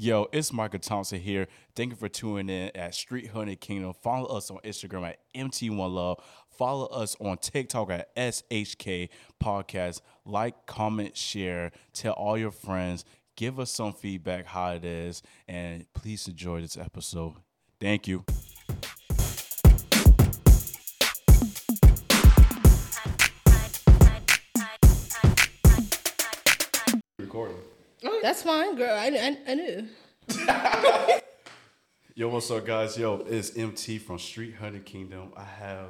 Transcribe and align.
Yo, 0.00 0.28
it's 0.30 0.52
Michael 0.52 0.78
Thompson 0.78 1.18
here. 1.18 1.48
Thank 1.74 1.90
you 1.90 1.96
for 1.96 2.08
tuning 2.08 2.48
in 2.48 2.70
at 2.76 2.94
Street 2.94 3.26
Hood 3.26 3.48
and 3.48 3.60
Kingdom. 3.60 3.94
Follow 4.00 4.26
us 4.36 4.48
on 4.48 4.58
Instagram 4.58 5.08
at 5.08 5.18
MT1Love. 5.34 6.20
Follow 6.56 6.86
us 6.86 7.16
on 7.18 7.36
TikTok 7.38 7.90
at 7.90 8.14
SHK 8.14 9.08
Podcast. 9.42 10.02
Like, 10.24 10.66
comment, 10.66 11.16
share. 11.16 11.72
Tell 11.94 12.12
all 12.12 12.38
your 12.38 12.52
friends. 12.52 13.04
Give 13.34 13.58
us 13.58 13.72
some 13.72 13.92
feedback 13.92 14.46
how 14.46 14.74
it 14.74 14.84
is. 14.84 15.20
And 15.48 15.84
please 15.94 16.28
enjoy 16.28 16.60
this 16.60 16.76
episode. 16.76 17.34
Thank 17.80 18.06
you. 18.06 18.24
That's 28.28 28.42
fine, 28.42 28.76
girl. 28.76 28.94
I, 28.94 29.06
I, 29.06 29.38
I 29.50 29.54
knew. 29.54 29.88
Yo, 32.14 32.28
what's 32.28 32.50
up, 32.50 32.66
guys? 32.66 32.98
Yo, 32.98 33.24
it's 33.26 33.56
MT 33.56 33.96
from 33.96 34.18
Street 34.18 34.52
Hood 34.52 34.74
and 34.74 34.84
Kingdom. 34.84 35.32
I 35.34 35.44
have, 35.44 35.86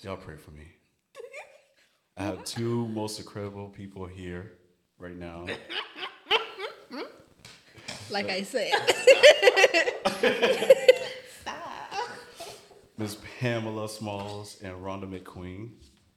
y'all 0.00 0.16
pray 0.16 0.36
for 0.36 0.50
me. 0.50 0.64
I 2.16 2.24
have 2.24 2.42
two 2.42 2.88
most 2.88 3.20
incredible 3.20 3.68
people 3.68 4.04
here 4.04 4.54
right 4.98 5.16
now. 5.16 5.46
Like 8.10 8.30
I 8.30 8.42
said. 8.42 8.72
Miss 12.98 13.16
Pamela 13.38 13.88
Smalls 13.88 14.56
and 14.60 14.74
Rhonda 14.74 15.04
McQueen. 15.08 15.70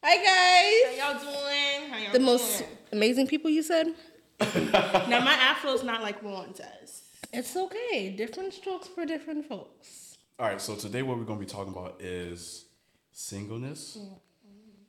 Hi, 0.04 0.18
guys. 0.18 1.00
How 1.00 1.14
y'all 1.14 1.20
doing? 1.22 1.92
How 1.92 1.98
y'all 2.00 2.12
The 2.12 2.18
doing? 2.18 2.26
most 2.26 2.64
amazing 2.92 3.28
people 3.28 3.52
you 3.52 3.62
said? 3.62 3.94
Now 5.10 5.20
my 5.24 5.34
afro's 5.34 5.84
not 5.84 6.02
like 6.02 6.22
Ron 6.24 6.54
does. 6.56 7.04
It's 7.34 7.56
okay. 7.56 8.10
Different 8.18 8.54
strokes 8.54 8.88
for 8.88 9.06
different 9.06 9.46
folks. 9.48 10.18
All 10.40 10.48
right, 10.48 10.60
so 10.60 10.76
today 10.76 11.02
what 11.04 11.18
we're 11.18 11.24
going 11.26 11.40
to 11.40 11.46
be 11.46 11.52
talking 11.52 11.72
about 11.72 12.02
is 12.02 12.66
singleness, 13.12 13.98
mm-hmm. 14.00 14.16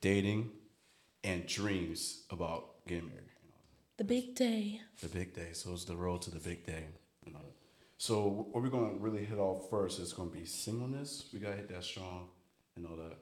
dating, 0.01 0.49
and 1.23 1.45
dreams 1.45 2.23
about 2.31 2.85
getting 2.87 3.05
married. 3.07 3.21
You 3.43 3.49
know, 3.49 3.55
The 3.97 4.03
big 4.03 4.35
day. 4.35 4.81
the 5.01 5.07
big 5.09 5.33
day. 5.35 5.49
So 5.53 5.71
it's 5.73 5.85
the 5.85 5.95
road 5.95 6.21
to 6.23 6.31
the 6.31 6.39
big 6.39 6.65
day. 6.65 6.85
You 7.25 7.33
know. 7.33 7.39
So 7.97 8.47
what 8.51 8.63
we're 8.63 8.69
going 8.69 8.97
to 8.97 9.03
really 9.03 9.23
hit 9.23 9.37
off 9.37 9.69
first 9.69 9.99
is 9.99 10.11
going 10.13 10.31
to 10.31 10.35
be 10.35 10.45
singleness. 10.45 11.29
We 11.31 11.39
got 11.39 11.51
to 11.51 11.57
hit 11.57 11.69
that 11.69 11.83
strong, 11.83 12.27
and 12.75 12.87
all 12.87 12.95
that 12.95 13.17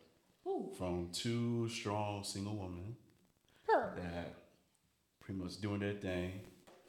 Ooh. 0.49 0.71
from 0.77 1.09
two 1.11 1.67
strong 1.69 2.23
single 2.23 2.55
women 2.55 2.95
Her. 3.67 3.93
that 3.97 4.33
pretty 5.31 5.43
much 5.43 5.61
doing 5.61 5.79
their 5.79 5.93
thing, 5.93 6.31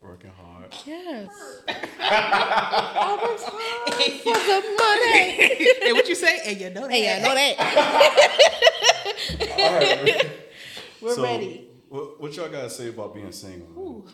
working 0.01 0.31
hard. 0.31 0.75
Yes. 0.87 1.29
All 1.69 3.17
the 3.17 3.27
time 3.39 4.19
for 4.19 4.35
the 4.35 4.63
money. 4.79 5.31
hey, 5.81 5.93
what 5.93 6.09
you 6.09 6.15
say? 6.15 6.41
And 6.47 6.61
you 6.61 6.71
know 6.71 6.83
that. 6.83 6.91
Hey, 6.91 7.15
I 7.15 7.21
know 7.23 7.35
that. 7.35 7.59
All 9.59 9.79
right. 9.79 10.31
We're 11.01 11.15
so, 11.15 11.23
ready. 11.23 11.69
What, 11.89 12.21
what 12.21 12.37
y'all 12.37 12.49
got 12.49 12.63
to 12.63 12.71
say 12.71 12.89
about 12.89 13.15
being 13.15 13.31
single? 13.33 14.07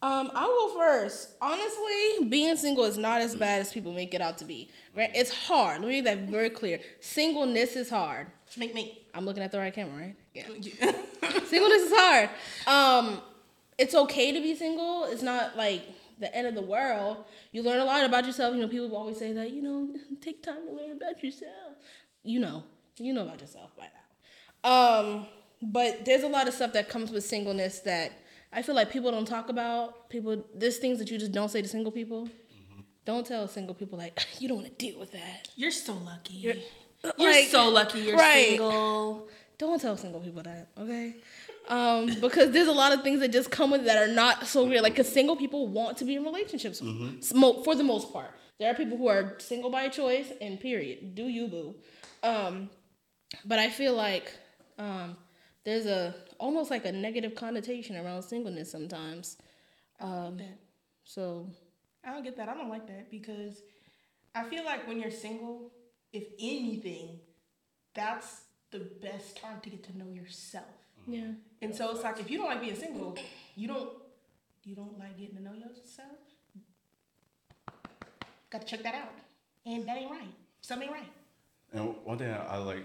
Um, 0.00 0.30
I'll 0.34 0.46
go 0.46 0.74
first. 0.78 1.30
Honestly, 1.40 2.28
being 2.28 2.56
single 2.56 2.84
is 2.84 2.96
not 2.96 3.20
as 3.20 3.34
bad 3.34 3.60
as 3.60 3.72
people 3.72 3.92
make 3.92 4.14
it 4.14 4.20
out 4.20 4.38
to 4.38 4.44
be. 4.44 4.70
Right? 4.96 5.10
It's 5.14 5.32
hard. 5.32 5.80
Let 5.80 5.88
me 5.88 6.00
make 6.00 6.04
that 6.04 6.30
very 6.30 6.50
clear. 6.50 6.80
Singleness 7.00 7.76
is 7.76 7.90
hard. 7.90 8.28
Make 8.56 8.74
me. 8.74 9.02
I'm 9.12 9.26
looking 9.26 9.42
at 9.42 9.52
the 9.52 9.58
right 9.58 9.74
camera, 9.74 9.96
right? 9.96 10.16
Yeah. 10.32 10.44
Singleness 11.46 11.82
is 11.82 11.92
hard. 11.92 12.30
Um, 12.66 13.20
it's 13.78 13.94
okay 13.94 14.32
to 14.32 14.40
be 14.40 14.54
single. 14.54 15.04
It's 15.04 15.22
not 15.22 15.56
like 15.56 15.82
the 16.18 16.34
end 16.34 16.46
of 16.46 16.54
the 16.54 16.62
world. 16.62 17.24
You 17.52 17.62
learn 17.62 17.80
a 17.80 17.84
lot 17.84 18.04
about 18.04 18.26
yourself. 18.26 18.54
You 18.54 18.60
know, 18.60 18.68
people 18.68 18.94
always 18.96 19.18
say 19.18 19.32
that, 19.32 19.52
you 19.52 19.62
know, 19.62 19.88
take 20.20 20.42
time 20.42 20.66
to 20.66 20.72
learn 20.72 20.92
about 20.92 21.22
yourself. 21.22 21.76
You 22.24 22.40
know, 22.40 22.64
you 22.98 23.12
know 23.12 23.22
about 23.22 23.40
yourself 23.40 23.70
by 23.76 23.84
now. 23.84 24.70
Um, 24.70 25.26
but 25.62 26.04
there's 26.04 26.22
a 26.24 26.28
lot 26.28 26.48
of 26.48 26.54
stuff 26.54 26.72
that 26.72 26.88
comes 26.88 27.10
with 27.10 27.24
singleness 27.24 27.80
that 27.80 28.12
I 28.52 28.62
feel 28.62 28.74
like 28.74 28.90
people 28.90 29.10
don't 29.10 29.26
talk 29.28 29.48
about. 29.48 30.10
People, 30.10 30.44
there's 30.54 30.78
things 30.78 30.98
that 30.98 31.10
you 31.10 31.18
just 31.18 31.32
don't 31.32 31.48
say 31.48 31.62
to 31.62 31.68
single 31.68 31.92
people. 31.92 32.28
Don't 33.04 33.24
tell 33.26 33.46
single 33.48 33.74
people 33.74 33.96
like 33.98 34.20
you 34.40 34.48
don't 34.48 34.58
want 34.58 34.68
to 34.68 34.74
deal 34.74 34.98
with 34.98 35.12
that. 35.12 35.48
You're 35.56 35.70
so 35.70 35.94
lucky. 35.94 36.34
You're- 36.34 36.62
You're, 37.16 37.30
like, 37.30 37.46
so 37.46 37.68
lucky 37.68 38.00
you're 38.00 38.16
right. 38.16 38.48
single. 38.48 39.28
Don't 39.56 39.80
tell 39.80 39.96
single 39.96 40.20
people 40.20 40.42
that, 40.42 40.68
okay? 40.76 41.14
Um, 41.68 42.06
because 42.20 42.50
there's 42.52 42.66
a 42.68 42.72
lot 42.72 42.92
of 42.92 43.02
things 43.02 43.20
that 43.20 43.30
just 43.30 43.50
come 43.50 43.70
with 43.70 43.84
that 43.84 43.98
are 43.98 44.12
not 44.12 44.46
so 44.46 44.66
real. 44.66 44.82
Like, 44.82 44.94
because 44.94 45.12
single 45.12 45.36
people 45.36 45.68
want 45.68 45.98
to 45.98 46.04
be 46.04 46.16
in 46.16 46.24
relationships 46.24 46.80
smo- 46.80 47.62
for 47.62 47.74
the 47.74 47.84
most 47.84 48.12
part. 48.12 48.30
There 48.58 48.70
are 48.70 48.74
people 48.74 48.96
who 48.96 49.06
are 49.06 49.36
single 49.38 49.70
by 49.70 49.88
choice, 49.88 50.32
and 50.40 50.58
period. 50.58 51.14
Do 51.14 51.28
you 51.28 51.46
boo? 51.46 51.74
Um, 52.22 52.70
but 53.44 53.58
I 53.58 53.68
feel 53.68 53.94
like 53.94 54.32
um, 54.78 55.16
there's 55.64 55.86
a 55.86 56.14
almost 56.38 56.70
like 56.70 56.84
a 56.86 56.92
negative 56.92 57.34
connotation 57.34 57.96
around 57.96 58.22
singleness 58.22 58.70
sometimes. 58.70 59.36
Um, 60.00 60.40
so 61.04 61.48
I 62.04 62.12
don't 62.12 62.24
get 62.24 62.36
that. 62.38 62.48
I 62.48 62.54
don't 62.54 62.68
like 62.68 62.86
that 62.86 63.10
because 63.10 63.62
I 64.34 64.44
feel 64.44 64.64
like 64.64 64.88
when 64.88 65.00
you're 65.00 65.10
single, 65.10 65.70
if 66.12 66.24
anything, 66.40 67.20
that's 67.94 68.42
the 68.70 68.88
best 69.02 69.36
time 69.36 69.60
to 69.62 69.70
get 69.70 69.84
to 69.84 69.98
know 69.98 70.08
yourself. 70.10 70.64
Yeah, 71.08 71.32
And 71.62 71.74
so 71.74 71.90
it's 71.90 72.02
like 72.02 72.20
if 72.20 72.30
you 72.30 72.38
don't 72.38 72.48
like 72.48 72.60
being 72.60 72.76
single, 72.76 73.16
you 73.56 73.66
don't 73.66 73.90
you 74.64 74.76
don't 74.76 74.98
like 74.98 75.18
getting 75.18 75.36
to 75.36 75.42
know 75.42 75.54
yourself. 75.54 76.18
Got 78.50 78.62
to 78.62 78.66
check 78.66 78.82
that 78.82 78.94
out, 78.94 79.12
and 79.66 79.86
that 79.86 79.96
ain't 79.96 80.10
right. 80.10 80.32
Something 80.60 80.88
ain't 80.88 80.98
right. 80.98 81.12
And 81.72 81.94
one 82.04 82.18
thing 82.18 82.30
I, 82.30 82.44
I 82.44 82.56
like 82.58 82.84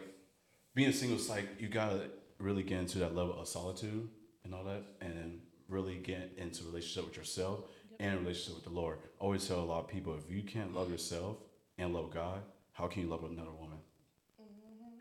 being 0.74 0.92
single 0.92 1.18
is 1.18 1.30
like 1.30 1.48
you 1.60 1.68
gotta 1.68 2.10
really 2.38 2.64
get 2.64 2.80
into 2.80 3.00
that 3.00 3.16
level 3.16 3.40
of 3.40 3.48
solitude 3.48 4.08
and 4.44 4.54
all 4.54 4.64
that, 4.64 4.84
and 5.02 5.42
really 5.68 5.96
get 5.96 6.32
into 6.38 6.64
relationship 6.64 7.10
with 7.10 7.18
yourself 7.18 7.62
and 8.00 8.20
relationship 8.20 8.56
with 8.56 8.64
the 8.64 8.70
Lord. 8.70 9.00
I 9.20 9.24
always 9.24 9.48
tell 9.48 9.60
a 9.60 9.62
lot 9.62 9.80
of 9.80 9.88
people 9.88 10.16
if 10.16 10.34
you 10.34 10.44
can't 10.44 10.74
love 10.74 10.92
yourself 10.92 11.38
and 11.78 11.94
love 11.94 12.12
God, 12.12 12.42
how 12.74 12.88
can 12.88 13.04
you 13.04 13.10
love 13.10 13.24
another 13.24 13.52
woman? 13.52 13.73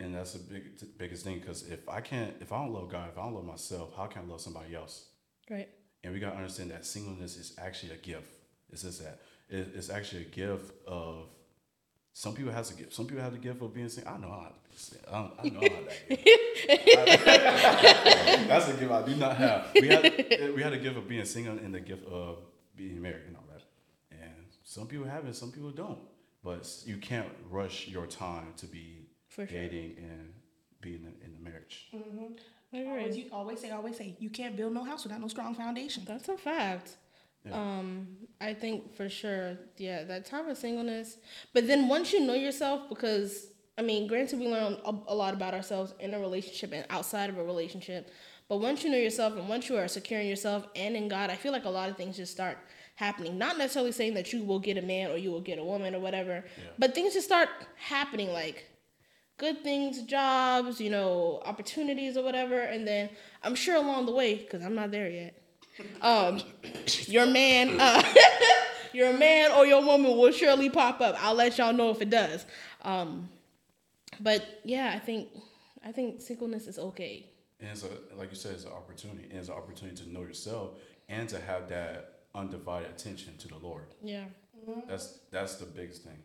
And 0.02 0.14
that's 0.14 0.32
the 0.32 0.40
big, 0.40 0.98
biggest 0.98 1.24
thing 1.24 1.38
because 1.38 1.62
if 1.68 1.88
I 1.88 2.00
can't, 2.00 2.34
if 2.40 2.52
I 2.52 2.58
don't 2.58 2.72
love 2.74 2.88
God, 2.90 3.08
if 3.12 3.16
I 3.16 3.22
don't 3.22 3.34
love 3.34 3.44
myself, 3.44 3.94
how 3.96 4.06
can 4.06 4.22
I 4.22 4.24
love 4.24 4.40
somebody 4.40 4.74
else? 4.74 5.06
right. 5.48 5.68
And 6.04 6.12
we 6.12 6.18
gotta 6.18 6.34
understand 6.36 6.72
that 6.72 6.84
singleness 6.84 7.36
is 7.36 7.54
actually 7.58 7.92
a 7.92 7.96
gift. 7.96 8.34
It's 8.72 8.82
just 8.82 9.00
that 9.04 9.20
it, 9.48 9.68
it's 9.76 9.88
actually 9.90 10.22
a 10.22 10.24
gift 10.24 10.72
of. 10.86 11.28
Some 12.14 12.34
people 12.34 12.52
has 12.52 12.70
a 12.72 12.74
gift. 12.74 12.92
Some 12.92 13.06
people 13.06 13.22
have 13.22 13.32
the 13.32 13.38
gift 13.38 13.62
of 13.62 13.72
being 13.72 13.88
single. 13.88 14.12
I 14.12 14.18
know 14.18 14.28
how 14.28 14.48
to 14.48 14.54
be 14.68 14.76
single. 14.76 15.08
I, 15.08 15.18
don't, 15.20 15.32
I 15.38 15.48
know 15.48 15.60
how 15.60 15.68
that. 18.26 18.46
That's 18.48 18.68
a 18.68 18.72
gift 18.74 18.92
I 18.92 19.02
do 19.06 19.14
not 19.14 19.36
have. 19.36 19.70
We 19.74 19.88
had 19.88 20.02
we 20.56 20.62
had 20.62 20.72
a 20.72 20.78
gift 20.78 20.96
of 20.96 21.08
being 21.08 21.24
single 21.24 21.56
and 21.56 21.72
the 21.72 21.80
gift 21.80 22.04
of 22.08 22.38
being 22.76 23.00
married 23.00 23.22
and 23.28 23.36
all 23.36 23.44
that. 23.52 23.62
And 24.10 24.46
some 24.64 24.88
people 24.88 25.06
have 25.06 25.24
it, 25.26 25.36
some 25.36 25.52
people 25.52 25.70
don't. 25.70 26.00
But 26.42 26.68
you 26.84 26.96
can't 26.96 27.28
rush 27.48 27.86
your 27.86 28.06
time 28.06 28.54
to 28.56 28.66
be 28.66 29.01
For 29.34 29.46
sure. 29.46 29.60
dating 29.60 29.96
and 29.98 30.32
being 30.80 31.04
in, 31.04 31.14
in 31.26 31.36
a 31.38 31.42
marriage. 31.42 31.90
Always, 32.74 33.16
you 33.16 33.26
always 33.32 33.60
say, 33.60 33.70
always 33.70 33.96
say, 33.96 34.16
you 34.18 34.30
can't 34.30 34.56
build 34.56 34.72
no 34.72 34.82
house 34.84 35.04
without 35.04 35.20
no 35.20 35.28
strong 35.28 35.54
foundation. 35.54 36.04
That's 36.06 36.28
a 36.28 36.36
fact. 36.36 36.96
Yeah. 37.44 37.54
Um, 37.54 38.08
I 38.40 38.54
think 38.54 38.94
for 38.94 39.08
sure, 39.08 39.58
yeah, 39.76 40.04
that 40.04 40.26
time 40.26 40.48
of 40.48 40.56
singleness. 40.56 41.16
But 41.52 41.66
then 41.66 41.88
once 41.88 42.12
you 42.12 42.20
know 42.20 42.34
yourself, 42.34 42.88
because 42.88 43.48
I 43.78 43.82
mean, 43.82 44.06
granted, 44.06 44.38
we 44.38 44.48
learn 44.48 44.76
a, 44.84 44.94
a 45.08 45.14
lot 45.14 45.34
about 45.34 45.54
ourselves 45.54 45.94
in 45.98 46.14
a 46.14 46.20
relationship 46.20 46.72
and 46.72 46.84
outside 46.90 47.30
of 47.30 47.38
a 47.38 47.44
relationship. 47.44 48.10
But 48.48 48.58
once 48.58 48.84
you 48.84 48.90
know 48.90 48.98
yourself 48.98 49.34
and 49.36 49.48
once 49.48 49.68
you 49.68 49.76
are 49.78 49.88
secure 49.88 50.20
in 50.20 50.26
yourself 50.26 50.66
and 50.76 50.94
in 50.94 51.08
God, 51.08 51.30
I 51.30 51.36
feel 51.36 51.52
like 51.52 51.64
a 51.64 51.70
lot 51.70 51.88
of 51.88 51.96
things 51.96 52.16
just 52.16 52.32
start 52.32 52.58
happening. 52.96 53.38
Not 53.38 53.56
necessarily 53.56 53.92
saying 53.92 54.14
that 54.14 54.32
you 54.32 54.44
will 54.44 54.58
get 54.58 54.76
a 54.76 54.82
man 54.82 55.10
or 55.10 55.16
you 55.16 55.30
will 55.30 55.40
get 55.40 55.58
a 55.58 55.64
woman 55.64 55.94
or 55.94 56.00
whatever, 56.00 56.44
but 56.78 56.94
things 56.94 57.14
just 57.14 57.26
start 57.26 57.48
happening 57.76 58.32
like 58.32 58.68
good 59.42 59.64
things, 59.64 60.00
jobs, 60.02 60.80
you 60.80 60.88
know, 60.88 61.42
opportunities 61.44 62.16
or 62.16 62.22
whatever. 62.22 62.60
And 62.60 62.86
then 62.86 63.10
I'm 63.42 63.56
sure 63.56 63.74
along 63.74 64.06
the 64.06 64.12
way, 64.12 64.36
because 64.36 64.62
I'm 64.64 64.76
not 64.76 64.92
there 64.92 65.10
yet, 65.10 65.34
um, 66.00 66.40
your 67.06 67.26
man, 67.26 67.80
uh, 67.80 68.02
your 68.92 69.12
man 69.12 69.50
or 69.50 69.66
your 69.66 69.84
woman 69.84 70.16
will 70.16 70.30
surely 70.30 70.70
pop 70.70 71.00
up. 71.00 71.16
I'll 71.18 71.34
let 71.34 71.58
y'all 71.58 71.72
know 71.72 71.90
if 71.90 72.00
it 72.00 72.08
does. 72.08 72.46
Um, 72.82 73.28
but 74.20 74.60
yeah, 74.64 74.92
I 74.94 75.00
think 75.00 75.28
I 75.84 75.90
think 75.90 76.20
singleness 76.20 76.68
is 76.68 76.78
okay. 76.78 77.26
And 77.58 77.70
it's 77.70 77.82
a, 77.82 78.16
like 78.16 78.30
you 78.30 78.36
said, 78.36 78.52
it's 78.52 78.64
an 78.64 78.72
opportunity. 78.72 79.24
And 79.24 79.40
it's 79.40 79.48
an 79.48 79.54
opportunity 79.54 80.04
to 80.04 80.12
know 80.12 80.20
yourself 80.20 80.78
and 81.08 81.28
to 81.28 81.40
have 81.40 81.68
that 81.68 82.20
undivided 82.32 82.90
attention 82.90 83.36
to 83.38 83.48
the 83.48 83.58
Lord. 83.58 83.86
Yeah. 84.04 84.24
That's 84.86 85.18
that's 85.32 85.56
the 85.56 85.66
biggest 85.66 86.04
thing. 86.04 86.22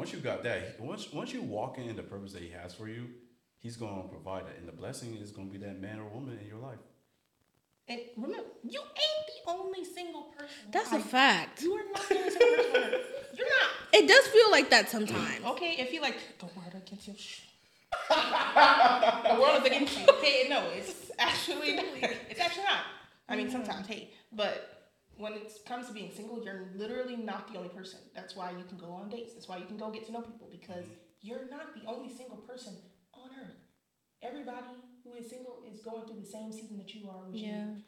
Like 0.00 0.06
once 0.06 0.14
you 0.14 0.20
got 0.20 0.42
that, 0.44 0.80
once 0.80 1.12
once 1.12 1.30
you 1.30 1.42
walk 1.42 1.76
in 1.76 1.94
the 1.94 2.02
purpose 2.02 2.32
that 2.32 2.40
He 2.40 2.48
has 2.50 2.72
for 2.72 2.88
you, 2.88 3.08
He's 3.58 3.76
going 3.76 4.02
to 4.02 4.08
provide 4.08 4.44
it, 4.44 4.56
and 4.58 4.66
the 4.66 4.72
blessing 4.72 5.14
is 5.16 5.30
going 5.30 5.48
to 5.48 5.52
be 5.52 5.62
that 5.66 5.78
man 5.78 5.98
or 5.98 6.08
woman 6.08 6.38
in 6.40 6.46
your 6.46 6.56
life. 6.56 6.78
And 7.86 8.00
remember, 8.16 8.48
you 8.64 8.80
ain't 8.80 9.26
the 9.26 9.50
only 9.52 9.84
single 9.84 10.22
person. 10.38 10.56
That's 10.70 10.92
a 10.92 11.00
fact. 11.00 11.60
You 11.60 11.74
are 11.74 11.82
not 11.92 12.08
the 12.08 12.16
only 12.16 12.30
single 12.30 12.64
person. 12.72 13.00
You're 13.34 13.46
not. 13.46 13.70
It 13.92 14.08
does 14.08 14.26
feel 14.28 14.50
like 14.52 14.70
that 14.70 14.88
sometimes. 14.88 15.44
Mm. 15.44 15.50
Okay, 15.50 15.74
if 15.78 15.92
you 15.92 16.00
like 16.00 16.16
the 16.38 16.46
world 16.46 16.72
against 16.74 17.08
you, 17.08 17.14
shh. 17.18 17.40
the 18.08 19.36
world 19.38 19.60
is 19.60 19.66
against 19.66 19.98
you. 19.98 20.06
Hey, 20.22 20.46
no, 20.48 20.62
it's 20.74 21.10
actually 21.18 21.72
it's 22.30 22.40
actually 22.40 22.62
not. 22.62 22.84
I 23.28 23.36
mean, 23.36 23.50
sometimes, 23.50 23.86
hey, 23.86 24.10
but 24.32 24.69
when 25.20 25.34
it 25.34 25.52
comes 25.66 25.86
to 25.88 25.92
being 25.92 26.10
single, 26.10 26.42
you're 26.42 26.68
literally 26.74 27.16
not 27.16 27.52
the 27.52 27.58
only 27.58 27.68
person. 27.68 28.00
That's 28.14 28.34
why 28.34 28.50
you 28.50 28.64
can 28.64 28.78
go 28.78 28.90
on 28.92 29.08
dates. 29.10 29.34
That's 29.34 29.48
why 29.48 29.58
you 29.58 29.66
can 29.66 29.76
go 29.76 29.90
get 29.90 30.06
to 30.06 30.12
know 30.12 30.22
people 30.22 30.48
because 30.50 30.84
mm-hmm. 30.84 31.20
you're 31.20 31.48
not 31.50 31.74
the 31.74 31.86
only 31.86 32.12
single 32.12 32.38
person 32.38 32.74
on 33.14 33.30
earth. 33.38 33.56
Everybody 34.22 34.80
who 35.04 35.14
is 35.14 35.28
single 35.28 35.62
is 35.70 35.80
going 35.80 36.06
through 36.06 36.20
the 36.20 36.26
same 36.26 36.52
season 36.52 36.78
that 36.78 36.94
you 36.94 37.08
are, 37.08 37.28
which 37.30 37.42
Yeah. 37.42 37.70
is 37.70 37.82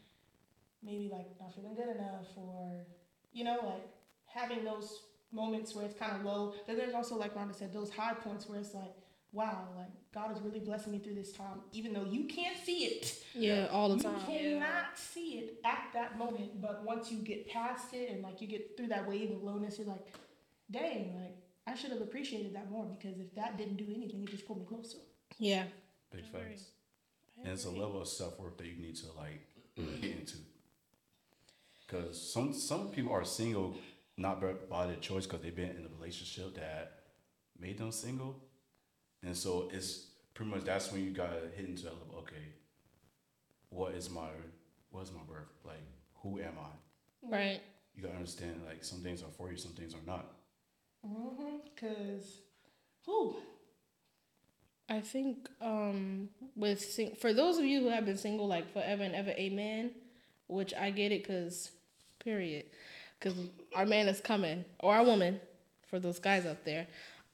maybe 0.83 1.09
like 1.11 1.27
not 1.41 1.55
feeling 1.55 1.75
good 1.75 1.97
enough 1.97 2.27
or 2.37 2.85
you 3.33 3.45
know 3.45 3.59
like 3.65 3.89
having 4.27 4.65
those 4.65 5.05
moments 5.31 5.75
where 5.75 5.85
it's 5.85 5.99
kind 5.99 6.17
of 6.17 6.25
low 6.25 6.53
then 6.67 6.77
there's 6.77 6.95
also 6.95 7.17
like 7.17 7.35
Rhonda 7.35 7.55
said 7.55 7.73
those 7.73 7.91
high 7.91 8.15
points 8.15 8.49
where 8.49 8.59
it's 8.59 8.75
like 8.75 8.95
wow 9.33 9.67
like 9.77 9.89
God 10.13 10.37
is 10.37 10.43
really 10.43 10.61
blessing 10.61 10.93
me 10.93 10.99
through 10.99 11.15
this 11.15 11.33
time 11.33 11.61
even 11.73 11.93
though 11.93 12.05
you 12.05 12.25
can't 12.25 12.57
see 12.65 12.85
it 12.85 13.25
Yeah, 13.35 13.69
all 13.71 13.89
the 13.89 13.97
you 13.97 14.03
time. 14.03 14.15
You 14.29 14.39
cannot 14.39 14.97
see 14.99 15.39
it 15.39 15.61
at 15.65 15.85
that 15.95 16.19
moment 16.19 16.61
but 16.61 16.85
once 16.85 17.11
you 17.11 17.19
get 17.19 17.49
past 17.49 17.95
it 17.95 18.11
and 18.11 18.23
like 18.23 18.41
you 18.43 18.47
get 18.49 18.77
through 18.77 18.89
that 18.89 19.09
wave 19.09 19.31
of 19.31 19.43
lowness 19.43 19.79
you're 19.79 19.89
like 19.89 20.07
dang 20.71 21.15
like 21.17 21.37
I 21.67 21.75
should 21.77 21.93
have 21.93 22.01
appreciated 22.03 22.55
that 22.57 22.71
more 22.71 22.85
because 22.85 23.19
if 23.21 23.35
that 23.37 23.57
didn't 23.57 23.77
do 23.77 23.87
anything 23.95 24.23
it 24.23 24.31
just 24.31 24.47
pulled 24.47 24.61
me 24.61 24.67
closer 24.67 24.99
Yeah. 25.39 25.65
Big 26.11 26.27
facts. 26.27 26.65
And 27.39 27.49
it's 27.55 27.65
a 27.65 27.71
level 27.71 28.03
of 28.03 28.09
self 28.09 28.39
worth 28.39 28.59
that 28.59 28.67
you 28.67 28.77
need 28.77 28.97
to 28.97 29.07
like 29.17 29.41
get 30.03 30.11
into. 30.19 30.37
Because 31.87 32.21
some 32.33 32.53
some 32.53 32.89
people 32.89 33.13
are 33.13 33.25
single 33.25 33.75
not 34.17 34.41
by, 34.41 34.53
by 34.69 34.87
their 34.87 34.97
choice 34.97 35.27
because 35.27 35.41
they've 35.43 35.57
been 35.57 35.71
in 35.71 35.87
a 35.87 35.99
relationship 35.99 36.55
that 36.57 37.01
made 37.59 37.79
them 37.79 37.91
single, 37.93 38.37
and 39.23 39.37
so 39.37 39.69
it's 39.73 40.07
pretty 40.35 40.51
much 40.51 40.65
that's 40.65 40.93
when 40.93 41.05
you 41.05 41.11
gotta 41.11 41.41
hit 41.57 41.67
into 41.69 41.85
that 41.85 41.93
level. 41.95 42.17
Okay, 42.21 42.45
what 43.71 43.95
is 43.95 44.11
my 44.11 44.29
what 44.91 45.03
is 45.03 45.13
my 45.13 45.23
birth? 45.29 45.49
Like, 45.65 45.83
who 46.23 46.39
am 46.41 46.55
I? 46.61 47.29
Right. 47.37 47.61
You 47.95 48.03
gotta 48.03 48.17
understand 48.17 48.63
like 48.67 48.85
some 48.85 49.01
things 49.01 49.23
are 49.23 49.31
for 49.37 49.51
you, 49.51 49.57
some 49.57 49.73
things 49.73 49.95
are 49.95 50.07
not. 50.07 50.27
mm-hmm 51.07 51.57
because 51.75 52.39
who 53.07 53.35
I 54.89 55.01
think 55.01 55.49
um 55.61 56.29
with 56.55 56.81
sing- 56.81 57.17
for 57.17 57.33
those 57.33 57.59
of 57.59 57.65
you 57.65 57.81
who 57.81 57.89
have 57.89 58.05
been 58.05 58.19
single 58.19 58.47
like 58.47 58.73
forever 58.73 59.03
and 59.03 59.15
ever, 59.15 59.31
amen. 59.31 59.93
Which 60.49 60.75
I 60.75 60.91
get 60.91 61.13
it, 61.13 61.27
cause 61.27 61.71
period, 62.23 62.67
cause 63.21 63.35
our 63.75 63.87
man 63.87 64.09
is 64.09 64.21
coming 64.21 64.65
or 64.81 64.95
our 64.95 65.05
woman, 65.05 65.41
for 65.89 65.99
those 65.99 66.19
guys 66.19 66.45
out 66.47 66.65
there. 66.65 66.87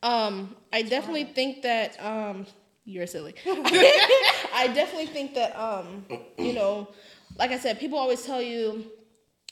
Um, 0.02 0.56
I 0.72 0.82
definitely 0.82 1.24
think 1.24 1.62
that 1.62 2.02
um 2.04 2.46
you're 2.84 3.06
silly. 3.06 3.34
I 3.46 4.70
definitely 4.74 5.06
think 5.06 5.34
that 5.34 5.56
um 5.58 6.06
you 6.38 6.52
know, 6.52 6.88
like 7.36 7.50
I 7.50 7.58
said, 7.58 7.78
people 7.78 7.98
always 7.98 8.24
tell 8.24 8.40
you 8.40 8.84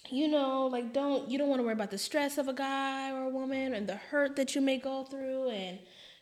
you 0.08 0.28
know, 0.28 0.66
like 0.66 0.92
don't 0.92 1.28
you 1.28 1.38
don't 1.38 1.48
want 1.48 1.58
to 1.60 1.64
worry 1.64 1.72
about 1.72 1.90
the 1.90 1.98
stress 1.98 2.38
of 2.38 2.48
a 2.48 2.52
guy 2.52 3.10
or 3.12 3.24
a 3.24 3.28
woman 3.30 3.74
and 3.74 3.88
the 3.88 3.96
hurt 3.96 4.36
that 4.36 4.54
you 4.54 4.60
may 4.60 4.78
go 4.78 5.04
through 5.04 5.50
and 5.50 5.78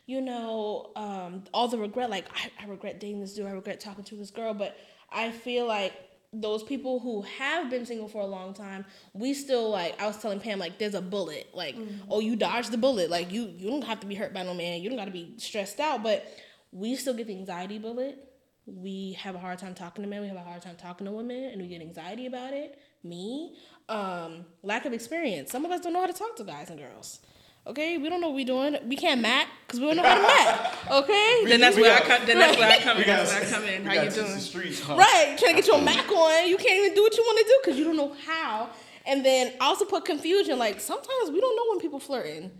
you 0.07 0.21
know, 0.21 0.91
um, 0.95 1.43
all 1.51 1.67
the 1.67 1.77
regret, 1.79 2.09
like 2.11 2.25
I, 2.35 2.51
I 2.63 2.67
regret 2.67 2.99
dating 2.99 3.21
this 3.21 3.33
dude, 3.33 3.47
I 3.47 3.51
regret 3.51 3.79
talking 3.79 4.03
to 4.03 4.15
this 4.15 4.29
girl, 4.29 4.53
but 4.53 4.77
I 5.11 5.31
feel 5.31 5.65
like 5.65 5.93
those 6.33 6.63
people 6.63 6.99
who 6.99 7.21
have 7.21 7.69
been 7.69 7.85
single 7.85 8.07
for 8.07 8.21
a 8.21 8.25
long 8.25 8.53
time, 8.53 8.85
we 9.13 9.33
still 9.33 9.69
like 9.69 9.99
I 10.01 10.07
was 10.07 10.17
telling 10.17 10.39
Pam, 10.39 10.59
like 10.59 10.77
there's 10.77 10.95
a 10.95 11.01
bullet. 11.01 11.49
Like, 11.53 11.75
oh 12.09 12.19
you 12.19 12.35
dodged 12.35 12.71
the 12.71 12.77
bullet. 12.77 13.09
Like 13.09 13.31
you 13.31 13.51
you 13.57 13.69
don't 13.69 13.83
have 13.83 13.99
to 14.01 14.07
be 14.07 14.15
hurt 14.15 14.33
by 14.33 14.43
no 14.43 14.53
man, 14.53 14.81
you 14.81 14.89
don't 14.89 14.97
gotta 14.97 15.11
be 15.11 15.33
stressed 15.37 15.79
out, 15.79 16.03
but 16.03 16.25
we 16.71 16.95
still 16.95 17.13
get 17.13 17.27
the 17.27 17.37
anxiety 17.37 17.79
bullet. 17.79 18.17
We 18.65 19.13
have 19.19 19.35
a 19.35 19.39
hard 19.39 19.59
time 19.59 19.75
talking 19.75 20.03
to 20.03 20.09
men, 20.09 20.21
we 20.21 20.27
have 20.27 20.37
a 20.37 20.41
hard 20.41 20.61
time 20.61 20.75
talking 20.75 21.05
to 21.05 21.11
women, 21.11 21.51
and 21.51 21.61
we 21.61 21.67
get 21.67 21.81
anxiety 21.81 22.25
about 22.25 22.53
it. 22.53 22.79
Me. 23.03 23.55
Um, 23.87 24.45
lack 24.63 24.85
of 24.85 24.93
experience. 24.93 25.51
Some 25.51 25.65
of 25.65 25.71
us 25.71 25.81
don't 25.81 25.93
know 25.93 26.01
how 26.01 26.07
to 26.07 26.13
talk 26.13 26.35
to 26.37 26.43
guys 26.43 26.71
and 26.71 26.79
girls. 26.79 27.19
Okay, 27.67 27.97
we 27.97 28.09
don't 28.09 28.21
know 28.21 28.27
what 28.27 28.35
we're 28.35 28.45
doing. 28.45 28.77
We 28.87 28.95
can't 28.95 29.21
mat 29.21 29.47
because 29.65 29.79
we 29.79 29.87
don't 29.87 29.95
know 29.97 30.03
how 30.03 30.15
to 30.15 30.21
mat. 30.21 30.77
Okay, 31.03 31.45
then 31.47 31.59
that's 31.59 31.75
we 31.75 31.81
where 31.81 31.95
I 31.95 31.99
got- 31.99 32.07
come 32.19 32.27
then 32.27 32.37
that's 32.37 32.57
where 32.57 32.69
I 32.69 32.77
come 32.79 32.97
We 32.97 33.03
in 33.03 33.09
that's 33.09 33.33
where 33.33 33.41
I 33.41 33.45
come 33.45 33.63
in 33.63 33.85
how 33.85 33.93
you 33.93 34.09
to 34.09 34.15
the 34.15 34.21
doing 34.27 34.39
Streets, 34.39 34.81
huh? 34.81 34.95
Right, 34.95 35.35
trying 35.39 35.55
to 35.55 35.61
get 35.61 35.67
your 35.67 35.81
Mac 35.81 36.07
on. 36.11 36.47
You 36.47 36.57
can't 36.57 36.79
even 36.85 36.93
do 36.95 37.01
what 37.01 37.15
you 37.17 37.23
want 37.23 37.39
to 37.39 37.43
do 37.45 37.59
because 37.63 37.77
you 37.79 37.83
don't 37.85 37.97
know 37.97 38.15
how. 38.25 38.69
And 39.07 39.25
then 39.25 39.53
I 39.59 39.65
also 39.65 39.85
put 39.85 40.05
confusion. 40.05 40.59
Like 40.59 40.79
sometimes 40.79 41.31
we 41.31 41.39
don't 41.41 41.55
know 41.55 41.63
when 41.71 41.79
people 41.79 41.99
flirting. 41.99 42.51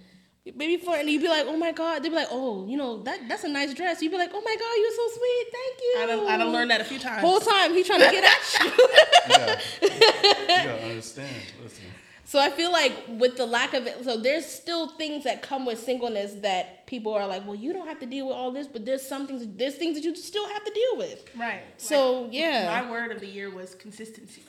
Maybe 0.56 0.78
flirting, 0.78 1.10
you'd 1.10 1.24
be 1.24 1.28
like, 1.28 1.46
"Oh 1.48 1.58
my 1.58 1.72
god," 1.72 2.04
they'd 2.04 2.10
be 2.10 2.16
like, 2.16 2.28
"Oh, 2.30 2.68
you 2.68 2.78
know 2.78 3.02
that 3.02 3.28
that's 3.28 3.44
a 3.44 3.48
nice 3.50 3.74
dress." 3.74 4.00
You'd 4.04 4.12
be 4.12 4.18
like, 4.18 4.30
"Oh 4.32 4.42
my 4.42 4.56
god, 4.56 4.76
you're 4.78 4.92
so 4.92 5.18
sweet, 5.18 5.46
thank 5.52 5.80
you." 5.82 5.96
I 5.98 6.06
don't 6.06 6.30
I 6.34 6.38
don't 6.38 6.54
learn 6.54 6.68
that 6.68 6.82
a 6.82 6.84
few 6.84 7.00
times 7.00 7.22
Whole 7.22 7.40
time 7.40 7.74
he's 7.74 7.88
trying 7.88 8.02
to 8.02 8.12
get 8.12 8.24
at 8.24 8.64
you. 8.64 8.72
Yeah. 9.30 9.60
you 9.82 10.68
gotta 10.70 10.84
understand. 10.84 11.36
Listen. 11.64 11.86
So 12.26 12.40
I 12.40 12.50
feel 12.50 12.72
like 12.72 12.94
with 13.08 13.38
the 13.38 13.46
lack 13.46 13.74
of 13.74 13.86
it, 13.88 14.04
so 14.04 14.18
there's 14.18 14.46
still 14.46 14.90
things 14.90 15.24
that 15.24 15.42
come 15.42 15.66
with 15.66 15.80
singleness 15.80 16.34
that 16.42 16.86
people 16.88 17.14
are 17.14 17.28
like, 17.28 17.46
well, 17.46 17.56
you 17.56 17.72
don't 17.72 17.88
have 17.88 18.00
to 18.00 18.06
deal 18.06 18.28
with 18.28 18.36
all 18.36 18.52
this, 18.52 18.68
but 18.68 18.84
there's 18.84 19.08
some 19.08 19.28
things, 19.28 19.46
there's 19.56 19.76
things 19.76 19.96
that 19.96 20.04
you 20.04 20.16
still 20.16 20.48
have 20.50 20.64
to 20.64 20.72
deal 20.72 20.98
with. 20.98 21.24
right. 21.38 21.62
So 21.78 22.28
yeah, 22.32 22.82
my 22.82 22.90
word 22.90 23.12
of 23.12 23.20
the 23.20 23.28
year 23.28 23.50
was 23.50 23.76
consistency. 23.76 24.44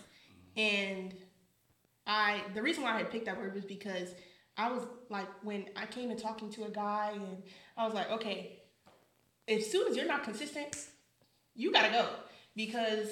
And 0.56 1.14
i 2.08 2.40
the 2.54 2.62
reason 2.62 2.84
why 2.84 2.94
i 2.94 2.98
had 2.98 3.10
picked 3.10 3.26
that 3.26 3.36
word 3.36 3.52
was 3.52 3.64
because 3.64 4.14
i 4.56 4.70
was 4.70 4.86
like 5.10 5.26
when 5.42 5.66
i 5.74 5.84
came 5.84 6.08
to 6.08 6.14
talking 6.14 6.48
to 6.48 6.62
a 6.62 6.70
guy 6.70 7.10
and 7.14 7.42
i 7.76 7.84
was 7.84 7.94
like 7.94 8.08
okay 8.12 8.60
as 9.48 9.68
soon 9.68 9.88
as 9.88 9.96
you're 9.96 10.06
not 10.06 10.22
consistent 10.22 10.76
you 11.56 11.72
gotta 11.72 11.90
go. 11.90 12.06
Because 12.54 13.08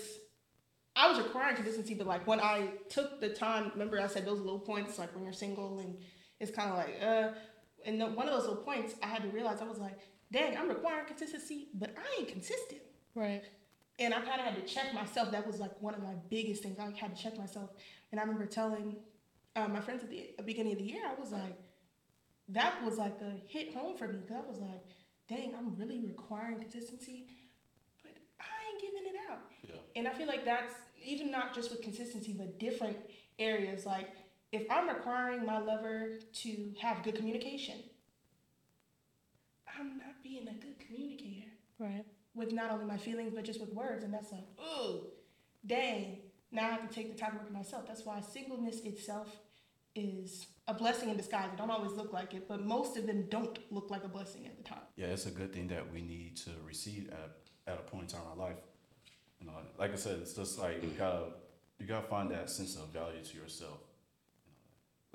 i 0.96 1.08
was 1.08 1.18
requiring 1.18 1.56
consistency 1.56 1.94
but 1.94 2.06
like 2.06 2.26
when 2.26 2.40
i 2.40 2.68
took 2.88 3.20
the 3.20 3.28
time 3.28 3.70
remember 3.72 4.00
i 4.00 4.06
said 4.06 4.26
those 4.26 4.40
little 4.40 4.58
points 4.58 4.98
like 4.98 5.14
when 5.14 5.24
you're 5.24 5.32
single 5.32 5.78
and 5.78 5.96
it's 6.40 6.50
kind 6.50 6.70
of 6.70 6.76
like 6.76 6.96
uh 7.02 7.28
and 7.86 8.00
the, 8.00 8.06
one 8.06 8.28
of 8.28 8.34
those 8.34 8.48
little 8.48 8.62
points 8.62 8.94
i 9.02 9.06
had 9.06 9.22
to 9.22 9.28
realize 9.28 9.60
i 9.60 9.64
was 9.64 9.78
like 9.78 9.98
dang 10.32 10.56
i'm 10.56 10.68
requiring 10.68 11.06
consistency 11.06 11.68
but 11.74 11.94
i 11.96 12.20
ain't 12.20 12.28
consistent 12.28 12.80
right, 13.14 13.44
and 13.98 14.12
I 14.12 14.20
kind 14.20 14.40
of 14.40 14.46
had 14.46 14.56
to 14.56 14.62
check 14.62 14.92
myself. 14.92 15.30
That 15.30 15.46
was 15.46 15.60
like 15.60 15.70
one 15.80 15.94
of 15.94 16.02
my 16.02 16.14
biggest 16.28 16.62
things. 16.62 16.78
I 16.78 16.90
had 16.96 17.16
to 17.16 17.22
check 17.22 17.38
myself. 17.38 17.70
And 18.10 18.20
I 18.20 18.24
remember 18.24 18.46
telling 18.46 18.96
uh, 19.54 19.68
my 19.68 19.80
friends 19.80 20.02
at 20.02 20.10
the 20.10 20.34
beginning 20.44 20.72
of 20.72 20.78
the 20.78 20.84
year, 20.84 21.02
I 21.06 21.20
was 21.20 21.30
like, 21.30 21.56
that 22.48 22.82
was 22.84 22.98
like 22.98 23.20
a 23.20 23.32
hit 23.48 23.74
home 23.74 23.96
for 23.96 24.08
me 24.08 24.18
because 24.18 24.42
I 24.44 24.48
was 24.48 24.58
like, 24.58 24.82
dang, 25.28 25.54
I'm 25.56 25.76
really 25.76 26.00
requiring 26.00 26.58
consistency, 26.58 27.26
but 28.02 28.12
I 28.40 28.72
ain't 28.72 28.80
giving 28.80 29.06
it 29.06 29.16
out. 29.30 29.38
Yeah. 29.62 29.74
And 29.96 30.08
I 30.08 30.12
feel 30.12 30.26
like 30.26 30.44
that's 30.44 30.74
even 31.04 31.30
not 31.30 31.54
just 31.54 31.70
with 31.70 31.82
consistency, 31.82 32.34
but 32.36 32.58
different 32.58 32.96
areas. 33.38 33.86
Like 33.86 34.10
if 34.52 34.70
I'm 34.70 34.88
requiring 34.88 35.44
my 35.44 35.58
lover 35.58 36.18
to 36.42 36.72
have 36.80 37.02
good 37.02 37.16
communication, 37.16 37.76
I'm 39.78 39.98
not 39.98 40.22
being 40.22 40.48
a 40.48 40.52
good 40.52 40.78
communicator 40.78 41.50
right. 41.78 42.04
with 42.34 42.52
not 42.52 42.70
only 42.70 42.84
my 42.84 42.96
feelings 42.96 43.32
but 43.34 43.44
just 43.44 43.60
with 43.60 43.72
words 43.72 44.04
and 44.04 44.14
that's 44.14 44.30
like 44.30 44.44
oh 44.58 45.08
dang 45.66 46.18
now 46.52 46.68
i 46.68 46.70
have 46.70 46.88
to 46.88 46.94
take 46.94 47.12
the 47.12 47.18
time 47.18 47.32
to 47.32 47.38
work 47.38 47.46
on 47.48 47.52
myself 47.52 47.84
that's 47.86 48.04
why 48.04 48.20
singleness 48.20 48.80
itself 48.82 49.36
is 49.96 50.46
a 50.68 50.74
blessing 50.74 51.08
in 51.08 51.16
disguise 51.16 51.48
it 51.52 51.56
don't 51.56 51.70
always 51.70 51.92
look 51.92 52.12
like 52.12 52.34
it 52.34 52.46
but 52.46 52.64
most 52.64 52.96
of 52.96 53.06
them 53.06 53.26
don't 53.28 53.58
look 53.72 53.90
like 53.90 54.04
a 54.04 54.08
blessing 54.08 54.46
at 54.46 54.56
the 54.56 54.62
time 54.62 54.84
Yeah, 54.96 55.06
it's 55.06 55.26
a 55.26 55.30
good 55.30 55.52
thing 55.52 55.68
that 55.68 55.92
we 55.92 56.02
need 56.02 56.36
to 56.38 56.50
receive 56.64 57.10
at, 57.10 57.72
at 57.72 57.78
a 57.80 57.82
point 57.82 58.04
in 58.04 58.08
time 58.08 58.26
in 58.32 58.40
our 58.40 58.48
life. 58.48 58.58
Like 59.78 59.92
I 59.92 59.96
said, 59.96 60.18
it's 60.20 60.34
just 60.34 60.58
like 60.58 60.82
you 60.82 60.90
gotta 60.90 61.26
you 61.78 61.86
gotta 61.86 62.06
find 62.06 62.30
that 62.30 62.48
sense 62.50 62.76
of 62.76 62.88
value 62.88 63.22
to 63.22 63.36
yourself. 63.36 63.78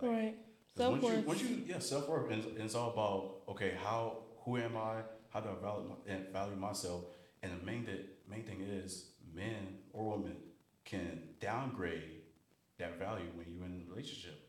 Like, 0.01 0.11
Right. 0.11 0.35
Self 0.75 1.01
worth. 1.01 1.25
once 1.25 1.41
you 1.41 1.63
yeah 1.65 1.79
self 1.79 2.07
worth, 2.07 2.31
and, 2.31 2.43
it's 2.57 2.75
all 2.75 2.91
about 2.91 3.41
okay, 3.49 3.73
how 3.83 4.17
who 4.43 4.57
am 4.57 4.77
I? 4.77 5.01
How 5.29 5.41
do 5.41 5.49
I 5.49 5.61
value 5.61 5.89
my, 5.89 6.13
and 6.13 6.27
value 6.29 6.55
myself? 6.55 7.05
And 7.41 7.51
the 7.51 7.65
main 7.65 7.85
that 7.85 8.05
main 8.29 8.43
thing 8.43 8.61
is 8.61 9.11
men 9.33 9.79
or 9.93 10.17
women 10.17 10.35
can 10.85 11.21
downgrade 11.39 12.21
that 12.77 12.97
value 12.97 13.27
when 13.35 13.47
you're 13.53 13.65
in 13.65 13.83
a 13.87 13.89
relationship. 13.89 14.39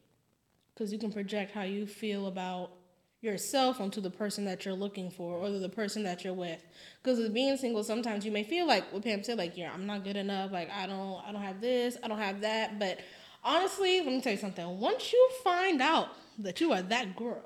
Because 0.75 0.93
you 0.93 0.99
can 0.99 1.13
project 1.13 1.53
how 1.53 1.63
you 1.63 1.87
feel 1.87 2.27
about 2.27 2.73
yourself 3.21 3.81
onto 3.81 4.01
the 4.01 4.11
person 4.11 4.45
that 4.47 4.65
you're 4.65 4.75
looking 4.75 5.11
for 5.11 5.35
or 5.37 5.51
the 5.51 5.69
person 5.69 6.03
that 6.05 6.25
you're 6.25 6.33
with. 6.35 6.63
Because 7.03 7.19
with 7.19 7.35
being 7.35 7.57
single, 7.57 7.85
sometimes 7.85 8.25
you 8.25 8.33
may 8.33 8.45
feel 8.45 8.67
like 8.67 8.91
what 8.93 9.03
Pam 9.05 9.23
said, 9.23 9.39
like, 9.39 9.57
yeah, 9.57 9.71
I'm 9.73 9.87
not 9.87 10.05
good 10.05 10.17
enough. 10.17 10.51
Like, 10.53 10.71
I 10.71 10.87
don't, 10.87 11.23
I 11.27 11.33
don't 11.33 11.43
have 11.43 11.61
this, 11.61 11.97
I 12.03 12.09
don't 12.09 12.19
have 12.19 12.41
that. 12.41 12.79
But 12.79 13.01
honestly, 13.45 13.99
let 13.99 14.07
me 14.07 14.21
tell 14.21 14.33
you 14.33 14.39
something. 14.39 14.79
Once 14.81 15.13
you 15.13 15.31
find 15.45 15.83
out 15.83 16.09
that 16.39 16.61
you 16.61 16.73
are 16.73 16.83
that 16.83 17.15
girl 17.15 17.45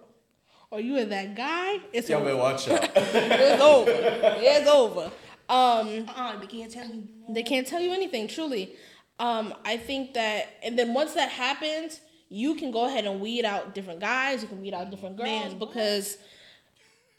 or 0.70 0.80
you 0.80 0.96
are 0.98 1.04
that 1.04 1.34
guy, 1.34 1.78
it's 1.92 2.08
Y'all 2.08 2.18
over. 2.20 2.26
better 2.26 2.38
watch 2.38 2.68
out. 2.68 2.90
It's 2.96 3.62
over. 3.62 3.90
It's 3.90 4.68
over. 4.68 5.10
Um, 5.46 6.08
uh-uh 6.08 6.38
they 6.40 6.46
can't 6.46 6.72
tell 6.72 6.88
me 6.88 7.04
they 7.28 7.42
can't 7.42 7.66
tell 7.66 7.80
you 7.80 7.92
anything, 7.92 8.28
truly. 8.28 8.76
Um, 9.18 9.52
I 9.64 9.76
think 9.76 10.14
that, 10.14 10.46
and 10.62 10.78
then 10.78 10.94
once 10.94 11.12
that 11.14 11.28
happens, 11.30 12.00
you 12.28 12.54
can 12.54 12.70
go 12.70 12.86
ahead 12.86 13.04
and 13.06 13.20
weed 13.20 13.44
out 13.44 13.74
different 13.74 14.00
guys. 14.00 14.42
You 14.42 14.48
can 14.48 14.60
weed 14.60 14.74
out 14.74 14.90
different 14.90 15.16
girls 15.16 15.28
Man. 15.50 15.58
because 15.58 16.16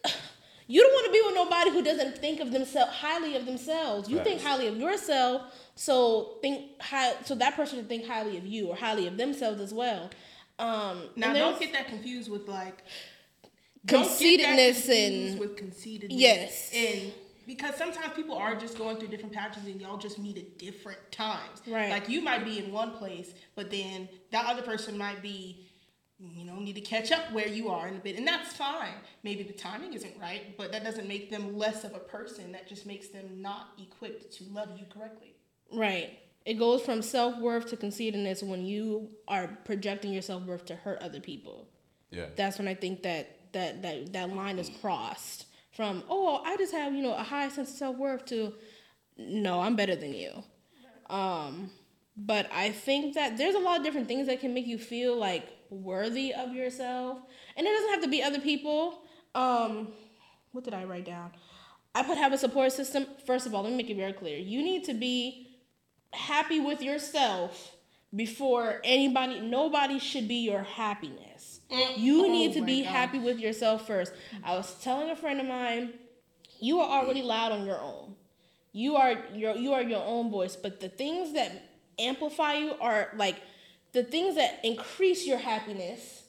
you 0.68 0.82
don't 0.82 0.94
want 0.94 1.06
to 1.08 1.12
be 1.12 1.22
with 1.26 1.36
nobody 1.36 1.72
who 1.72 1.84
doesn't 1.84 2.18
think 2.18 2.40
of 2.40 2.52
themselves 2.52 2.92
highly 2.94 3.36
of 3.36 3.46
themselves. 3.46 4.10
You 4.10 4.20
think 4.24 4.42
highly 4.42 4.68
of 4.68 4.78
yourself, 4.78 5.42
so 5.76 6.38
think 6.42 6.82
high. 6.82 7.14
So 7.26 7.36
that 7.36 7.56
person 7.56 7.80
should 7.80 7.90
think 7.90 8.06
highly 8.06 8.38
of 8.38 8.46
you 8.46 8.68
or 8.68 8.76
highly 8.76 9.08
of 9.08 9.18
themselves 9.18 9.62
as 9.62 9.74
well. 9.74 10.10
Um, 10.58 11.02
Now, 11.16 11.34
don't 11.34 11.60
get 11.60 11.74
that 11.74 11.88
confused 11.88 12.32
with 12.32 12.48
like 12.48 12.82
don't 13.86 14.02
get 14.04 14.08
that 14.08 14.08
Conceitedness 14.08 14.86
confused 14.86 15.32
and- 15.32 15.40
with 15.40 15.58
conceitedness. 15.58 16.20
Yes. 16.20 16.72
and 16.74 17.12
because 17.46 17.76
sometimes 17.76 18.14
people 18.16 18.36
are 18.36 18.56
just 18.56 18.78
going 18.78 18.98
through 18.98 19.10
different 19.10 19.34
patches 19.34 19.66
and 19.66 19.80
y'all 19.80 19.98
just 19.98 20.20
meet 20.20 20.38
at 20.38 20.58
different 20.58 21.00
times. 21.12 21.62
Right. 21.68 21.90
Like 21.90 22.10
you 22.10 22.22
might 22.22 22.46
be 22.46 22.60
in 22.60 22.72
one 22.72 22.92
place, 22.92 23.34
but 23.56 23.70
then 23.70 24.10
that 24.32 24.46
other 24.46 24.62
person 24.62 24.98
might 24.98 25.22
be, 25.22 25.68
you 26.20 26.46
know, 26.46 26.56
need 26.56 26.76
to 26.76 26.82
catch 26.82 27.12
up 27.12 27.32
where 27.32 27.48
you 27.48 27.70
are 27.70 27.88
in 27.88 27.96
a 27.96 28.00
bit, 28.00 28.18
and 28.18 28.26
that's 28.26 28.54
fine. 28.54 28.96
Maybe 29.24 29.44
the 29.44 29.54
timing 29.54 29.94
isn't 29.94 30.14
right, 30.20 30.58
but 30.58 30.72
that 30.72 30.84
doesn't 30.84 31.08
make 31.08 31.30
them 31.30 31.58
less 31.58 31.84
of 31.84 31.94
a 31.94 32.00
person. 32.00 32.52
That 32.54 32.68
just 32.68 32.86
makes 32.86 33.10
them 33.10 33.42
not 33.42 33.70
equipped 33.78 34.32
to 34.38 34.46
love 34.46 34.70
you 34.78 34.86
correctly. 34.94 35.36
Right. 35.72 36.20
It 36.46 36.60
goes 36.60 36.84
from 36.84 37.02
self 37.02 37.38
worth 37.40 37.68
to 37.72 37.78
conceitedness 37.78 38.44
when 38.44 38.66
you 38.66 39.10
are 39.28 39.58
projecting 39.66 40.14
your 40.14 40.22
self 40.22 40.44
worth 40.44 40.66
to 40.66 40.76
hurt 40.76 41.02
other 41.02 41.20
people. 41.20 41.68
Yeah. 42.12 42.28
That's 42.36 42.58
when 42.58 42.68
I 42.68 42.76
think 42.76 43.04
that 43.04 43.52
that 43.54 43.82
that 43.82 44.14
that 44.14 44.30
line 44.30 44.60
is 44.60 44.70
crossed 44.82 45.48
from 45.76 46.04
oh 46.10 46.42
I 46.46 46.58
just 46.58 46.74
have 46.74 46.94
you 46.94 47.04
know 47.04 47.14
a 47.14 47.24
high 47.24 47.50
sense 47.50 47.70
of 47.70 47.76
self 47.76 47.98
worth 47.98 48.26
to 48.28 48.54
no 49.18 49.62
I'm 49.62 49.76
better 49.76 49.96
than 49.96 50.14
you. 50.14 50.44
Um, 51.10 51.70
but 52.18 52.50
I 52.52 52.72
think 52.72 53.14
that 53.16 53.38
there's 53.38 53.56
a 53.56 53.60
lot 53.60 53.78
of 53.78 53.84
different 53.84 54.08
things 54.08 54.28
that 54.28 54.40
can 54.40 54.54
make 54.54 54.66
you 54.66 54.78
feel 54.78 55.18
like 55.18 55.48
worthy 55.70 56.34
of 56.34 56.54
yourself, 56.54 57.20
and 57.56 57.68
it 57.68 57.70
doesn't 57.70 57.90
have 57.92 58.02
to 58.04 58.10
be 58.10 58.24
other 58.24 58.40
people. 58.40 59.02
Um, 59.36 59.90
what 60.52 60.64
did 60.64 60.74
I 60.74 60.86
write 60.86 61.06
down? 61.06 61.32
I 61.94 62.04
put 62.04 62.18
have 62.18 62.34
a 62.34 62.38
support 62.38 62.72
system. 62.72 63.06
First 63.26 63.46
of 63.46 63.54
all, 63.54 63.64
let 63.64 63.72
me 63.72 63.78
make 63.78 63.90
it 63.90 63.98
very 63.98 64.14
clear. 64.14 64.38
You 64.38 64.64
need 64.64 64.86
to 64.86 64.94
be 64.94 65.60
happy 66.14 66.60
with 66.60 66.82
yourself 66.82 67.76
before 68.16 68.80
anybody 68.84 69.42
nobody 69.42 70.00
should 70.00 70.28
be 70.28 70.36
your 70.36 70.64
happiness 70.64 71.55
Mm. 71.72 71.98
you 71.98 72.26
Oh 72.26 72.32
need 72.32 72.54
to 72.54 72.62
be 72.62 72.84
God. 72.84 72.92
happy 72.92 73.20
with 73.20 73.40
yourself 73.40 73.88
first. 73.88 74.14
I 74.44 74.56
was 74.56 74.76
telling 74.84 75.10
a 75.10 75.16
friend 75.16 75.40
of 75.40 75.48
mine 75.48 75.94
you 76.60 76.80
are 76.80 77.02
already 77.04 77.22
loud 77.22 77.52
on 77.52 77.66
your 77.66 77.80
own. 77.80 78.16
You 78.72 78.96
are 78.98 79.16
your 79.34 79.56
you 79.56 79.74
are 79.74 79.82
your 79.82 80.04
own 80.04 80.30
voice 80.32 80.56
but 80.56 80.80
the 80.80 80.90
things 80.90 81.34
that 81.34 81.64
amplify 81.98 82.56
you 82.56 82.74
are 82.82 83.10
like 83.16 83.38
the 83.94 84.04
things 84.04 84.36
that 84.36 84.60
increase 84.64 85.26
your 85.26 85.38
happiness 85.38 86.24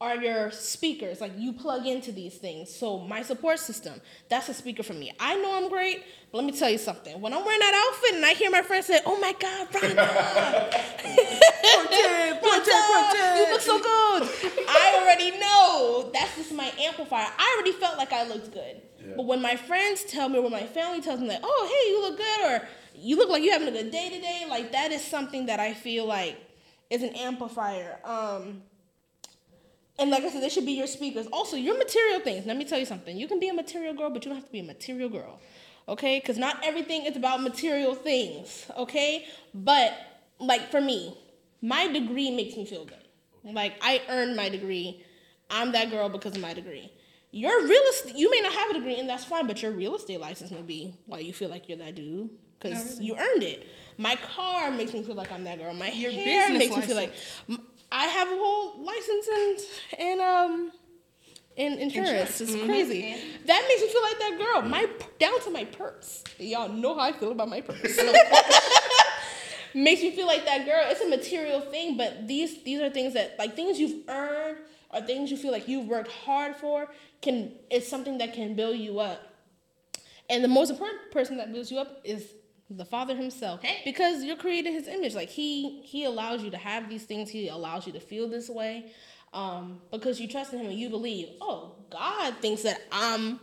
are 0.00 0.16
your 0.16 0.50
speakers. 0.52 1.20
Like 1.20 1.32
you 1.36 1.52
plug 1.52 1.86
into 1.86 2.12
these 2.12 2.36
things. 2.36 2.72
So 2.74 2.98
my 2.98 3.22
support 3.22 3.58
system 3.58 4.00
that's 4.28 4.48
a 4.48 4.54
speaker 4.54 4.82
for 4.82 4.94
me. 4.94 5.12
I 5.18 5.36
know 5.36 5.56
i'm 5.56 5.68
great 5.68 6.04
but 6.30 6.38
let 6.38 6.46
me 6.46 6.52
tell 6.58 6.70
you 6.70 6.78
something. 6.78 7.20
When 7.20 7.32
i'm 7.32 7.44
wearing 7.44 7.60
that 7.60 7.88
outfit 7.88 8.16
and 8.16 8.24
i 8.24 8.34
hear 8.34 8.50
my 8.50 8.62
friends 8.62 8.86
say 8.86 9.00
oh 9.06 9.18
my 9.18 9.34
god 9.40 9.68
Veronica, 9.70 10.70
you 13.38 13.52
look 13.52 13.60
so 13.60 13.78
good. 13.78 14.28
I 14.68 15.00
already 15.02 15.32
know. 15.38 16.10
That's 16.12 16.36
just 16.36 16.52
my 16.52 16.70
amplifier. 16.80 17.26
I 17.36 17.54
already 17.56 17.72
felt 17.72 17.96
like 17.98 18.12
i 18.12 18.26
looked 18.26 18.52
good. 18.52 18.82
Yeah. 19.00 19.14
but 19.16 19.26
when 19.26 19.40
my 19.42 19.56
friends 19.56 20.04
tell 20.04 20.28
me 20.28 20.38
or 20.38 20.42
when 20.42 20.52
my 20.52 20.66
family 20.66 21.00
tells 21.00 21.20
me 21.20 21.28
like 21.28 21.40
oh 21.42 21.68
hey 21.72 21.90
you 21.90 22.02
look 22.02 22.16
good 22.18 22.40
or 22.50 22.68
you 22.94 23.16
look 23.16 23.28
like 23.30 23.42
you're 23.42 23.52
having 23.52 23.68
a 23.68 23.70
good 23.70 23.90
day 23.90 24.10
today 24.10 24.44
like 24.48 24.72
that 24.72 24.92
is 24.92 25.02
something 25.04 25.46
that 25.46 25.60
i 25.60 25.72
feel 25.72 26.04
like 26.04 26.36
is 26.90 27.02
an 27.02 27.14
amplifier. 27.16 27.98
Um 28.04 28.62
and 29.98 30.10
like 30.10 30.22
I 30.22 30.30
said, 30.30 30.42
they 30.42 30.48
should 30.48 30.66
be 30.66 30.72
your 30.72 30.86
speakers. 30.86 31.26
Also, 31.32 31.56
your 31.56 31.76
material 31.76 32.20
things. 32.20 32.46
Let 32.46 32.56
me 32.56 32.64
tell 32.64 32.78
you 32.78 32.86
something. 32.86 33.16
You 33.16 33.26
can 33.26 33.40
be 33.40 33.48
a 33.48 33.54
material 33.54 33.94
girl, 33.94 34.10
but 34.10 34.24
you 34.24 34.30
don't 34.30 34.36
have 34.36 34.46
to 34.46 34.52
be 34.52 34.60
a 34.60 34.64
material 34.64 35.08
girl. 35.08 35.40
Okay? 35.88 36.20
Because 36.20 36.38
not 36.38 36.58
everything 36.62 37.06
is 37.06 37.16
about 37.16 37.42
material 37.42 37.94
things. 37.94 38.70
Okay? 38.76 39.26
But, 39.54 39.94
like, 40.38 40.70
for 40.70 40.80
me, 40.80 41.16
my 41.62 41.88
degree 41.88 42.30
makes 42.30 42.56
me 42.56 42.64
feel 42.64 42.84
good. 42.84 43.04
Like, 43.44 43.74
I 43.80 44.02
earned 44.08 44.36
my 44.36 44.48
degree. 44.48 45.04
I'm 45.50 45.72
that 45.72 45.90
girl 45.90 46.08
because 46.08 46.36
of 46.36 46.42
my 46.42 46.54
degree. 46.54 46.92
Your 47.30 47.62
real 47.66 47.82
estate, 47.90 48.16
you 48.16 48.30
may 48.30 48.40
not 48.40 48.52
have 48.52 48.70
a 48.70 48.74
degree, 48.74 48.98
and 48.98 49.08
that's 49.08 49.24
fine, 49.24 49.46
but 49.46 49.60
your 49.62 49.72
real 49.72 49.96
estate 49.96 50.20
license 50.20 50.50
may 50.50 50.62
be 50.62 50.94
why 51.06 51.18
you 51.18 51.32
feel 51.32 51.48
like 51.48 51.68
you're 51.68 51.78
that 51.78 51.94
dude. 51.94 52.30
Because 52.58 53.00
you 53.00 53.16
earned 53.16 53.42
it. 53.42 53.66
My 53.98 54.16
car 54.16 54.70
makes 54.70 54.92
me 54.92 55.02
feel 55.02 55.14
like 55.14 55.30
I'm 55.30 55.44
that 55.44 55.58
girl. 55.58 55.72
My 55.74 55.90
Your 55.90 56.10
hair 56.10 56.50
makes 56.52 56.74
me 56.74 56.82
feel 56.82 56.96
like 56.96 57.12
I 57.90 58.06
have 58.06 58.28
a 58.28 58.36
whole 58.36 58.84
license 58.84 59.28
and 59.28 59.58
and 59.98 60.20
um 60.20 60.72
in 61.56 61.78
insurance. 61.78 62.40
It's 62.40 62.54
crazy. 62.64 63.16
That 63.46 63.64
makes 63.68 63.82
me 63.82 63.88
feel 63.88 64.02
like 64.02 64.18
that 64.18 64.38
girl. 64.38 64.62
My 64.62 64.88
down 65.18 65.40
to 65.40 65.50
my 65.50 65.64
purse. 65.64 66.22
Y'all 66.38 66.68
know 66.68 66.94
how 66.94 67.00
I 67.00 67.12
feel 67.12 67.32
about 67.32 67.48
my 67.48 67.60
purse. 67.60 67.98
makes 69.74 70.00
me 70.02 70.14
feel 70.14 70.26
like 70.26 70.44
that 70.44 70.64
girl. 70.64 70.84
It's 70.84 71.00
a 71.00 71.08
material 71.08 71.60
thing, 71.60 71.96
but 71.96 72.28
these 72.28 72.62
these 72.62 72.80
are 72.80 72.90
things 72.90 73.14
that 73.14 73.38
like 73.38 73.56
things 73.56 73.78
you've 73.78 74.08
earned 74.08 74.58
or 74.90 75.00
things 75.02 75.30
you 75.30 75.36
feel 75.36 75.52
like 75.52 75.68
you've 75.68 75.86
worked 75.86 76.10
hard 76.10 76.56
for 76.56 76.88
can 77.20 77.52
it's 77.70 77.88
something 77.88 78.18
that 78.18 78.34
can 78.34 78.54
build 78.54 78.76
you 78.76 79.00
up. 79.00 79.20
And 80.30 80.44
the 80.44 80.48
most 80.48 80.70
important 80.70 81.10
person 81.10 81.38
that 81.38 81.52
builds 81.52 81.70
you 81.70 81.78
up 81.78 82.00
is 82.04 82.26
the 82.70 82.84
father 82.84 83.16
himself 83.16 83.62
Hey. 83.62 83.80
because 83.84 84.22
you're 84.24 84.36
creating 84.36 84.72
his 84.74 84.86
image 84.88 85.14
like 85.14 85.28
he 85.30 85.80
he 85.82 86.04
allows 86.04 86.42
you 86.42 86.50
to 86.50 86.56
have 86.58 86.88
these 86.88 87.04
things 87.04 87.30
he 87.30 87.48
allows 87.48 87.86
you 87.86 87.92
to 87.94 88.00
feel 88.00 88.28
this 88.28 88.48
way 88.50 88.92
um 89.32 89.80
because 89.90 90.20
you 90.20 90.28
trust 90.28 90.52
in 90.52 90.58
him 90.60 90.66
and 90.66 90.78
you 90.78 90.88
believe 90.90 91.28
oh 91.40 91.74
god 91.90 92.34
thinks 92.42 92.62
that 92.62 92.80
i'm 92.92 93.40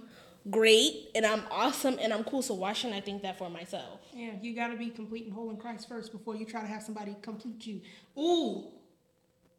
great 0.52 1.10
and 1.16 1.26
i'm 1.26 1.42
awesome 1.50 1.98
and 2.00 2.14
i'm 2.14 2.24
cool 2.24 2.42
so 2.44 2.54
why 2.54 2.72
shouldn't 2.72 2.96
i 2.96 3.02
think 3.02 3.24
that 3.24 3.36
for 3.38 3.50
myself 3.50 4.00
Yeah, 4.14 4.32
you 4.42 4.54
got 4.56 4.68
to 4.68 4.78
be 4.78 4.90
complete 4.92 5.26
and 5.26 5.34
whole 5.34 5.50
in 5.50 5.58
Christ 5.58 5.88
first 5.90 6.12
before 6.12 6.36
you 6.36 6.46
try 6.46 6.62
to 6.62 6.68
have 6.68 6.84
somebody 6.84 7.16
complete 7.24 7.66
you. 7.66 7.82
Ooh, 8.18 8.68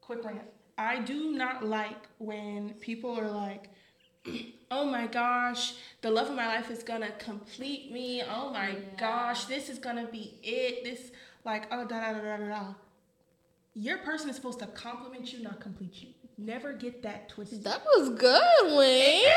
quick 0.01 0.25
rant. 0.25 0.43
I 0.79 1.01
do 1.01 1.33
not 1.33 1.65
like 1.65 2.03
when 2.19 2.71
people 2.81 3.19
are 3.19 3.29
like, 3.31 3.71
oh 4.71 4.85
my 4.85 5.07
gosh, 5.07 5.75
the 6.03 6.11
love 6.11 6.29
of 6.29 6.35
my 6.37 6.47
life 6.47 6.71
is 6.71 6.83
gonna 6.83 7.11
complete 7.19 7.91
me. 7.93 8.23
Oh 8.23 8.51
my 8.51 8.77
gosh, 8.99 9.45
this 9.47 9.69
is 9.69 9.79
gonna 9.79 10.07
be 10.07 10.35
it. 10.43 10.85
This, 10.85 11.11
like, 11.45 11.67
oh, 11.71 11.85
da 11.87 12.01
da 12.01 12.13
da 12.13 12.21
da 12.21 12.37
da 12.39 12.49
da. 12.49 12.75
Your 13.75 13.99
person 13.99 14.31
is 14.31 14.37
supposed 14.37 14.59
to 14.61 14.67
compliment 14.69 15.33
you, 15.33 15.43
not 15.43 15.61
complete 15.61 16.03
you. 16.03 16.09
Never 16.39 16.73
get 16.73 17.03
that 17.03 17.29
twisted. 17.29 17.65
that 17.65 17.83
was 17.85 18.11
good 18.11 18.77
wayne 18.77 19.23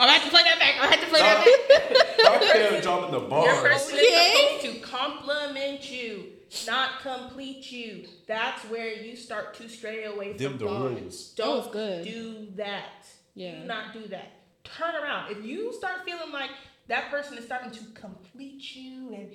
I 0.00 0.12
have 0.12 0.22
to 0.24 0.30
play 0.30 0.42
that 0.44 0.58
back. 0.58 0.74
I 0.80 0.86
have 0.86 1.00
to 1.00 1.06
play 1.06 1.20
that 1.20 1.44
back. 1.44 2.20
Stop 2.20 2.56
him 2.56 2.80
dropping 2.80 3.12
the 3.12 3.20
bar. 3.28 3.44
Your 3.44 3.54
person 3.62 3.94
Okay. 3.94 4.04
is 4.06 4.60
supposed 4.62 4.76
to 4.76 4.80
compliment 4.86 5.90
you, 5.90 6.26
not 6.66 7.00
complete 7.00 7.70
you. 7.72 8.06
That's 8.26 8.62
where 8.64 8.92
you 8.94 9.16
start 9.16 9.54
to 9.54 9.68
stray 9.68 10.04
away 10.04 10.36
from 10.36 10.58
the 10.58 10.64
God. 10.64 11.00
rules. 11.00 11.32
Don't 11.36 11.66
oh, 11.66 11.70
good. 11.70 12.04
do 12.04 12.46
that. 12.56 13.06
Yeah. 13.34 13.60
Do 13.60 13.66
not 13.66 13.92
do 13.92 14.06
that. 14.08 14.32
Turn 14.64 14.94
around. 14.94 15.30
If 15.30 15.44
you 15.44 15.72
start 15.72 16.04
feeling 16.04 16.32
like 16.32 16.50
that 16.88 17.10
person 17.10 17.38
is 17.38 17.44
starting 17.44 17.70
to 17.70 17.84
complete 17.94 18.74
you 18.76 19.14
and 19.14 19.32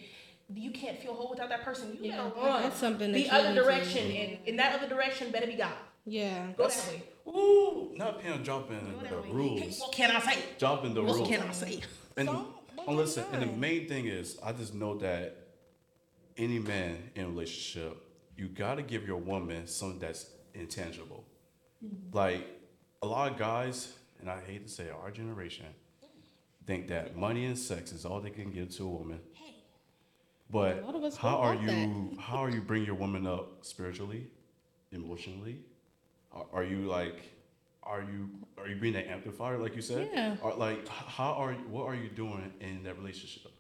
you 0.56 0.72
can't 0.72 1.00
feel 1.00 1.14
whole 1.14 1.30
without 1.30 1.50
that 1.50 1.64
person, 1.64 1.94
you 2.02 2.10
Yeah, 2.12 2.18
gotta 2.18 2.36
run 2.36 2.64
that's 2.64 2.80
something 2.80 3.12
that 3.12 3.18
the 3.18 3.30
other 3.30 3.50
need 3.50 3.56
to- 3.56 3.64
direction, 3.64 4.12
and 4.12 4.38
in 4.46 4.56
that 4.58 4.76
other 4.76 4.88
direction 4.88 5.32
better 5.32 5.48
be 5.48 5.54
God. 5.56 5.74
yeah 6.06 6.48
Go 6.58 6.64
That's- 6.64 6.86
that 6.86 6.96
way. 6.96 7.04
Ooh, 7.26 7.92
not 7.96 8.22
him 8.22 8.44
dropping 8.44 8.80
Go 9.02 9.08
the 9.08 9.22
way. 9.22 9.30
rules. 9.32 9.80
What 9.80 9.92
can 9.94 10.12
I 10.12 10.20
say? 10.20 10.40
Dropping 10.60 10.94
the 10.94 11.02
What 11.04 11.16
rules. 11.16 11.28
can 11.30 11.42
I 11.42 11.52
say? 11.54 11.80
And 12.18 12.28
Don't- 12.28 12.36
don't 12.76 12.80
oh, 12.80 12.84
and 12.90 12.98
listen, 12.98 13.24
and 13.32 13.42
the 13.44 13.46
main 13.48 13.88
thing 13.88 14.08
is, 14.08 14.38
I 14.44 14.52
just 14.52 14.74
know 14.74 14.98
that 14.98 15.38
any 16.38 16.60
man 16.60 16.98
in 17.16 17.26
a 17.26 17.28
relationship, 17.28 17.98
you 18.38 18.48
got 18.48 18.76
to 18.76 18.84
give 18.84 19.06
your 19.06 19.18
woman 19.18 19.68
something 19.68 20.00
that's 20.00 20.30
intangible. 20.54 21.24
Mm-hmm. 21.84 22.16
Like 22.16 22.48
a 23.02 23.08
lot 23.08 23.32
of 23.32 23.38
guys, 23.38 23.94
and 24.20 24.30
I 24.30 24.42
hate 24.42 24.68
to 24.68 24.72
say 24.72 24.86
it, 24.86 24.96
our 25.02 25.12
generation, 25.12 25.66
think 26.66 26.88
that 26.88 27.16
money 27.16 27.46
and 27.46 27.58
sex 27.58 27.92
is 27.92 28.06
all 28.06 28.20
they 28.20 28.30
can 28.30 28.52
give 28.52 28.76
to 28.78 28.84
a 28.84 28.90
woman. 28.90 29.20
But 30.50 30.80
A 30.80 30.86
lot 30.86 30.96
of 30.96 31.04
us 31.04 31.18
how 31.18 31.38
are 31.38 31.56
you? 31.56 32.16
How 32.20 32.38
are 32.38 32.50
you 32.50 32.62
bring 32.62 32.86
your 32.86 32.96
woman 32.96 33.26
up 33.26 33.66
spiritually, 33.66 34.28
emotionally? 34.92 35.62
Are, 36.32 36.46
are 36.54 36.64
you 36.64 36.82
like? 36.82 37.24
Are 37.82 38.02
you 38.02 38.30
are 38.58 38.68
you 38.68 38.76
being 38.76 38.96
an 38.96 39.06
amplifier 39.06 39.58
like 39.58 39.76
you 39.76 39.82
said? 39.82 40.10
Yeah. 40.14 40.36
Or 40.44 40.54
like 40.54 40.88
how 40.88 41.34
are 41.34 41.54
you, 41.54 41.58
what 41.70 41.86
are 41.86 41.96
you 41.96 42.08
doing 42.08 42.54
in 42.62 42.84
that 42.84 42.98
relationship 43.00 43.52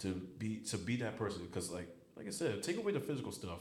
to 0.00 0.14
be 0.38 0.56
to 0.70 0.76
be 0.78 0.96
that 0.96 1.16
person? 1.16 1.42
Because 1.46 1.70
like 1.70 1.88
like 2.16 2.26
I 2.26 2.30
said, 2.30 2.62
take 2.62 2.78
away 2.78 2.92
the 2.92 3.00
physical 3.00 3.32
stuff. 3.32 3.58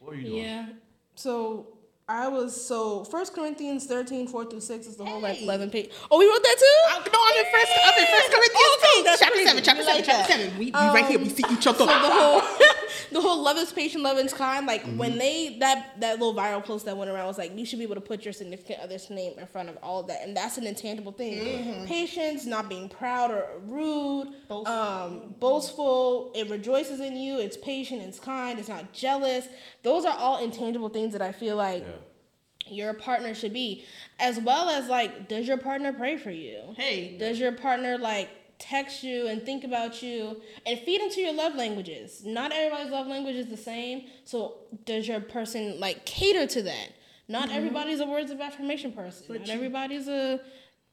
What 0.00 0.14
are 0.14 0.16
you 0.16 0.28
doing? 0.28 0.42
Yeah. 0.44 0.66
So 1.14 1.68
I 2.08 2.28
was 2.28 2.54
so 2.54 3.04
First 3.04 3.34
Corinthians 3.34 3.86
13, 3.86 4.28
4 4.28 4.44
through 4.44 4.60
6 4.60 4.86
is 4.86 4.96
the 4.96 5.04
whole 5.04 5.20
like 5.20 5.36
Hey. 5.38 5.44
11 5.44 5.70
page. 5.70 5.90
Oh, 6.10 6.18
we 6.18 6.26
wrote 6.28 6.42
that 6.42 6.56
too? 6.58 6.64
Oh, 6.88 7.02
no, 7.12 7.18
I'm 7.20 7.36
in 7.44 7.52
first. 7.52 7.72
I'm 7.84 7.98
in 7.98 8.06
first 8.06 8.30
Corinthians 8.30 8.76
Okay, 8.78 9.02
that's 9.02 9.20
chapter 9.20 9.34
crazy. 9.34 9.46
seven. 9.48 9.64
Chapter 9.64 9.80
We 9.80 9.86
seven. 9.86 9.96
like 9.96 10.04
chapter 10.04 10.32
that. 10.32 10.40
seven. 10.40 10.58
We, 10.58 10.64
we 10.66 10.70
right 10.72 11.06
here. 11.06 11.18
We 11.18 11.24
um, 11.24 11.30
see 11.30 11.44
each 11.50 11.66
other. 11.66 11.78
So 11.78 11.86
the 11.86 11.92
whole 11.98 12.40
the 13.12 13.20
whole 13.20 13.42
love 13.42 13.56
is 13.56 13.72
patient, 13.72 14.02
love 14.02 14.18
is 14.18 14.32
kind. 14.32 14.66
Like 14.66 14.82
Mm-hmm. 14.84 14.98
when 14.98 15.18
they 15.18 15.56
that 15.60 16.00
that 16.00 16.18
little 16.18 16.34
viral 16.34 16.62
post 16.64 16.84
that 16.86 16.96
went 16.96 17.10
around 17.10 17.26
was 17.26 17.38
like 17.38 17.56
you 17.58 17.64
should 17.66 17.78
be 17.78 17.84
able 17.84 17.94
to 17.96 18.00
put 18.00 18.24
your 18.24 18.32
significant 18.32 18.80
other's 18.80 19.08
name 19.10 19.38
in 19.38 19.46
front 19.46 19.68
of 19.68 19.76
all 19.82 20.00
of 20.00 20.06
that, 20.08 20.22
and 20.22 20.36
that's 20.36 20.58
an 20.58 20.66
intangible 20.66 21.12
thing. 21.12 21.38
Mm-hmm. 21.38 21.84
Patience, 21.86 22.46
not 22.46 22.68
being 22.68 22.88
proud 22.88 23.30
or 23.30 23.46
rude, 23.66 24.28
Boastful. 24.48 24.66
um, 24.68 25.34
boastful. 25.40 26.32
It 26.34 26.48
rejoices 26.50 27.00
in 27.00 27.16
you. 27.16 27.38
It's 27.38 27.56
patient. 27.56 28.02
It's 28.02 28.18
kind. 28.20 28.58
It's 28.58 28.68
not 28.68 28.92
jealous. 28.92 29.48
Those 29.82 30.04
are 30.04 30.16
all 30.16 30.38
intangible 30.42 30.88
things 30.88 31.12
that 31.12 31.22
I 31.22 31.32
feel 31.32 31.56
like 31.56 31.84
Yeah. 31.84 32.72
your 32.74 32.94
partner 32.94 33.34
should 33.34 33.52
be, 33.52 33.84
as 34.18 34.38
well 34.40 34.68
as 34.68 34.88
like, 34.88 35.28
does 35.28 35.46
your 35.48 35.58
partner 35.58 35.92
pray 35.92 36.16
for 36.16 36.30
you? 36.30 36.74
Hey. 36.76 37.16
Does 37.18 37.38
your 37.38 37.52
partner 37.52 37.98
like 37.98 38.28
text 38.58 39.02
you 39.02 39.28
and 39.28 39.42
think 39.42 39.64
about 39.64 40.02
you 40.02 40.40
and 40.64 40.78
feed 40.80 41.00
into 41.00 41.20
your 41.20 41.32
love 41.32 41.54
languages? 41.54 42.22
Not 42.24 42.52
everybody's 42.52 42.90
love 42.90 43.06
language 43.06 43.36
is 43.36 43.48
the 43.48 43.56
same. 43.56 44.06
So 44.24 44.58
does 44.84 45.06
your 45.08 45.20
person 45.20 45.80
like 45.80 46.04
cater 46.06 46.46
to 46.46 46.62
that? 46.62 46.88
Not 47.28 47.48
mm-hmm. 47.48 47.56
everybody's 47.56 48.00
a 48.00 48.06
words 48.06 48.30
of 48.30 48.40
affirmation 48.40 48.92
person. 48.92 49.26
But 49.28 49.40
Not 49.40 49.50
everybody's 49.50 50.08
a 50.08 50.40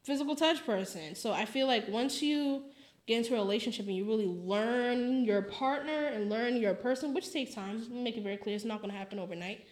physical 0.03 0.35
touch 0.35 0.65
person. 0.65 1.15
So 1.15 1.31
I 1.31 1.45
feel 1.45 1.67
like 1.67 1.87
once 1.87 2.21
you 2.21 2.63
get 3.07 3.17
into 3.17 3.33
a 3.33 3.37
relationship 3.37 3.85
and 3.87 3.95
you 3.95 4.05
really 4.05 4.25
learn 4.25 5.25
your 5.25 5.41
partner 5.41 6.05
and 6.07 6.29
learn 6.29 6.57
your 6.57 6.73
person, 6.73 7.13
which 7.13 7.31
takes 7.31 7.53
time, 7.53 7.81
make 7.91 8.17
it 8.17 8.23
very 8.23 8.37
clear, 8.37 8.55
it's 8.55 8.65
not 8.65 8.81
gonna 8.81 8.93
happen 8.93 9.19
overnight. 9.19 9.65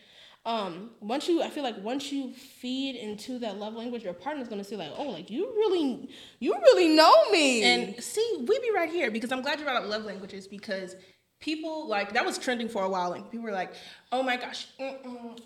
Um, 0.43 0.89
once 1.01 1.27
you, 1.27 1.43
I 1.43 1.49
feel 1.49 1.63
like 1.63 1.77
once 1.83 2.11
you 2.11 2.33
feed 2.33 2.95
into 2.95 3.37
that 3.39 3.57
love 3.57 3.75
language, 3.75 4.03
your 4.03 4.13
partner's 4.13 4.47
gonna 4.47 4.63
see 4.63 4.75
like, 4.75 4.91
oh, 4.97 5.09
like 5.09 5.29
you 5.29 5.45
really, 5.55 6.09
you 6.39 6.53
really 6.55 6.89
know 6.95 7.13
me. 7.31 7.63
And 7.63 8.03
see, 8.03 8.37
we 8.47 8.59
be 8.59 8.71
right 8.73 8.89
here 8.89 9.11
because 9.11 9.31
I'm 9.31 9.41
glad 9.41 9.59
you 9.59 9.65
brought 9.65 9.77
up 9.83 9.87
love 9.87 10.03
languages 10.03 10.47
because 10.47 10.95
people 11.39 11.87
like 11.87 12.13
that 12.13 12.25
was 12.25 12.37
trending 12.39 12.69
for 12.69 12.83
a 12.83 12.89
while 12.89 13.13
and 13.13 13.29
people 13.29 13.45
were 13.45 13.51
like, 13.51 13.73
oh 14.11 14.23
my 14.23 14.35
gosh, 14.35 14.67
mm-mm. 14.79 15.37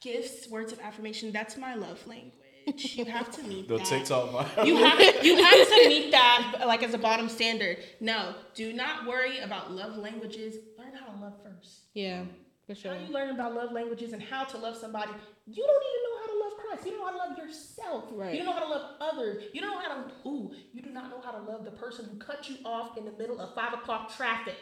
gifts, 0.00 0.48
words 0.48 0.72
of 0.72 0.80
affirmation, 0.80 1.30
that's 1.32 1.56
my 1.56 1.74
love 1.76 2.04
language. 2.06 2.32
You 2.66 3.04
have 3.04 3.30
to 3.32 3.42
meet 3.42 3.68
The 3.68 3.76
that. 3.76 3.86
TikTok 3.86 4.30
viral. 4.30 4.66
You 4.66 4.76
have 4.78 5.24
you 5.24 5.36
have 5.44 5.68
to 5.68 5.88
meet 5.88 6.10
that 6.12 6.60
like 6.66 6.82
as 6.82 6.94
a 6.94 6.98
bottom 6.98 7.28
standard. 7.28 7.76
No, 8.00 8.34
do 8.54 8.72
not 8.72 9.06
worry 9.06 9.38
about 9.40 9.70
love 9.70 9.96
languages. 9.98 10.56
Learn 10.78 10.92
how 10.94 11.12
to 11.12 11.20
love 11.20 11.34
first. 11.44 11.80
yeah, 11.92 12.24
for 12.66 12.74
sure. 12.74 12.94
How 12.94 13.00
you 13.00 13.12
learn 13.12 13.30
about 13.30 13.54
love 13.54 13.72
languages 13.72 14.12
and 14.12 14.22
how 14.22 14.44
to 14.44 14.58
love 14.58 14.76
somebody? 14.76 15.12
You 15.46 15.62
don't 15.66 15.84
even 15.90 16.02
know 16.04 16.20
how 16.20 16.26
to 16.26 16.38
love 16.38 16.64
Christ. 16.64 16.86
You 16.86 16.92
don't 16.92 17.00
know 17.00 17.06
how 17.06 17.12
to 17.12 17.30
love 17.30 17.38
yourself. 17.38 18.04
Right. 18.12 18.32
You 18.32 18.38
don't 18.38 18.46
know 18.46 18.52
how 18.52 18.64
to 18.64 18.70
love 18.70 18.90
others. 19.00 19.44
You 19.52 19.60
don't 19.60 19.70
know 19.70 19.80
how 19.80 20.02
to 20.02 20.28
ooh. 20.28 20.52
You 20.72 20.82
do 20.82 20.90
not 20.90 21.10
know 21.10 21.20
how 21.20 21.32
to 21.32 21.40
love 21.40 21.64
the 21.64 21.72
person 21.72 22.06
who 22.10 22.16
cut 22.16 22.48
you 22.48 22.56
off 22.64 22.96
in 22.96 23.04
the 23.04 23.12
middle 23.12 23.40
of 23.40 23.54
five 23.54 23.74
o'clock 23.74 24.14
traffic. 24.16 24.56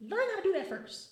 Learn 0.00 0.20
how 0.34 0.36
to 0.36 0.42
do 0.42 0.52
that 0.54 0.68
first. 0.68 1.10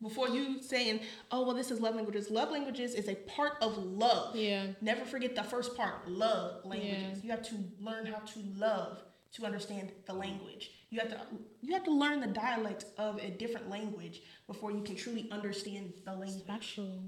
Before 0.00 0.28
you 0.28 0.60
saying, 0.60 1.00
oh 1.30 1.46
well, 1.46 1.54
this 1.54 1.70
is 1.70 1.80
love 1.80 1.94
languages. 1.94 2.28
Love 2.28 2.50
languages 2.50 2.94
is 2.94 3.08
a 3.08 3.14
part 3.14 3.52
of 3.62 3.78
love. 3.78 4.34
Yeah. 4.34 4.66
Never 4.80 5.04
forget 5.04 5.36
the 5.36 5.44
first 5.44 5.76
part, 5.76 6.08
love 6.08 6.64
languages. 6.64 7.18
Yeah. 7.18 7.22
You 7.22 7.30
have 7.30 7.42
to 7.42 7.54
learn 7.78 8.06
how 8.06 8.18
to 8.18 8.40
love 8.56 9.02
to 9.34 9.44
understand 9.44 9.92
the 10.06 10.12
language. 10.12 10.72
You 10.92 11.00
have 11.00 11.08
to 11.08 11.20
you 11.62 11.72
have 11.72 11.84
to 11.84 11.90
learn 11.90 12.20
the 12.20 12.26
dialect 12.26 12.84
of 12.98 13.16
a 13.18 13.30
different 13.30 13.70
language 13.70 14.20
before 14.46 14.70
you 14.70 14.82
can 14.82 14.94
truly 14.94 15.26
understand 15.32 15.94
the 16.04 16.12
language. 16.12 16.42
Special. 16.44 17.02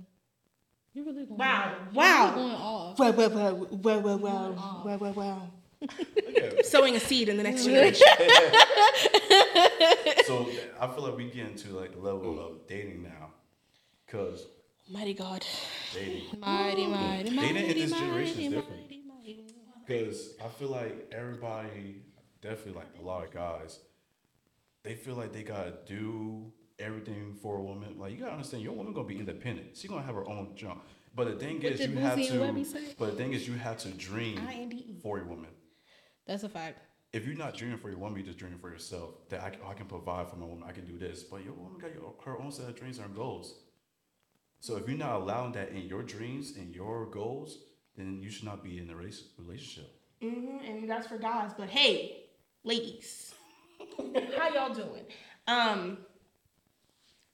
You're 0.94 1.04
really 1.04 1.26
going 1.26 1.38
Wow. 1.38 1.74
off. 1.88 1.94
Wow. 1.94 2.24
You're 2.24 2.34
really 2.34 2.34
going 2.34 2.54
off. 2.56 2.98
Wow, 2.98 3.10
wow, 3.10 3.28
wow, 3.28 3.52
wow, 3.70 3.98
wow, 3.98 4.16
wow, 4.16 4.82
wow, 4.84 4.96
wow, 4.96 5.12
wow. 5.12 5.50
Yeah. 6.34 6.62
Sowing 6.62 6.96
a 6.96 7.00
seed 7.00 7.28
in 7.28 7.36
the 7.36 7.42
next 7.42 7.64
generation. 7.66 8.06
so 10.24 10.48
I 10.80 10.86
feel 10.88 11.04
like 11.04 11.16
we 11.16 11.30
get 11.30 11.46
into 11.48 11.68
like 11.78 11.92
the 11.92 11.98
level 12.00 12.40
of 12.40 12.66
dating 12.66 13.02
now, 13.02 13.30
cause 14.08 14.46
Mighty 14.90 15.14
God. 15.14 15.44
dating, 15.94 16.40
Mighty, 16.40 16.86
mighty, 16.86 17.30
mighty. 17.30 17.52
dating 17.54 17.70
in 17.70 17.76
this 17.78 17.90
mighty, 17.90 18.04
generation 18.04 18.40
is 18.40 18.50
mighty, 18.52 18.56
different. 18.56 19.06
mighty. 19.06 19.44
Cause 20.06 20.30
I 20.44 20.48
feel 20.48 20.68
like 20.68 21.12
everybody, 21.12 22.02
definitely 22.44 22.74
like 22.74 22.88
a 23.00 23.02
lot 23.02 23.24
of 23.24 23.32
guys, 23.32 23.80
they 24.84 24.94
feel 24.94 25.14
like 25.14 25.32
they 25.32 25.42
gotta 25.42 25.72
do 25.86 26.52
everything 26.78 27.34
for 27.42 27.56
a 27.58 27.62
woman. 27.62 27.98
Like 27.98 28.12
you 28.12 28.18
gotta 28.18 28.32
understand, 28.32 28.62
your 28.62 28.74
woman 28.74 28.92
gonna 28.92 29.08
be 29.08 29.18
independent. 29.18 29.76
She 29.76 29.88
gonna 29.88 30.02
have 30.02 30.14
her 30.14 30.28
own 30.28 30.52
jump. 30.54 30.82
But 31.16 31.26
the 31.28 31.36
thing 31.36 31.56
What 31.56 31.72
is, 31.72 31.78
did 31.80 31.90
you 31.90 31.96
have 31.98 32.18
Boosie 32.18 32.30
and 32.32 32.56
Webbie 32.56 32.72
to. 32.72 32.94
But 32.98 33.06
the 33.12 33.16
thing 33.16 33.32
is, 33.32 33.46
you 33.48 33.54
have 33.54 33.78
to 33.78 33.88
dream 33.90 34.38
I-N-D-E. 34.46 34.98
for 35.00 35.20
a 35.20 35.24
woman. 35.24 35.50
That's 36.26 36.42
a 36.42 36.48
fact. 36.48 36.78
if 37.12 37.24
you're 37.26 37.36
not 37.36 37.56
dreaming 37.56 37.78
for 37.78 37.88
your 37.88 37.98
woman, 37.98 38.18
you're 38.18 38.26
just 38.26 38.38
dreaming 38.38 38.58
for 38.58 38.68
yourself. 38.70 39.28
That 39.30 39.42
I, 39.42 39.50
can- 39.50 39.60
I 39.66 39.74
can 39.74 39.86
provide 39.86 40.28
for 40.28 40.36
my 40.36 40.46
woman, 40.46 40.64
I 40.68 40.72
can 40.72 40.84
do 40.84 40.98
this. 40.98 41.22
But 41.22 41.44
your 41.44 41.54
woman 41.54 41.78
got 41.80 41.94
your, 41.94 42.12
her 42.24 42.38
own 42.42 42.50
set 42.50 42.68
of 42.68 42.74
dreams 42.76 42.98
and 42.98 43.14
goals. 43.14 43.54
So 44.58 44.76
if 44.76 44.88
you're 44.88 44.98
not 44.98 45.20
allowing 45.20 45.52
that 45.52 45.68
in 45.70 45.82
your 45.82 46.02
dreams 46.02 46.56
and 46.56 46.74
your 46.74 47.06
goals, 47.06 47.58
then 47.96 48.20
you 48.20 48.30
should 48.30 48.44
not 48.46 48.64
be 48.64 48.78
in 48.78 48.90
a 48.90 48.96
race, 48.96 49.22
relationship. 49.38 49.90
hmm 50.20 50.58
and 50.66 50.90
that's 50.90 51.06
for 51.06 51.18
guys. 51.18 51.52
But 51.56 51.68
hey, 51.68 52.23
ladies, 52.64 53.34
how 54.36 54.48
y'all 54.48 54.74
doing? 54.74 55.04
Um, 55.46 55.98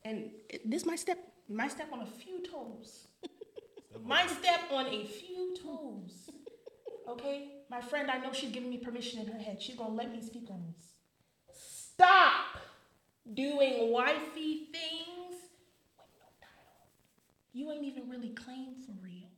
and 0.05 0.31
this 0.65 0.85
might 0.85 0.99
step, 0.99 1.19
my 1.49 1.69
step 1.69 1.89
on 1.93 2.03
a 2.03 2.07
few 2.07 2.43
toes. 2.43 3.07
my 4.05 4.27
step 4.27 4.61
on 4.73 4.87
a 4.87 5.05
few 5.05 5.57
toes. 5.63 6.31
Okay, 7.09 7.49
my 7.71 7.81
friend, 7.81 8.11
I 8.11 8.19
know 8.19 8.33
she's 8.33 8.51
giving 8.51 8.71
me 8.71 8.79
permission 8.79 9.21
in 9.21 9.27
her 9.29 9.39
head. 9.39 9.63
She's 9.63 9.77
gonna 9.77 9.95
let 9.95 10.13
me 10.13 10.21
speak 10.23 10.49
on 10.51 10.63
this. 10.67 10.85
Stop 11.53 12.59
doing 13.33 13.93
wifey 13.93 14.69
things 14.73 15.37
with 15.99 16.09
no 16.19 16.27
title. 16.41 16.89
You 17.53 17.71
ain't 17.73 17.85
even 17.85 18.09
really 18.09 18.31
claimed 18.31 18.77
for 18.87 18.93
real. 19.03 19.30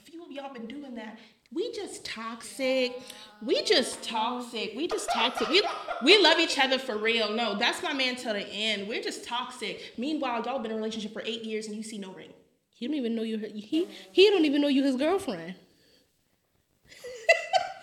A 0.00 0.10
few 0.10 0.24
of 0.24 0.30
y'all 0.30 0.52
been 0.52 0.66
doing 0.66 0.94
that. 0.94 1.18
We 1.52 1.72
just 1.72 2.04
toxic. 2.04 2.96
We 3.42 3.62
just 3.62 4.02
toxic. 4.02 4.72
We 4.76 4.86
just 4.86 5.10
toxic. 5.12 5.48
We, 5.48 5.62
we 6.02 6.22
love 6.22 6.38
each 6.38 6.58
other 6.58 6.78
for 6.78 6.96
real. 6.96 7.32
No, 7.32 7.58
that's 7.58 7.82
my 7.82 7.92
man 7.92 8.16
till 8.16 8.32
the 8.32 8.46
end. 8.46 8.88
We're 8.88 9.02
just 9.02 9.24
toxic. 9.24 9.94
Meanwhile, 9.98 10.44
y'all 10.44 10.60
been 10.60 10.70
in 10.70 10.76
a 10.76 10.80
relationship 10.80 11.12
for 11.12 11.22
eight 11.24 11.44
years 11.44 11.66
and 11.66 11.76
you 11.76 11.82
see 11.82 11.98
no 11.98 12.12
ring. 12.12 12.32
He 12.72 12.86
don't 12.86 12.96
even 12.96 13.14
know 13.14 13.22
you. 13.22 13.36
He 13.38 13.88
he 14.12 14.30
don't 14.30 14.44
even 14.44 14.62
know 14.62 14.68
you 14.68 14.82
his 14.82 14.96
girlfriend. 14.96 15.54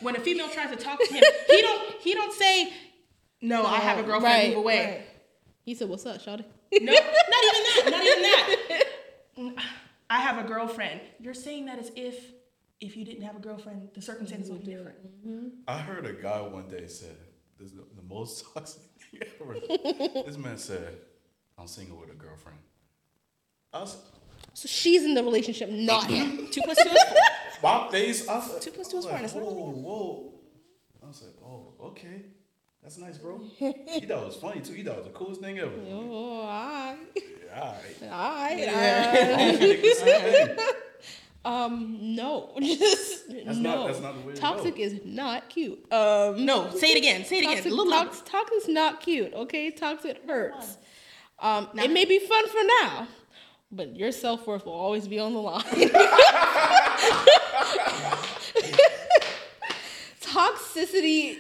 When 0.02 0.16
a 0.16 0.20
female 0.20 0.48
tries 0.50 0.70
to 0.70 0.76
talk 0.76 1.00
to 1.00 1.14
him, 1.14 1.24
he 1.48 1.62
don't 1.62 2.02
he 2.02 2.14
don't 2.14 2.32
say, 2.32 2.72
"No, 3.42 3.66
I 3.66 3.78
have 3.78 3.98
a 3.98 4.04
girlfriend. 4.04 4.24
Right, 4.24 4.50
move 4.50 4.58
away." 4.58 4.86
right. 4.86 5.02
He 5.66 5.74
said, 5.74 5.90
"What's 5.90 6.06
up, 6.06 6.22
Shawty?" 6.22 6.46
No, 6.72 6.94
not 6.94 7.04
even 7.44 7.64
that. 7.64 7.88
Not 7.90 8.04
even 8.04 8.22
that. 8.22 9.64
I 10.10 10.20
have 10.20 10.44
a 10.44 10.48
girlfriend. 10.48 11.02
You're 11.20 11.34
saying 11.34 11.66
that 11.66 11.80
as 11.80 11.92
if 11.96 12.32
if 12.80 12.96
you 12.96 13.04
didn't 13.06 13.24
have 13.24 13.36
a 13.36 13.40
girlfriend, 13.40 13.90
the 13.94 14.02
circumstances 14.02 14.52
would 14.52 14.64
be 14.64 14.72
mm-hmm. 14.72 14.88
different. 15.24 15.54
I 15.68 15.80
heard 15.80 16.06
a 16.06 16.14
guy 16.14 16.42
one 16.42 16.68
day 16.68 16.88
said, 16.88 17.18
"This 17.60 17.72
is 17.72 17.76
the, 17.76 17.86
the 17.96 18.04
most 18.04 18.46
toxic 18.54 18.82
thing 19.12 19.22
ever." 19.42 19.56
this 20.26 20.38
man 20.38 20.58
said, 20.58 20.98
"I'm 21.58 21.68
single 21.68 21.98
with 21.98 22.12
a 22.12 22.16
girlfriend." 22.16 22.60
I 23.74 23.82
was, 23.82 23.98
So 24.54 24.68
she's 24.68 25.04
in 25.04 25.14
the 25.14 25.24
relationship, 25.24 25.70
not 25.70 26.06
him. 26.06 26.48
Two 26.52 26.62
plus 26.62 26.78
two 26.82 26.90
is 26.90 27.04
four. 27.04 27.18
my 27.64 27.92
face. 27.92 28.28
I 28.28 28.36
was, 28.36 28.64
Two 28.64 28.72
two 28.72 28.82
is 28.82 28.94
like, 28.94 29.04
four, 29.04 29.20
that's 29.20 29.34
Whoa, 29.34 29.42
whoa! 29.42 30.34
I 31.04 31.08
was 31.08 31.24
like, 31.24 31.36
"Oh, 31.44 31.74
okay, 31.88 32.22
that's 32.82 32.98
nice, 32.98 33.18
bro." 33.18 33.42
he 33.58 33.72
thought 34.02 34.24
it 34.24 34.26
was 34.26 34.38
funny 34.38 34.62
too. 34.62 34.74
He 34.74 34.84
thought 34.84 34.94
it 34.94 35.04
was 35.04 35.08
the 35.08 35.14
coolest 35.14 35.42
thing 35.42 35.60
ever. 35.60 35.74
Oh, 35.90 36.42
alright, 36.42 36.98
Yeah, 37.16 37.37
all 37.58 37.76
right. 37.76 38.12
alright. 38.12 38.70
I 38.70 39.38
don't 39.38 39.58
think 39.58 39.80
it's 39.84 40.00
the 40.02 40.06
same 40.06 40.56
thing. 40.58 40.66
Um, 41.46 41.98
no, 42.16 42.52
just 42.62 43.30
That's 43.30 43.58
no. 43.58 43.76
not- 43.76 43.88
that's 43.88 44.02
not 44.02 44.16
the 44.22 44.28
way 44.28 44.34
to 44.34 44.40
Toxic 44.42 44.76
go. 44.76 44.82
is 44.82 45.00
not 45.06 45.50
cute. 45.50 45.80
Um, 45.94 46.46
No, 46.46 46.70
say 46.72 46.92
it 46.92 46.98
again. 46.98 47.24
Say 47.24 47.38
it 47.38 47.44
again. 47.44 47.56
toxic, 47.56 47.72
A 47.72 47.76
little 47.76 47.90
louder. 47.90 48.10
tox, 48.10 48.22
toxic's 48.30 48.68
not 48.68 49.00
cute. 49.02 49.34
Okay, 49.34 49.72
toxic 49.72 50.22
hurts. 50.28 50.78
Um, 51.40 51.70
Now- 51.74 51.84
it 51.84 51.92
may 51.92 52.04
be 52.06 52.20
fun 52.20 52.48
for 52.50 52.60
now, 52.82 53.08
but 53.72 53.96
your 53.96 54.12
self 54.12 54.46
worth 54.46 54.66
will 54.66 54.74
always 54.74 55.08
be 55.08 55.20
on 55.20 55.34
the 55.34 55.40
line. 55.42 55.64
Toxicity. 60.22 61.38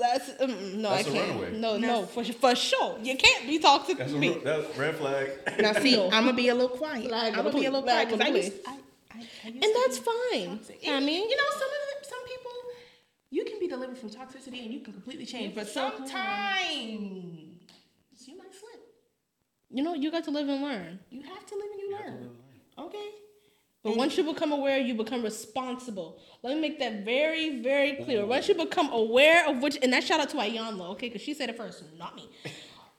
That's 0.00 0.30
mm, 0.30 0.74
no, 0.76 0.90
That's 0.90 1.06
I 1.06 1.10
a 1.10 1.12
can't. 1.14 1.28
runaway. 1.30 1.58
No, 1.58 1.76
no, 1.78 2.06
for 2.06 2.24
for 2.24 2.54
sure, 2.56 2.98
you 3.02 3.16
can't 3.16 3.46
be 3.46 3.58
toxic 3.58 3.98
That's 3.98 4.10
to 4.12 4.16
a 4.16 4.20
me. 4.20 4.28
re- 4.34 4.40
that's 4.44 4.76
red 4.78 4.96
flag. 4.96 5.30
Now 5.60 5.72
see, 5.84 5.96
I'm 6.00 6.24
gonna 6.24 6.32
be 6.32 6.48
a 6.48 6.54
little 6.54 6.76
quiet. 6.76 7.08
Flag 7.08 7.34
I'm 7.36 7.44
gonna 7.44 7.58
be 7.58 7.66
a 7.66 7.70
little 7.70 7.82
plate. 7.82 8.08
quiet 8.08 8.08
because 8.08 8.20
I 8.20 8.30
Flag 8.30 8.30
on 8.30 8.36
used, 8.42 8.64
the 8.64 8.70
I, 8.70 8.72
I, 8.72 8.74
I 9.44 9.48
used 9.48 9.64
and 9.64 9.72
that's 9.76 9.98
fine. 9.98 10.58
toxic. 10.58 10.80
I 10.88 11.00
mean, 11.00 11.28
you 11.30 11.36
know, 11.36 11.50
some 11.62 11.70
of 11.76 11.80
the, 11.88 12.08
some 12.12 12.22
people, 12.32 12.52
you 13.30 13.44
can 13.44 13.58
be 13.60 13.68
delivered 13.68 13.98
from 13.98 14.10
toxicity 14.10 14.64
and 14.64 14.72
you 14.74 14.80
can 14.80 14.92
completely 14.94 15.26
change, 15.26 15.54
but 15.54 15.68
so 15.68 15.90
can. 15.90 16.06
sometimes 16.06 18.26
you 18.26 18.36
might 18.38 18.54
slip. 18.54 18.80
you 19.70 19.82
know, 19.82 19.94
you 19.94 20.10
got 20.10 20.24
to 20.24 20.30
live 20.30 20.48
and 20.48 20.62
learn. 20.62 20.98
You 21.10 21.22
have 21.22 21.44
to 21.46 21.54
live 21.54 21.70
and 21.74 21.80
you 21.80 21.90
learn. 21.98 22.30
Okay. 22.78 23.08
But 23.82 23.96
once 23.96 24.16
you 24.18 24.24
become 24.24 24.52
aware, 24.52 24.78
you 24.78 24.94
become 24.94 25.22
responsible. 25.22 26.18
Let 26.42 26.54
me 26.54 26.60
make 26.60 26.78
that 26.80 27.04
very, 27.04 27.62
very 27.62 27.94
clear. 28.04 28.26
Once 28.26 28.46
you 28.48 28.54
become 28.54 28.92
aware 28.92 29.48
of 29.48 29.62
which, 29.62 29.78
and 29.82 29.92
that 29.94 30.04
shout 30.04 30.20
out 30.20 30.28
to 30.30 30.36
Iyanla, 30.36 30.90
okay, 30.90 31.08
because 31.08 31.22
she 31.22 31.32
said 31.32 31.48
it 31.48 31.56
first, 31.56 31.82
not 31.96 32.14
me. 32.14 32.28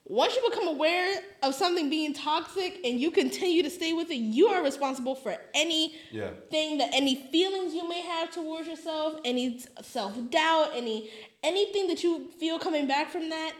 Once 0.06 0.36
you 0.36 0.50
become 0.50 0.68
aware 0.68 1.22
of 1.44 1.54
something 1.54 1.90
being 1.90 2.14
toxic 2.14 2.80
and 2.84 3.00
you 3.00 3.12
continue 3.12 3.62
to 3.64 3.70
stay 3.70 3.94
with 3.94 4.10
it, 4.10 4.16
you 4.16 4.48
are 4.48 4.64
responsible 4.64 5.16
for 5.16 5.38
any 5.54 5.96
Yeah. 6.12 6.32
thing 6.50 6.80
that 6.80 6.90
any 6.94 7.28
feelings 7.32 7.74
you 7.74 7.88
may 7.88 8.02
have 8.02 8.32
towards 8.32 8.68
yourself, 8.68 9.22
any 9.24 9.60
self 9.84 10.14
doubt, 10.32 10.72
any 10.76 11.10
anything 11.44 11.88
that 11.88 12.04
you 12.04 12.30
feel 12.40 12.60
coming 12.60 12.88
back 12.88 13.10
from 13.10 13.30
that 13.30 13.54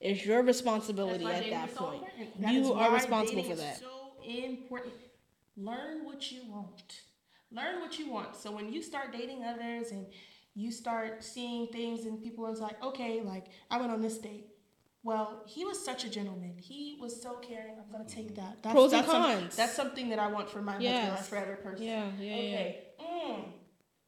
is 0.00 0.26
your 0.26 0.42
responsibility 0.42 1.24
at 1.24 1.44
dating 1.44 1.50
that 1.52 1.68
is 1.70 1.74
so 1.76 1.84
point. 1.84 2.02
important. 2.02 2.40
That 2.40 2.50
is 2.54 2.66
You 2.66 2.72
are 2.74 2.92
responsible 2.92 3.44
for 3.44 3.56
that. 3.56 3.78
So 3.78 3.88
important. 4.24 4.94
Learn 5.56 6.04
what 6.04 6.30
you 6.32 6.42
want. 6.48 7.02
Learn 7.50 7.80
what 7.80 7.98
you 7.98 8.10
want. 8.10 8.34
So 8.36 8.50
when 8.50 8.72
you 8.72 8.82
start 8.82 9.12
dating 9.12 9.44
others 9.44 9.90
and 9.92 10.06
you 10.54 10.70
start 10.72 11.22
seeing 11.22 11.68
things 11.68 12.06
and 12.06 12.22
people 12.22 12.46
is 12.46 12.60
like, 12.60 12.82
okay, 12.82 13.20
like 13.22 13.46
I 13.70 13.78
went 13.78 13.92
on 13.92 14.00
this 14.02 14.18
date. 14.18 14.46
Well, 15.02 15.42
he 15.46 15.64
was 15.66 15.84
such 15.84 16.04
a 16.04 16.08
gentleman. 16.08 16.54
He 16.58 16.96
was 17.00 17.20
so 17.22 17.34
caring. 17.34 17.74
I'm 17.78 17.92
gonna 17.92 18.08
take 18.08 18.34
that. 18.36 18.62
That's, 18.62 18.72
Pros 18.72 18.92
and 18.92 19.00
that's 19.02 19.12
some- 19.12 19.22
cons. 19.22 19.56
that's 19.56 19.74
something 19.74 20.08
that 20.08 20.18
I 20.18 20.28
want 20.28 20.48
for 20.48 20.62
my 20.62 20.72
husband, 20.72 20.94
my 20.94 21.00
Yes. 21.14 21.28
forever 21.28 21.56
person. 21.56 21.84
Yeah, 21.86 22.10
yeah, 22.18 22.34
yeah. 22.36 22.40
Okay. 22.56 22.84
Mm. 23.00 23.44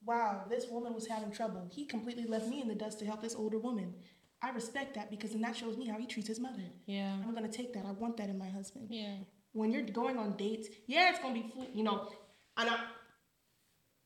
Wow, 0.07 0.45
this 0.49 0.67
woman 0.71 0.95
was 0.95 1.07
having 1.07 1.31
trouble. 1.33 1.69
He 1.71 1.85
completely 1.85 2.25
left 2.25 2.47
me 2.49 2.63
in 2.63 2.69
the 2.69 2.75
dust 2.75 2.99
to 3.01 3.05
help 3.05 3.21
this 3.21 3.35
older 3.35 3.59
woman. 3.59 3.95
I 4.41 4.51
respect 4.51 4.95
that 4.95 5.11
because 5.11 5.33
then 5.33 5.43
that 5.43 5.57
shows 5.57 5.77
me 5.77 5.87
how 5.87 5.99
he 5.99 6.07
treats 6.07 6.29
his 6.29 6.41
mother. 6.41 6.63
Yeah. 6.87 7.13
I'm 7.23 7.35
gonna 7.35 7.49
take 7.49 7.73
that. 7.75 7.85
I 7.85 7.91
want 7.91 8.17
that 8.17 8.29
in 8.31 8.39
my 8.39 8.49
husband. 8.49 8.87
Yeah. 8.91 9.17
When 9.57 9.73
you're 9.73 9.85
going 9.85 10.19
on 10.19 10.37
dates, 10.37 10.69
yeah, 10.87 11.09
it's 11.11 11.19
gonna 11.19 11.33
be, 11.33 11.47
flu- 11.51 11.67
you 11.73 11.83
know, 11.83 12.11
and 12.59 12.69
I, 12.69 12.77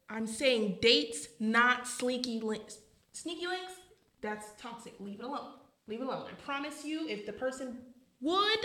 I'm 0.09 0.27
saying 0.29 0.79
dates, 0.81 1.27
not 1.41 1.89
sneaky 1.89 2.39
links. 2.41 2.79
Sneaky 3.13 3.49
links, 3.49 3.73
that's 4.21 4.47
toxic. 4.63 4.95
Leave 5.01 5.19
it 5.19 5.25
alone. 5.25 5.55
Leave 5.89 6.03
it 6.03 6.07
alone. 6.07 6.27
I 6.31 6.35
promise 6.45 6.85
you, 6.85 7.09
if 7.09 7.27
the 7.27 7.33
person 7.33 7.79
would, 8.21 8.61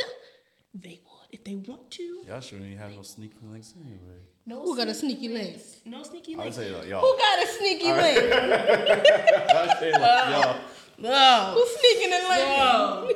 they 0.76 1.00
would. 1.06 1.28
If 1.32 1.43
they 1.43 1.56
want 1.56 1.89
to, 1.91 2.24
Y'all 2.28 2.39
sure 2.39 2.60
ain't 2.60 2.78
have 2.78 2.91
no 2.95 3.02
sneaky 3.02 3.34
links 3.41 3.74
anyway. 3.84 4.19
no. 4.45 4.62
Who 4.62 4.78
got 4.78 4.88
a 4.88 4.93
sneaky 4.93 5.30
link? 5.30 5.58
No 5.86 6.04
sneaky 6.04 6.36
link. 6.36 6.41
I 6.41 6.45
would 6.45 6.56
links. 6.56 6.58
say 6.58 6.69
like 6.78 6.88
y'all. 6.88 7.02
Who 7.02 7.17
got 7.17 7.43
a 7.43 7.48
sneaky 7.48 7.91
link? 7.91 8.34
I 8.34 9.76
say 9.80 9.91
like 9.91 10.02
y'all. 10.45 10.58
No. 10.98 11.52
Who's 11.56 11.76
sneaking 11.80 12.13
and 12.13 12.28
linking? 12.30 12.58
No. 12.58 13.12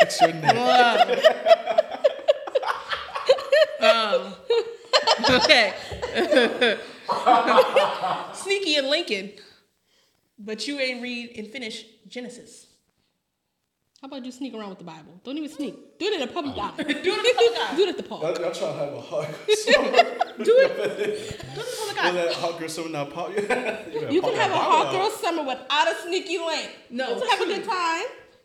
Fix 0.00 0.20
your 0.22 0.32
name. 0.32 0.42
Oh. 3.82 4.38
okay. 5.30 5.72
Sneaky 8.34 8.76
and 8.76 8.88
Lincoln. 8.88 9.32
But 10.38 10.66
you 10.66 10.78
ain't 10.78 11.02
read 11.02 11.36
and 11.36 11.46
finish 11.48 11.84
Genesis. 12.08 12.66
How 14.00 14.08
about 14.08 14.24
you 14.24 14.32
sneak 14.32 14.54
around 14.54 14.70
with 14.70 14.78
the 14.78 14.84
Bible? 14.84 15.20
Don't 15.24 15.36
even 15.36 15.50
sneak. 15.50 15.98
Do 15.98 16.06
it 16.06 16.14
in 16.22 16.26
a 16.26 16.32
public 16.32 16.56
eye. 16.56 16.72
Do 16.78 16.82
it 16.88 16.96
in 17.04 17.04
public 17.04 17.60
eye. 17.60 17.74
Do 17.76 17.82
it 17.82 17.88
at 17.90 17.96
the 17.98 18.02
park. 18.02 18.22
Y'all, 18.22 18.40
y'all 18.40 18.52
trying 18.52 18.72
to 18.72 18.78
have 18.78 18.94
a 18.94 19.00
hug 19.02 19.26
summer. 19.48 19.92
Do 19.92 19.98
it. 19.98 20.44
Do 20.44 20.56
it 20.56 21.18
in 21.18 21.38
public 21.50 21.96
Was 21.96 21.98
eye. 21.98 22.12
that 22.12 22.32
hot 22.32 22.58
girl 22.58 22.68
summer 22.70 22.88
not 22.88 23.10
pop? 23.12 23.28
you 23.36 23.42
You 24.10 24.22
can 24.22 24.34
have 24.36 24.52
a 24.52 24.56
hot 24.56 24.90
girl 24.92 25.10
summer 25.10 25.42
without 25.42 25.88
a 25.92 25.94
sneaky 26.06 26.38
link. 26.38 26.70
No, 26.88 27.20
To 27.20 27.26
have 27.28 27.40
a 27.42 27.44
true. 27.44 27.54
good 27.56 27.64
time. 27.64 28.04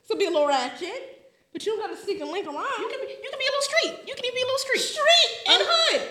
To 0.09 0.15
be 0.17 0.25
a 0.25 0.29
little 0.29 0.47
ratchet. 0.47 1.14
But 1.55 1.65
you 1.65 1.71
don't 1.71 1.87
gotta 1.87 1.95
sneak 1.95 2.19
and 2.19 2.29
link 2.31 2.45
around. 2.45 2.57
You 2.79 2.89
can 2.89 2.99
be, 2.99 3.13
you 3.13 3.29
can 3.29 3.39
be 3.39 3.45
a 3.45 3.51
little 3.55 3.61
street. 3.61 4.07
You 4.09 4.13
can 4.13 4.25
even 4.25 4.35
be 4.35 4.41
a 4.41 4.45
little 4.45 4.57
street. 4.57 4.81
street 4.81 5.31
And 5.47 5.61
and 5.61 5.69
hood. 5.71 6.01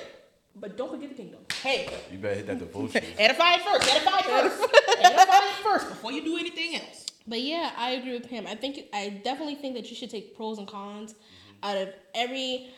But 0.57 0.79
don't 0.79 0.91
forget 0.91 1.11
the 1.11 1.15
kingdom. 1.15 1.41
Hey, 1.63 1.87
You 2.11 2.17
better 2.17 2.37
hit 2.37 2.47
that 2.47 2.61
devotion. 2.61 3.05
edify 3.19 3.57
it 3.57 3.61
first. 3.61 3.95
Edify 3.95 4.19
it 4.21 4.25
first. 4.25 4.73
edify 5.01 5.23
it 5.23 5.63
first 5.63 5.89
before 5.91 6.13
you 6.13 6.25
do 6.25 6.39
anything 6.39 6.77
else. 6.77 7.05
But 7.27 7.43
yeah, 7.43 7.73
I 7.77 7.91
agree 7.91 8.15
with 8.15 8.25
him. 8.25 8.47
I 8.47 8.55
think 8.55 8.87
I 8.95 9.21
definitely 9.23 9.57
think 9.57 9.75
that 9.75 9.91
you 9.91 9.97
should 9.97 10.09
take 10.09 10.35
pros 10.35 10.57
and 10.57 10.67
cons 10.67 11.15
out 11.63 11.77
of 11.77 11.91
every. 12.15 12.71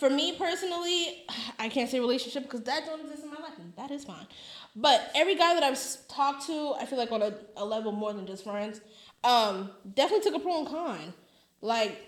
For 0.00 0.10
me 0.10 0.34
personally, 0.36 1.24
I 1.60 1.68
can't 1.68 1.88
say 1.88 2.00
relationship 2.00 2.42
because 2.42 2.62
that 2.62 2.84
don't 2.84 3.00
exist 3.02 3.22
in 3.22 3.30
my 3.30 3.36
life, 3.36 3.56
and 3.60 3.72
that 3.76 3.92
is 3.92 4.04
fine. 4.04 4.26
But 4.74 5.12
every 5.14 5.36
guy 5.36 5.54
that 5.54 5.62
I've 5.62 5.78
talked 6.08 6.48
to, 6.48 6.74
I 6.80 6.84
feel 6.84 6.98
like 6.98 7.12
on 7.12 7.22
a, 7.22 7.32
a 7.56 7.64
level 7.64 7.92
more 7.92 8.12
than 8.12 8.26
just 8.26 8.42
friends, 8.42 8.80
um, 9.22 9.70
definitely 9.94 10.28
took 10.28 10.40
a 10.40 10.42
pro 10.42 10.58
and 10.58 10.66
con. 10.66 11.14
Like, 11.60 12.07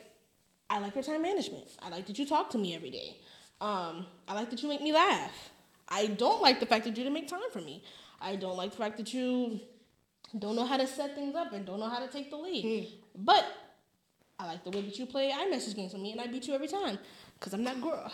I 0.70 0.78
like 0.78 0.94
your 0.94 1.02
time 1.04 1.22
management. 1.22 1.66
I 1.82 1.88
like 1.90 2.06
that 2.06 2.18
you 2.18 2.24
talk 2.26 2.50
to 2.50 2.58
me 2.58 2.74
every 2.74 2.90
day. 2.90 3.16
Um, 3.60 4.06
I 4.28 4.34
like 4.34 4.50
that 4.50 4.62
you 4.62 4.68
make 4.68 4.80
me 4.80 4.92
laugh. 4.92 5.50
I 5.88 6.06
don't 6.06 6.40
like 6.40 6.60
the 6.60 6.66
fact 6.66 6.84
that 6.84 6.90
you 6.90 6.96
didn't 6.96 7.12
make 7.12 7.28
time 7.28 7.50
for 7.52 7.60
me. 7.60 7.82
I 8.20 8.36
don't 8.36 8.56
like 8.56 8.70
the 8.70 8.76
fact 8.76 8.96
that 8.98 9.12
you 9.12 9.60
don't 10.38 10.54
know 10.54 10.64
how 10.64 10.76
to 10.76 10.86
set 10.86 11.14
things 11.16 11.34
up 11.34 11.52
and 11.52 11.66
don't 11.66 11.80
know 11.80 11.88
how 11.88 11.98
to 11.98 12.06
take 12.06 12.30
the 12.30 12.36
lead. 12.36 12.88
But 13.16 13.44
I 14.38 14.46
like 14.46 14.62
the 14.64 14.70
way 14.70 14.82
that 14.82 14.96
you 14.98 15.06
play 15.06 15.32
iMessage 15.32 15.74
games 15.74 15.92
with 15.92 16.00
me, 16.02 16.12
and 16.12 16.20
I 16.20 16.28
beat 16.28 16.46
you 16.46 16.54
every 16.54 16.68
time 16.68 16.98
because 17.38 17.52
I'm 17.52 17.64
that 17.64 17.80
girl. 17.82 18.10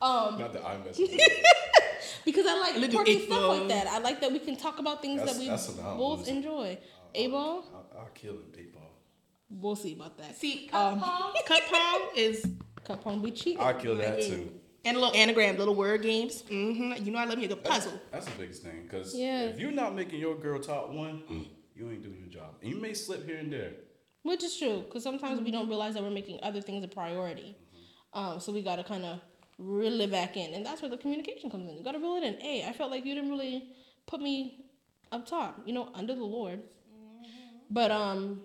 Um, 0.00 0.38
Not 0.38 0.52
the 0.52 0.58
iMessage. 0.58 1.18
because 2.24 2.46
I 2.46 2.58
like 2.58 2.74
Little 2.76 2.96
quirky 3.04 3.24
stuff 3.26 3.38
ball. 3.40 3.58
like 3.58 3.68
that. 3.68 3.86
I 3.86 3.98
like 3.98 4.20
that 4.20 4.32
we 4.32 4.38
can 4.40 4.56
talk 4.56 4.78
about 4.80 5.00
things 5.00 5.20
That's- 5.20 5.36
that 5.36 5.40
we 5.42 5.48
that's 5.48 5.68
what 5.70 5.86
I'm 5.86 5.96
both 5.96 6.28
enjoy. 6.28 6.78
A 7.14 7.26
ball, 7.28 7.64
I'll, 7.74 8.00
I'll 8.00 8.10
kill 8.14 8.34
it, 8.34 8.58
eight 8.58 8.72
ball. 8.74 8.90
We'll 9.60 9.76
see 9.76 9.94
about 9.94 10.16
that. 10.18 10.36
See, 10.36 10.68
cut 10.70 10.92
Um, 10.94 11.00
palm, 11.00 11.32
cup 11.46 11.62
pong 11.70 12.08
is 12.16 12.46
Cup 12.84 13.06
on 13.06 13.22
we 13.22 13.30
cheat. 13.30 13.58
I'll 13.60 13.74
kill 13.74 13.96
that 13.96 14.20
too. 14.22 14.50
and 14.84 14.96
a 14.96 15.00
little 15.00 15.14
anagram, 15.14 15.56
little 15.56 15.74
word 15.74 16.02
games. 16.02 16.42
Mm-hmm. 16.50 17.04
You 17.04 17.12
know 17.12 17.18
I 17.18 17.24
love 17.26 17.38
me 17.38 17.44
a 17.44 17.48
good 17.48 17.62
puzzle. 17.62 18.00
That's 18.10 18.26
the 18.26 18.32
biggest 18.38 18.62
thing. 18.62 18.82
Because 18.82 19.14
Yeah. 19.16 19.42
if 19.44 19.60
you're 19.60 19.70
not 19.70 19.94
making 19.94 20.18
your 20.18 20.34
girl 20.34 20.58
top 20.58 20.90
one, 20.90 21.22
you 21.76 21.88
ain't 21.90 22.02
doing 22.02 22.18
your 22.18 22.28
job. 22.28 22.56
And 22.60 22.70
you 22.72 22.80
may 22.80 22.92
slip 22.94 23.24
here 23.24 23.36
and 23.38 23.52
there. 23.52 23.72
Which 24.24 24.42
is 24.42 24.56
true, 24.56 24.82
because 24.84 25.02
sometimes 25.04 25.40
we 25.40 25.50
don't 25.50 25.68
realize 25.68 25.94
that 25.94 26.02
we're 26.02 26.10
making 26.10 26.40
other 26.42 26.60
things 26.60 26.84
a 26.84 26.88
priority. 26.88 27.56
Um, 28.14 28.40
so 28.40 28.52
we 28.52 28.62
got 28.62 28.76
to 28.76 28.84
kind 28.84 29.04
of 29.04 29.20
reel 29.58 30.00
it 30.00 30.10
back 30.10 30.36
in. 30.36 30.54
And 30.54 30.64
that's 30.66 30.80
where 30.82 30.90
the 30.90 30.96
communication 30.96 31.50
comes 31.50 31.68
in. 31.68 31.76
You 31.76 31.82
got 31.84 31.92
to 31.92 31.98
reel 31.98 32.16
it 32.16 32.24
in. 32.24 32.34
Hey, 32.40 32.64
I 32.68 32.72
felt 32.72 32.90
like 32.90 33.04
you 33.04 33.14
didn't 33.14 33.30
really 33.30 33.68
put 34.06 34.20
me 34.20 34.64
up 35.12 35.26
top, 35.26 35.60
you 35.66 35.72
know, 35.72 35.88
under 35.94 36.14
the 36.14 36.24
Lord. 36.24 36.60
But, 37.70 37.90
um, 37.90 38.42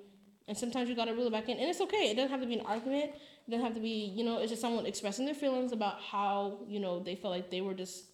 and 0.48 0.58
sometimes 0.58 0.90
you 0.90 0.96
got 0.96 1.06
to 1.06 1.14
reel 1.14 1.28
it 1.28 1.32
back 1.32 1.50
in. 1.50 1.58
And 1.58 1.70
it's 1.70 1.82
okay. 1.82 2.10
It 2.10 2.16
doesn't 2.16 2.32
have 2.32 2.42
to 2.42 2.48
be 2.48 2.56
an 2.56 2.66
argument. 2.66 3.12
It 3.48 3.52
doesn't 3.52 3.66
have 3.66 3.76
to 3.76 3.82
be, 3.82 4.12
you 4.16 4.24
know, 4.24 4.40
it's 4.40 4.50
just 4.50 4.62
someone 4.62 4.86
expressing 4.86 5.26
their 5.26 5.36
feelings 5.36 5.72
about 5.72 6.00
how, 6.02 6.60
you 6.68 6.80
know, 6.80 7.00
they 7.00 7.16
felt 7.16 7.34
like 7.34 7.50
they 7.52 7.62
were 7.62 7.74
just 7.74 8.06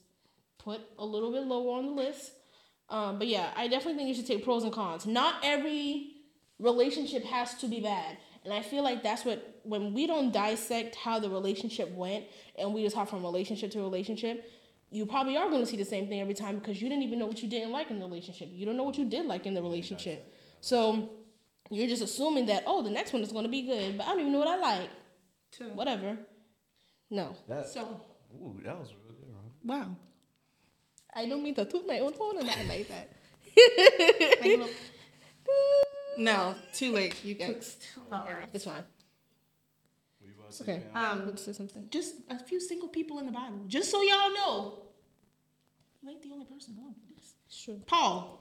put 0.57 0.81
a 0.97 1.05
little 1.05 1.31
bit 1.31 1.43
lower 1.43 1.77
on 1.77 1.85
the 1.85 1.91
list. 1.91 2.31
Um, 2.89 3.17
but 3.17 3.27
yeah, 3.27 3.51
I 3.55 3.67
definitely 3.67 3.95
think 3.95 4.09
you 4.09 4.15
should 4.15 4.27
take 4.27 4.43
pros 4.43 4.63
and 4.63 4.73
cons. 4.73 5.05
Not 5.05 5.35
every 5.43 6.13
relationship 6.59 7.23
has 7.25 7.55
to 7.55 7.67
be 7.67 7.81
bad. 7.81 8.17
And 8.43 8.53
I 8.53 8.61
feel 8.61 8.83
like 8.83 9.03
that's 9.03 9.23
what 9.23 9.59
when 9.63 9.93
we 9.93 10.05
don't 10.05 10.33
dissect 10.33 10.95
how 10.95 11.19
the 11.19 11.29
relationship 11.29 11.89
went 11.91 12.25
and 12.57 12.73
we 12.73 12.83
just 12.83 12.95
hop 12.95 13.09
from 13.09 13.23
relationship 13.23 13.71
to 13.71 13.79
relationship, 13.79 14.49
you 14.89 15.05
probably 15.05 15.37
are 15.37 15.49
going 15.49 15.61
to 15.61 15.65
see 15.65 15.77
the 15.77 15.85
same 15.85 16.07
thing 16.07 16.19
every 16.19 16.33
time 16.33 16.57
because 16.59 16.81
you 16.81 16.89
didn't 16.89 17.03
even 17.03 17.19
know 17.19 17.25
what 17.25 17.41
you 17.41 17.49
didn't 17.49 17.71
like 17.71 17.89
in 17.89 17.99
the 17.99 18.05
relationship. 18.05 18.49
You 18.51 18.65
don't 18.65 18.77
know 18.77 18.83
what 18.83 18.97
you 18.97 19.05
did 19.05 19.25
like 19.25 19.45
in 19.45 19.53
the 19.53 19.61
relationship. 19.61 20.33
So 20.61 21.09
you're 21.69 21.87
just 21.87 22.01
assuming 22.03 22.45
that 22.47 22.63
oh 22.67 22.81
the 22.81 22.89
next 22.91 23.13
one 23.13 23.21
is 23.23 23.31
going 23.31 23.45
to 23.45 23.49
be 23.51 23.61
good, 23.63 23.97
but 23.97 24.05
I 24.05 24.09
don't 24.11 24.19
even 24.21 24.31
know 24.33 24.39
what 24.39 24.47
I 24.47 24.57
like. 24.57 24.89
Too. 25.51 25.69
Whatever. 25.73 26.17
No. 27.09 27.35
That, 27.47 27.67
So 27.67 28.01
ooh, 28.35 28.59
that 28.65 28.77
was 28.79 28.93
really 29.03 29.15
good, 29.19 29.29
Ron. 29.31 29.51
wow. 29.63 29.95
I 31.15 31.27
don't 31.27 31.43
mean 31.43 31.53
to 31.55 31.65
toot 31.65 31.85
my 31.87 31.99
own 31.99 32.13
horn 32.13 32.37
and 32.39 32.49
I 32.49 32.63
like 32.63 32.87
that. 32.89 33.11
Like 34.41 34.69
no, 36.17 36.55
too 36.73 36.91
late. 36.91 37.23
You 37.23 37.35
guys. 37.35 37.77
It's 38.53 38.63
fine. 38.65 38.73
What 38.73 40.27
you 40.27 40.33
about 40.39 40.51
to 40.51 40.55
say, 40.55 40.63
Okay. 40.63 40.83
Um, 40.95 41.27
Let's 41.27 41.43
say 41.45 41.53
something. 41.53 41.87
just 41.91 42.15
a 42.29 42.39
few 42.43 42.59
single 42.59 42.87
people 42.89 43.19
in 43.19 43.25
the 43.27 43.31
Bible, 43.31 43.59
just 43.67 43.91
so 43.91 44.01
y'all 44.01 44.33
know. 44.33 44.79
You 46.01 46.09
ain't 46.09 46.21
the 46.23 46.31
only 46.31 46.45
person 46.45 46.73
going 46.75 46.93
through 46.95 47.15
this. 47.15 47.35
Sure. 47.47 47.75
Paul. 47.85 48.39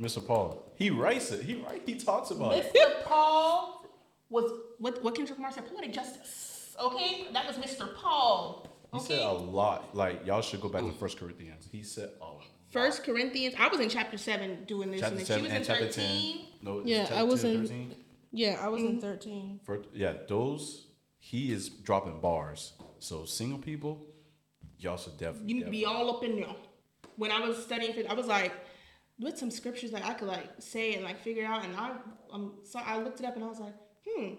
Mr. 0.00 0.24
Paul. 0.24 0.72
He 0.76 0.90
writes 0.90 1.30
it. 1.32 1.42
He 1.42 1.54
write. 1.56 1.82
He 1.86 1.96
talks 1.96 2.30
about 2.30 2.54
it. 2.54 2.72
Mr. 2.72 3.02
Paul 3.04 3.84
was 4.30 4.50
what 4.78 5.02
what 5.02 5.14
Kendrick 5.14 5.38
Lamar 5.38 5.52
said, 5.52 5.66
poetic 5.68 5.92
justice. 5.92 6.76
Okay, 6.80 7.26
that 7.32 7.46
was 7.46 7.56
Mr. 7.56 7.94
Paul. 7.96 8.68
He 8.92 8.98
Okay. 8.98 9.16
said 9.18 9.22
a 9.26 9.32
lot. 9.32 9.94
Like 9.96 10.24
y'all 10.26 10.40
should 10.40 10.60
go 10.60 10.68
back 10.68 10.82
to 10.82 10.92
First 10.92 11.18
Corinthians. 11.18 11.68
He 11.70 11.82
said 11.82 12.10
a 12.20 12.24
lot. 12.24 12.42
First 12.70 13.02
Corinthians. 13.02 13.54
I 13.58 13.68
was 13.68 13.80
in 13.80 13.88
chapter 13.88 14.16
seven 14.18 14.64
doing 14.66 14.90
this, 14.90 15.00
Chapter 15.00 15.12
and 15.16 15.18
then 15.20 15.26
seven 15.26 15.44
she 15.44 15.48
was 15.48 15.52
and 15.52 15.60
in 15.62 15.66
chapter 15.66 15.86
thirteen. 15.86 16.36
ten. 16.36 16.44
No, 16.62 16.82
Yeah, 16.84 16.98
chapter 17.04 17.14
I 17.14 17.22
was 17.22 17.42
10, 17.42 17.50
in- 17.50 17.60
13. 17.62 17.94
Yeah, 18.30 18.58
I 18.60 18.68
was 18.68 18.82
in 18.82 18.88
mm-hmm. 18.92 19.00
13. 19.00 19.60
For, 19.64 19.82
yeah, 19.94 20.12
those 20.28 20.88
he 21.18 21.50
is 21.52 21.68
dropping 21.70 22.20
bars. 22.20 22.74
So 22.98 23.24
single 23.24 23.58
people, 23.58 24.04
y'all 24.78 24.96
should 24.98 25.16
definitely. 25.18 25.48
You 25.48 25.54
need 25.60 25.64
to 25.64 25.70
be 25.70 25.84
all 25.86 26.14
up 26.14 26.22
in 26.24 26.36
there. 26.36 26.54
When 27.16 27.30
I 27.32 27.40
was 27.40 27.62
studying 27.62 27.94
for, 27.94 28.08
I 28.10 28.14
was 28.14 28.26
like, 28.26 28.52
with 29.20 29.36
some 29.38 29.50
scriptures 29.50 29.90
that 29.90 30.04
I 30.04 30.14
could 30.14 30.28
like 30.28 30.48
say 30.58 30.94
and 30.94 31.04
like 31.04 31.20
figure 31.22 31.44
out, 31.46 31.64
and 31.64 31.76
I 31.76 31.92
um 32.32 32.54
so 32.64 32.78
I 32.78 32.98
looked 32.98 33.20
it 33.20 33.26
up 33.26 33.34
and 33.36 33.44
I 33.44 33.48
was 33.48 33.60
like, 33.60 33.74
hmm, 34.06 34.34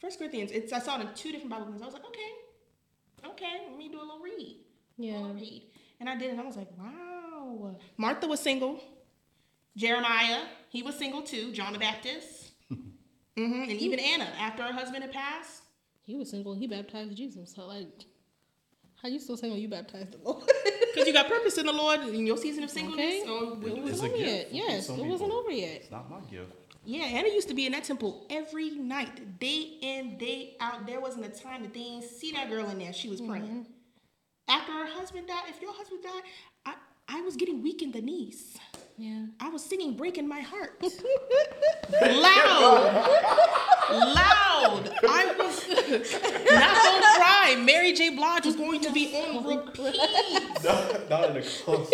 First 0.00 0.18
Corinthians. 0.18 0.50
It's 0.52 0.72
I 0.72 0.78
saw 0.78 0.98
it 0.98 1.02
in 1.02 1.08
two 1.14 1.30
different 1.32 1.50
Bible 1.50 1.66
versions. 1.66 1.82
I 1.82 1.86
was 1.86 1.94
like, 1.94 2.06
okay, 2.06 3.30
okay, 3.30 3.66
let 3.68 3.76
me 3.78 3.88
do 3.88 3.98
a 3.98 4.02
little 4.02 4.20
read. 4.20 4.56
A 4.98 5.02
Yeah. 5.02 5.12
little 5.18 5.34
read. 5.34 5.62
And 6.00 6.08
I 6.08 6.16
did, 6.16 6.30
and 6.30 6.40
I 6.40 6.44
was 6.44 6.56
like, 6.56 6.68
wow. 6.78 7.76
Martha 7.96 8.26
was 8.26 8.40
single. 8.40 8.80
Jeremiah, 9.76 10.42
he 10.68 10.82
was 10.82 10.96
single 10.96 11.22
too. 11.22 11.52
John 11.52 11.72
the 11.72 11.78
Baptist. 11.78 12.52
mm-hmm. 12.72 13.62
And 13.62 13.70
even 13.70 13.98
Anna, 14.00 14.28
after 14.38 14.62
her 14.62 14.72
husband 14.72 15.02
had 15.02 15.12
passed. 15.12 15.62
He 16.04 16.16
was 16.16 16.30
single. 16.30 16.54
He 16.54 16.66
baptized 16.66 17.16
Jesus. 17.16 17.54
So 17.54 17.66
like, 17.66 18.04
how 19.02 19.08
you 19.08 19.18
still 19.18 19.36
single? 19.36 19.58
Oh, 19.58 19.60
you 19.60 19.68
baptized 19.68 20.12
the 20.12 20.18
Lord. 20.24 20.44
Because 20.92 21.06
you 21.06 21.14
got 21.14 21.26
purpose 21.26 21.56
in 21.56 21.64
the 21.64 21.72
Lord 21.72 22.00
in 22.00 22.26
your 22.26 22.36
season 22.36 22.64
of 22.64 22.70
singleness. 22.70 23.22
Oh, 23.26 23.56
okay. 23.56 23.70
Or 23.70 23.76
it 23.78 23.82
wasn't 23.82 23.88
It's 23.88 24.02
a 24.02 24.04
over 24.04 24.16
gift 24.18 24.28
yet. 24.28 24.48
Yes, 24.52 24.86
some 24.88 25.00
it 25.00 25.06
wasn't 25.06 25.30
people. 25.30 25.38
over 25.38 25.50
yet. 25.50 25.76
It's 25.76 25.90
not 25.90 26.10
my 26.10 26.20
gift. 26.30 26.52
Yeah, 26.84 27.04
Anna 27.04 27.28
used 27.28 27.48
to 27.48 27.54
be 27.54 27.64
in 27.64 27.72
that 27.72 27.84
temple 27.84 28.26
every 28.28 28.72
night, 28.72 29.38
day 29.40 29.78
in, 29.80 30.18
day 30.18 30.56
out. 30.60 30.86
There 30.86 31.00
wasn't 31.00 31.24
a 31.24 31.30
time 31.30 31.62
that 31.62 31.72
they 31.72 31.80
didn't 31.80 32.04
see 32.04 32.32
that 32.32 32.50
girl 32.50 32.68
in 32.68 32.78
there. 32.78 32.92
She 32.92 33.08
was 33.08 33.22
mm-hmm. 33.22 33.30
praying. 33.30 33.66
After 34.48 34.72
her 34.72 34.86
husband 34.86 35.28
died, 35.28 35.44
if 35.48 35.62
your 35.62 35.72
husband 35.72 36.02
died, 36.02 36.22
I, 36.66 36.74
I 37.08 37.22
was 37.22 37.36
getting 37.36 37.62
weak 37.62 37.80
in 37.80 37.90
the 37.90 38.02
knees. 38.02 38.58
Yeah. 38.98 39.24
I 39.40 39.48
was 39.48 39.64
singing 39.64 39.96
Breaking 39.96 40.28
My 40.28 40.40
Heart. 40.40 40.82
Loud. 42.02 43.68
Loud. 43.92 44.90
I 45.02 45.34
was 45.38 45.68
not 45.68 46.74
gonna 46.84 47.06
cry. 47.16 47.56
Mary 47.64 47.92
J. 47.92 48.10
Blige 48.10 48.46
was 48.46 48.56
going 48.56 48.80
to 48.80 48.92
be 48.92 49.14
on 49.14 49.44
repeat. 49.46 49.96
not, 50.64 51.10
not 51.10 51.28
in 51.28 51.34
the 51.34 51.42
close. 51.42 51.90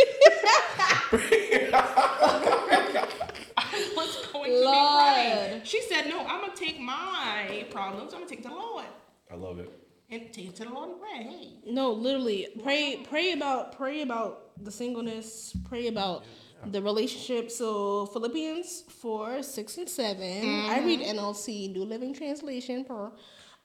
I 3.57 3.93
was 3.97 4.27
going 4.33 4.51
to 4.53 4.59
be 4.59 4.65
crying. 4.65 5.61
She 5.65 5.83
said, 5.83 6.09
No, 6.09 6.21
I'm 6.21 6.41
gonna 6.41 6.55
take 6.55 6.81
my 6.81 7.67
problems, 7.71 8.13
I'm 8.13 8.21
gonna 8.21 8.31
take 8.31 8.41
it 8.41 8.43
to 8.43 8.49
the 8.49 8.55
Lord. 8.55 8.85
I 9.31 9.35
love 9.35 9.59
it. 9.59 9.73
And 10.11 10.33
take 10.33 10.49
it 10.49 10.57
to 10.57 10.65
the 10.65 10.71
Lord 10.71 10.91
and 10.91 11.01
pray. 11.01 11.23
Hey. 11.23 11.53
No, 11.67 11.93
literally, 11.93 12.49
pray, 12.63 13.05
pray 13.09 13.33
about, 13.33 13.77
pray 13.77 14.01
about 14.03 14.65
the 14.65 14.71
singleness. 14.71 15.55
Pray 15.69 15.89
about 15.89 16.25
the 16.67 16.83
relationship. 16.83 17.51
So 17.51 18.07
Philippians 18.07 18.83
four, 19.01 19.43
six, 19.43 19.79
and 19.79 19.89
7 19.89 20.21
I 20.69 20.85
read 20.85 21.01
NLT, 21.01 21.73
New 21.73 21.85
Living 21.85 22.15
Translation. 22.15 22.85
Per. 22.85 23.13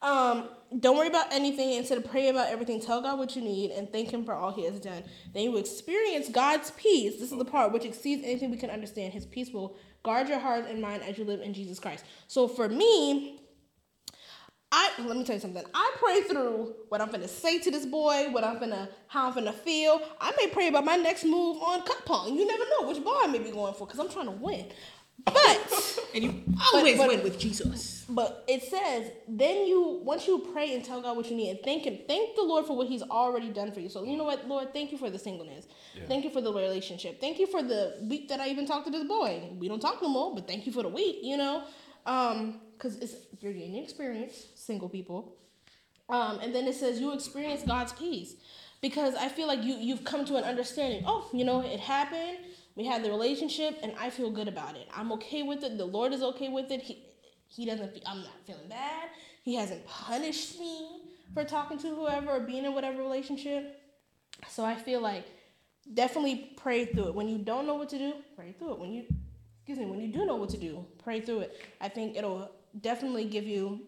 Um, 0.02 0.50
don't 0.80 0.98
worry 0.98 1.08
about 1.08 1.32
anything. 1.32 1.72
Instead, 1.74 1.98
of 1.98 2.12
pray 2.12 2.28
about 2.28 2.50
everything. 2.50 2.82
Tell 2.82 3.02
God 3.02 3.18
what 3.18 3.38
you 3.38 3.42
need 3.42 3.72
and 3.72 3.90
thank 3.90 4.12
Him 4.12 4.26
for 4.26 4.34
all 4.34 4.52
He 4.52 4.66
has 4.66 4.80
done. 4.80 5.04
Then 5.34 5.44
you 5.44 5.52
will 5.52 5.60
experience 5.60 6.28
God's 6.28 6.72
peace. 6.72 7.20
This 7.20 7.32
is 7.32 7.38
the 7.38 7.46
part 7.46 7.72
which 7.72 7.86
exceeds 7.86 8.22
anything 8.24 8.52
we 8.52 8.58
can 8.58 8.70
understand. 8.70 9.14
His 9.14 9.26
peace 9.26 9.52
will 9.52 9.78
guard 10.04 10.28
your 10.28 10.40
heart 10.40 10.66
and 10.68 10.82
mind 10.82 11.04
as 11.04 11.18
you 11.18 11.24
live 11.24 11.40
in 11.40 11.54
Jesus 11.54 11.80
Christ. 11.80 12.04
So 12.28 12.50
for 12.50 12.68
me, 12.68 13.40
I 14.76 14.90
let 15.06 15.16
me 15.16 15.24
tell 15.24 15.36
you 15.36 15.40
something. 15.42 15.64
I 15.72 15.92
pray 16.00 16.22
through 16.24 16.74
what 16.90 17.00
I'm 17.00 17.12
gonna 17.12 17.28
say 17.28 17.60
to 17.60 17.70
this 17.70 17.86
boy, 17.86 18.30
what 18.32 18.44
I'm 18.44 18.60
gonna 18.60 18.90
how 19.08 19.28
I'm 19.28 19.36
gonna 19.36 19.54
feel. 19.54 20.02
I 20.20 20.32
may 20.36 20.48
pray 20.48 20.68
about 20.68 20.84
my 20.84 20.96
next 20.96 21.26
move 21.26 21.62
on 21.62 21.84
cup 21.84 22.04
pong. 22.06 22.36
You 22.36 22.48
never 22.48 22.64
know 22.72 22.88
which 22.88 23.04
bar 23.04 23.16
I 23.24 23.28
may 23.28 23.38
be 23.38 23.52
going 23.52 23.76
for 23.76 23.86
because 23.86 24.00
I'm 24.00 24.10
trying 24.10 24.26
to 24.26 24.32
win. 24.32 24.66
But 25.24 26.00
And 26.16 26.24
you 26.24 26.44
always 26.74 26.98
but- 26.98 27.08
win 27.08 27.22
with 27.22 27.38
Jesus. 27.38 28.04
but 28.10 28.44
it 28.48 28.64
says 28.64 29.12
then 29.28 29.68
you 29.68 30.02
once 30.04 30.28
you 30.28 30.40
pray 30.52 30.74
and 30.74 30.84
tell 30.84 31.02
God 31.04 31.18
what 31.18 31.30
you 31.30 31.38
need 31.38 31.52
and 31.52 31.60
thank 31.64 31.84
Him, 31.84 32.00
thank 32.08 32.36
the 32.36 32.42
Lord 32.42 32.66
for 32.66 32.76
what 32.76 32.88
He's 32.88 33.04
already 33.04 33.50
done 33.50 33.72
for 33.72 33.80
you. 33.80 33.90
So 33.90 34.04
you 34.04 34.18
know 34.18 34.24
what, 34.24 34.48
Lord, 34.48 34.74
thank 34.74 34.92
you 34.92 34.98
for 34.98 35.12
the 35.12 35.20
singleness. 35.20 35.68
Thank 36.08 36.24
you 36.26 36.32
for 36.32 36.42
the 36.42 36.52
relationship. 36.52 37.22
Thank 37.22 37.38
you 37.38 37.46
for 37.46 37.62
the 37.62 37.98
week 38.10 38.28
that 38.30 38.40
I 38.40 38.48
even 38.50 38.66
talked 38.66 38.86
to 38.88 38.92
this 38.92 39.04
boy. 39.08 39.50
We 39.60 39.68
don't 39.68 39.80
talk 39.80 40.02
no 40.02 40.10
more, 40.10 40.34
but 40.34 40.48
thank 40.48 40.66
you 40.66 40.72
for 40.72 40.82
the 40.82 40.90
week. 40.90 41.18
You 41.22 41.38
know, 41.38 41.64
um, 42.08 42.60
because 42.84 42.98
it's 42.98 43.15
you're 43.39 43.54
gaining 43.54 43.82
experience, 43.82 44.48
single 44.56 44.89
people. 44.89 45.38
Um, 46.10 46.39
and 46.39 46.54
then 46.54 46.67
it 46.67 46.76
says 46.76 47.00
you 47.00 47.13
experience 47.13 47.63
God's 47.63 47.93
peace 47.93 48.36
because 48.82 49.15
I 49.15 49.30
feel 49.30 49.48
like 49.48 49.63
you 49.63 49.76
you've 49.76 50.04
come 50.04 50.26
to 50.26 50.36
an 50.36 50.43
understanding. 50.43 51.04
Oh, 51.08 51.30
you 51.34 51.46
know, 51.46 51.62
it 51.62 51.80
happened. 51.80 52.39
We 52.76 52.86
had 52.86 53.04
the 53.04 53.10
relationship, 53.10 53.80
and 53.84 53.93
I 54.00 54.10
feel 54.10 54.32
good 54.32 54.48
about 54.48 54.76
it. 54.76 54.88
I'm 54.93 55.12
okay 55.13 55.43
with 55.43 55.63
it. 55.63 55.78
The 55.78 55.86
Lord 55.86 56.12
is 56.12 56.22
okay 56.24 56.50
with 56.50 56.72
it. 56.72 56.82
He 56.82 57.06
he 57.48 57.65
doesn't. 57.65 57.98
I'm 58.06 58.22
not 58.22 58.46
feeling 58.46 58.67
bad. 58.67 59.10
He 59.43 59.56
hasn't 59.56 59.86
punished 59.88 60.60
me 60.60 61.04
for 61.34 61.43
talking 61.46 61.78
to 61.80 61.96
whoever 61.96 62.32
or 62.32 62.39
being 62.41 62.65
in 62.65 62.74
whatever 62.74 63.02
relationship. 63.02 63.80
So 64.50 64.65
I 64.65 64.76
feel 64.76 65.02
like 65.02 65.26
definitely 65.93 66.52
pray 66.58 66.86
through 66.86 67.08
it. 67.08 67.15
When 67.15 67.30
you 67.30 67.38
don't 67.38 67.65
know 67.65 67.76
what 67.76 67.89
to 67.89 67.98
do, 67.98 68.13
pray 68.36 68.54
through 68.58 68.74
it. 68.74 68.80
When 68.80 68.91
you 68.91 69.06
excuse 69.60 69.78
me, 69.78 69.86
when 69.86 70.02
you 70.02 70.10
do 70.10 70.26
know 70.26 70.36
what 70.36 70.50
to 70.50 70.58
do, 70.58 70.86
pray 71.02 71.22
through 71.22 71.39
it. 71.39 71.62
I 71.80 71.88
think 71.88 72.17
it'll 72.17 72.52
definitely 72.82 73.26
give 73.26 73.46
you 73.46 73.82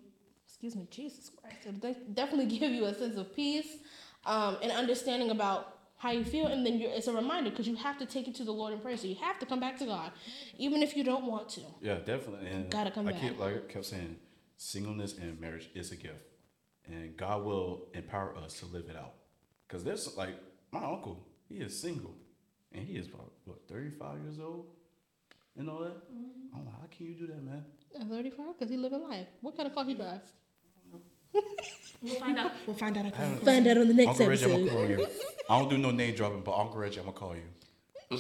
excuse 0.46 0.76
me, 0.76 0.88
Jesus 0.90 1.30
Christ. 1.30 1.58
It'll 1.68 1.80
de- 1.80 2.00
definitely 2.14 2.46
give 2.60 2.72
you 2.72 2.86
a 2.86 2.94
sense 2.94 3.18
of 3.18 3.36
peace 3.36 3.78
um, 4.26 4.58
and 4.62 4.72
understanding 4.72 5.30
about 5.30 5.76
how 5.98 6.12
you 6.12 6.24
feel, 6.24 6.48
and 6.48 6.66
then 6.66 6.80
you're, 6.80 6.92
it's 6.92 7.08
a 7.08 7.14
reminder 7.14 7.50
because 7.50 7.68
you 7.68 7.76
have 7.76 7.98
to 7.98 8.06
take 8.06 8.28
it 8.28 8.36
to 8.36 8.44
the 8.44 8.52
Lord 8.52 8.74
in 8.74 8.80
prayer. 8.80 8.98
So 8.98 9.08
you 9.08 9.16
have 9.16 9.40
to 9.40 9.46
come 9.46 9.60
back 9.60 9.78
to 9.80 9.86
God, 9.86 10.12
even 10.58 10.82
if 10.84 10.96
you 10.96 11.04
don't 11.04 11.26
want 11.26 11.50
to. 11.50 11.62
Yeah, 11.82 11.96
definitely. 11.96 12.48
And 12.48 12.70
Gotta 12.70 12.92
come 12.92 13.08
I 13.08 13.12
back. 13.12 13.22
keep 13.22 13.40
like 13.40 13.56
I 13.56 13.74
kept 13.74 13.86
saying, 13.86 14.18
singleness 14.58 15.18
and 15.18 15.40
marriage 15.40 15.70
is 15.74 15.92
a 15.92 15.96
gift, 15.96 16.24
and 16.86 17.16
God 17.18 17.44
will 17.44 17.88
empower 17.94 18.36
us 18.38 18.60
to 18.60 18.66
live 18.66 18.86
it 18.90 18.96
out. 18.96 19.14
Cause 19.68 19.84
there's 19.84 20.16
like 20.16 20.36
my 20.72 20.84
uncle, 20.84 21.28
he 21.50 21.56
is 21.56 21.80
single, 21.80 22.14
and 22.72 22.86
he 22.86 22.98
is 22.98 23.08
about 23.08 23.32
what 23.46 23.68
35 23.68 24.22
years 24.22 24.40
old, 24.40 24.68
and 25.58 25.70
all 25.70 25.80
that. 25.80 25.96
Mm-hmm. 26.12 26.56
I'm 26.56 26.66
like, 26.66 26.76
how 26.76 26.88
can 26.96 27.08
you 27.08 27.14
do 27.16 27.28
that, 27.28 27.44
man? 27.44 27.66
At 28.00 28.08
35, 28.08 28.46
because 28.58 28.70
he 28.70 28.78
living 28.78 29.04
life. 29.08 29.28
What 29.42 29.56
kind 29.56 29.68
of 29.70 29.76
car 29.76 29.86
he 29.86 29.94
drive? 29.94 30.22
We'll 32.02 32.16
find 32.16 32.38
out. 32.38 32.52
We'll 32.68 32.76
find 32.76 32.98
out. 32.98 33.06
After 33.06 33.20
the 33.40 33.46
Find 33.46 33.68
out 33.68 33.78
on 33.78 33.88
the 33.88 33.94
next 33.94 34.10
Uncle 34.10 34.28
Reggie, 34.28 34.46
I'm 34.46 34.52
episode. 34.52 34.68
gonna 34.70 34.88
call 34.88 34.90
you. 34.90 35.08
I 35.50 35.60
don't 35.60 35.70
do 35.70 35.78
no 35.78 35.92
name 35.92 36.14
dropping, 36.16 36.42
but 36.42 36.58
Uncle 36.58 36.78
Reggie, 36.78 37.00
I'm 37.00 37.06
gonna 37.06 37.18
call 37.18 37.36
you. 37.36 37.44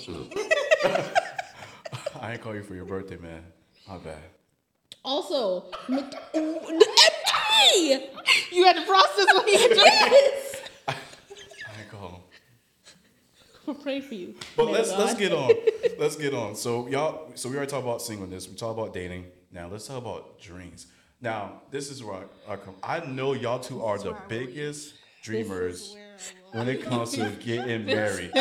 I 2.21 2.31
ain't 2.33 2.41
call 2.41 2.55
you 2.55 2.63
for 2.63 2.73
your 2.75 2.85
birthday, 2.85 3.17
man. 3.17 3.43
My 3.87 3.97
bad. 3.97 4.17
Also, 5.03 5.65
Mc- 5.87 6.13
ooh, 6.35 6.59
hey! 7.51 8.09
You 8.51 8.65
had 8.65 8.75
to 8.77 8.81
process 8.85 9.25
what 9.33 9.47
he 9.47 9.53
Yes! 9.55 10.61
I 10.87 10.93
ain't 11.79 11.91
call 11.91 12.09
him. 12.09 12.21
We'll 13.67 13.75
pray 13.75 14.01
for 14.01 14.15
you. 14.15 14.35
But 14.55 14.65
man 14.65 14.73
let's 14.73 14.91
of 14.91 14.99
let's 14.99 15.13
get 15.15 15.31
on. 15.31 15.51
Let's 15.97 16.15
get 16.17 16.33
on. 16.33 16.55
So 16.55 16.87
y'all, 16.87 17.31
so 17.35 17.47
we 17.49 17.55
already 17.55 17.69
talked 17.71 17.83
about 17.85 18.01
singleness. 18.01 18.49
We 18.49 18.55
talked 18.55 18.77
about 18.77 18.93
dating. 18.93 19.27
Now 19.55 19.69
let's 19.69 19.87
talk 19.87 19.97
about 19.99 20.37
dreams. 20.41 20.87
Now 21.21 21.61
this 21.71 21.89
is 21.89 22.03
where 22.03 22.17
I, 22.47 22.53
I 22.53 22.55
come. 22.57 22.75
I 22.83 22.99
know 23.05 23.31
y'all 23.31 23.57
two 23.59 23.81
are 23.85 23.97
the 23.97 24.13
biggest 24.27 24.95
dreamers 25.23 25.95
when 26.51 26.67
it 26.67 26.83
comes 26.83 27.13
to 27.13 27.29
getting 27.39 27.85
married. 27.85 28.33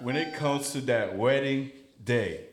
When 0.00 0.16
it 0.16 0.32
comes 0.34 0.72
to 0.72 0.80
that 0.82 1.16
wedding 1.18 1.70
day, 2.02 2.46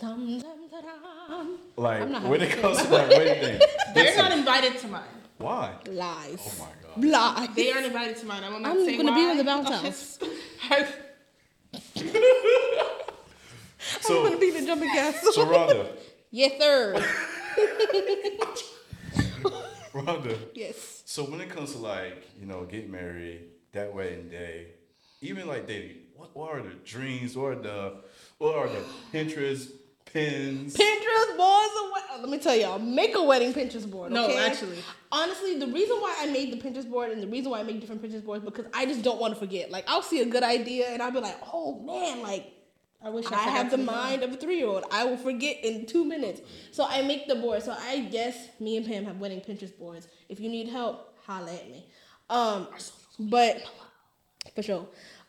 Dum, 0.00 0.38
dum, 0.38 0.68
da, 0.70 0.80
dum. 1.28 1.58
like 1.76 2.00
when 2.02 2.12
having 2.14 2.40
it 2.42 2.60
comes 2.62 2.80
to 2.80 2.86
that 2.90 3.08
wedding 3.08 3.42
day. 3.58 3.60
They're 3.94 4.04
listen, 4.04 4.22
not 4.22 4.30
invited 4.38 4.78
to 4.78 4.86
mine. 4.86 5.02
why? 5.38 5.74
Lies. 5.88 6.38
Oh 6.40 6.52
my 6.60 7.10
god. 7.10 7.38
Lies. 7.48 7.56
They 7.56 7.72
aren't 7.72 7.86
invited 7.86 8.16
to 8.18 8.26
mine. 8.26 8.44
I'm 8.44 8.62
not 8.62 8.70
I'm 8.76 8.84
say 8.84 8.96
gonna 8.96 9.10
why. 9.10 9.16
be 9.16 9.30
in 9.32 9.36
the 9.36 9.44
bounce 9.44 9.68
oh, 9.68 9.72
I'm 9.74 9.82
house. 9.82 10.18
just- 10.18 10.22
I'm 13.96 14.02
So 14.02 14.22
gonna 14.22 14.38
be 14.38 14.48
in 14.50 14.60
the 14.60 14.66
jumping 14.66 14.90
castle. 14.90 15.32
so 15.32 15.44
Rhonda, 15.46 15.88
yes, 16.30 16.52
sir. 16.60 17.04
Rhonda. 19.92 20.38
Yes. 20.54 21.02
So 21.06 21.24
when 21.24 21.40
it 21.40 21.50
comes 21.50 21.72
to 21.72 21.78
like, 21.78 22.28
you 22.38 22.46
know, 22.46 22.64
getting 22.64 22.90
married, 22.90 23.44
that 23.72 23.94
wedding 23.94 24.28
day, 24.28 24.68
even 25.20 25.46
like 25.46 25.66
dating, 25.66 25.96
what, 26.14 26.34
what 26.36 26.50
are 26.50 26.62
the 26.62 26.74
dreams? 26.84 27.36
What 27.36 27.52
are 27.52 27.62
the 27.62 27.94
what 28.38 28.56
are 28.56 28.68
the 28.68 28.82
Pinterest 29.12 29.70
pins? 30.04 30.76
Pinterest 30.76 31.36
boards. 31.36 31.72
Are 31.76 32.16
uh, 32.16 32.20
Let 32.20 32.28
me 32.28 32.38
tell 32.38 32.56
y'all, 32.56 32.78
make 32.78 33.16
a 33.16 33.22
wedding 33.22 33.52
Pinterest 33.52 33.90
board. 33.90 34.12
No, 34.12 34.26
okay? 34.26 34.46
actually. 34.46 34.78
honestly, 35.10 35.58
the 35.58 35.66
reason 35.66 35.96
why 35.96 36.16
I 36.20 36.26
made 36.26 36.52
the 36.52 36.56
Pinterest 36.56 36.88
board 36.88 37.10
and 37.10 37.22
the 37.22 37.26
reason 37.26 37.50
why 37.50 37.60
I 37.60 37.62
make 37.62 37.80
different 37.80 38.02
Pinterest 38.02 38.24
boards 38.24 38.44
because 38.44 38.66
I 38.72 38.86
just 38.86 39.02
don't 39.02 39.20
want 39.20 39.34
to 39.34 39.40
forget. 39.40 39.70
Like 39.70 39.84
I'll 39.88 40.02
see 40.02 40.20
a 40.20 40.26
good 40.26 40.42
idea 40.42 40.88
and 40.88 41.02
I'll 41.02 41.10
be 41.10 41.20
like, 41.20 41.36
oh 41.52 41.80
man, 41.80 42.22
like 42.22 42.52
I 43.02 43.10
wish 43.10 43.26
I, 43.26 43.28
I 43.28 43.38
forgot 43.38 43.50
have 43.50 43.70
the 43.70 43.78
mind 43.78 44.22
of 44.22 44.32
a 44.32 44.36
three 44.36 44.58
year 44.58 44.66
old. 44.66 44.84
I 44.90 45.04
will 45.04 45.16
forget 45.16 45.64
in 45.64 45.86
two 45.86 46.04
minutes. 46.04 46.40
So 46.72 46.84
I 46.88 47.02
make 47.02 47.28
the 47.28 47.36
board. 47.36 47.62
So 47.62 47.76
I 47.78 48.00
guess 48.00 48.48
me 48.58 48.76
and 48.76 48.86
Pam 48.86 49.04
have 49.04 49.18
wedding 49.18 49.40
Pinterest 49.40 49.76
boards. 49.78 50.08
If 50.28 50.40
you 50.40 50.48
need 50.48 50.68
help, 50.68 51.16
holla 51.24 51.54
at 51.54 51.70
me. 51.70 51.86
Um, 52.28 52.68
but 53.18 53.62
for 54.54 54.62
sure. 54.62 54.86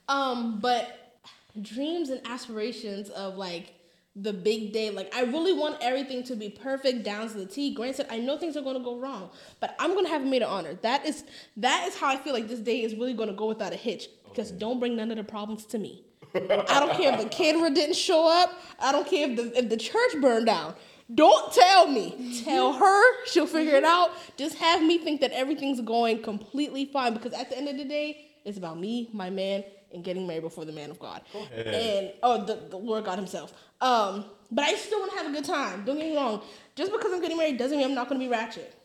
Um, 0.07 0.59
but 0.59 1.21
dreams 1.61 2.09
and 2.09 2.21
aspirations 2.25 3.09
of 3.09 3.37
like 3.37 3.73
the 4.15 4.33
big 4.33 4.73
day. 4.73 4.89
Like 4.89 5.13
I 5.15 5.21
really 5.21 5.53
want 5.53 5.77
everything 5.81 6.23
to 6.23 6.35
be 6.35 6.49
perfect 6.49 7.03
down 7.03 7.29
to 7.29 7.37
the 7.37 7.45
T. 7.45 7.73
Granted, 7.73 8.07
I 8.09 8.17
know 8.17 8.37
things 8.37 8.57
are 8.57 8.61
gonna 8.61 8.79
go 8.79 8.97
wrong, 8.97 9.29
but 9.59 9.75
I'm 9.79 9.93
gonna 9.93 10.09
have 10.09 10.23
a 10.23 10.25
maid 10.25 10.41
of 10.41 10.51
honor. 10.51 10.73
That 10.81 11.05
is 11.05 11.23
that 11.57 11.87
is 11.87 11.95
how 11.95 12.07
I 12.07 12.17
feel 12.17 12.33
like 12.33 12.47
this 12.47 12.59
day 12.59 12.81
is 12.81 12.95
really 12.95 13.13
gonna 13.13 13.33
go 13.33 13.47
without 13.47 13.73
a 13.73 13.77
hitch. 13.77 14.07
Because 14.27 14.51
don't 14.51 14.79
bring 14.79 14.95
none 14.95 15.11
of 15.11 15.17
the 15.17 15.23
problems 15.23 15.65
to 15.67 15.79
me. 15.79 16.03
I 16.35 16.79
don't 16.79 16.93
care 16.93 17.13
if 17.13 17.21
the 17.21 17.29
caterer 17.29 17.69
didn't 17.69 17.95
show 17.95 18.27
up. 18.27 18.53
I 18.79 18.91
don't 18.91 19.07
care 19.07 19.29
if 19.29 19.35
the 19.35 19.57
if 19.57 19.69
the 19.69 19.77
church 19.77 20.21
burned 20.21 20.45
down. 20.45 20.75
Don't 21.13 21.51
tell 21.51 21.87
me. 21.87 22.41
Tell 22.43 22.73
her. 22.73 23.25
She'll 23.25 23.47
figure 23.47 23.75
it 23.75 23.83
out. 23.83 24.11
Just 24.37 24.57
have 24.57 24.83
me 24.83 24.99
think 24.99 25.21
that 25.21 25.31
everything's 25.31 25.81
going 25.81 26.21
completely 26.21 26.85
fine. 26.85 27.13
Because 27.13 27.33
at 27.33 27.49
the 27.49 27.57
end 27.57 27.67
of 27.67 27.77
the 27.77 27.85
day, 27.85 28.27
it's 28.45 28.59
about 28.59 28.79
me, 28.79 29.09
my 29.11 29.31
man, 29.31 29.63
and 29.91 30.03
getting 30.03 30.27
married 30.27 30.43
before 30.43 30.65
the 30.65 30.71
man 30.71 30.91
of 30.91 30.99
God. 30.99 31.23
Go. 31.33 31.39
And 31.55 32.11
oh, 32.21 32.45
the, 32.45 32.59
the 32.69 32.77
Lord 32.77 33.05
God 33.05 33.17
Himself. 33.17 33.53
Um, 33.81 34.25
but 34.51 34.65
I 34.65 34.75
still 34.75 34.99
want 34.99 35.11
to 35.13 35.17
have 35.17 35.27
a 35.27 35.31
good 35.31 35.45
time. 35.45 35.83
Don't 35.83 35.97
get 35.97 36.09
me 36.09 36.15
wrong. 36.15 36.43
Just 36.75 36.91
because 36.91 37.11
I'm 37.11 37.21
getting 37.21 37.37
married 37.37 37.57
doesn't 37.57 37.77
mean 37.77 37.87
I'm 37.87 37.95
not 37.95 38.07
going 38.07 38.21
to 38.21 38.25
be 38.25 38.29
ratchet. 38.31 38.75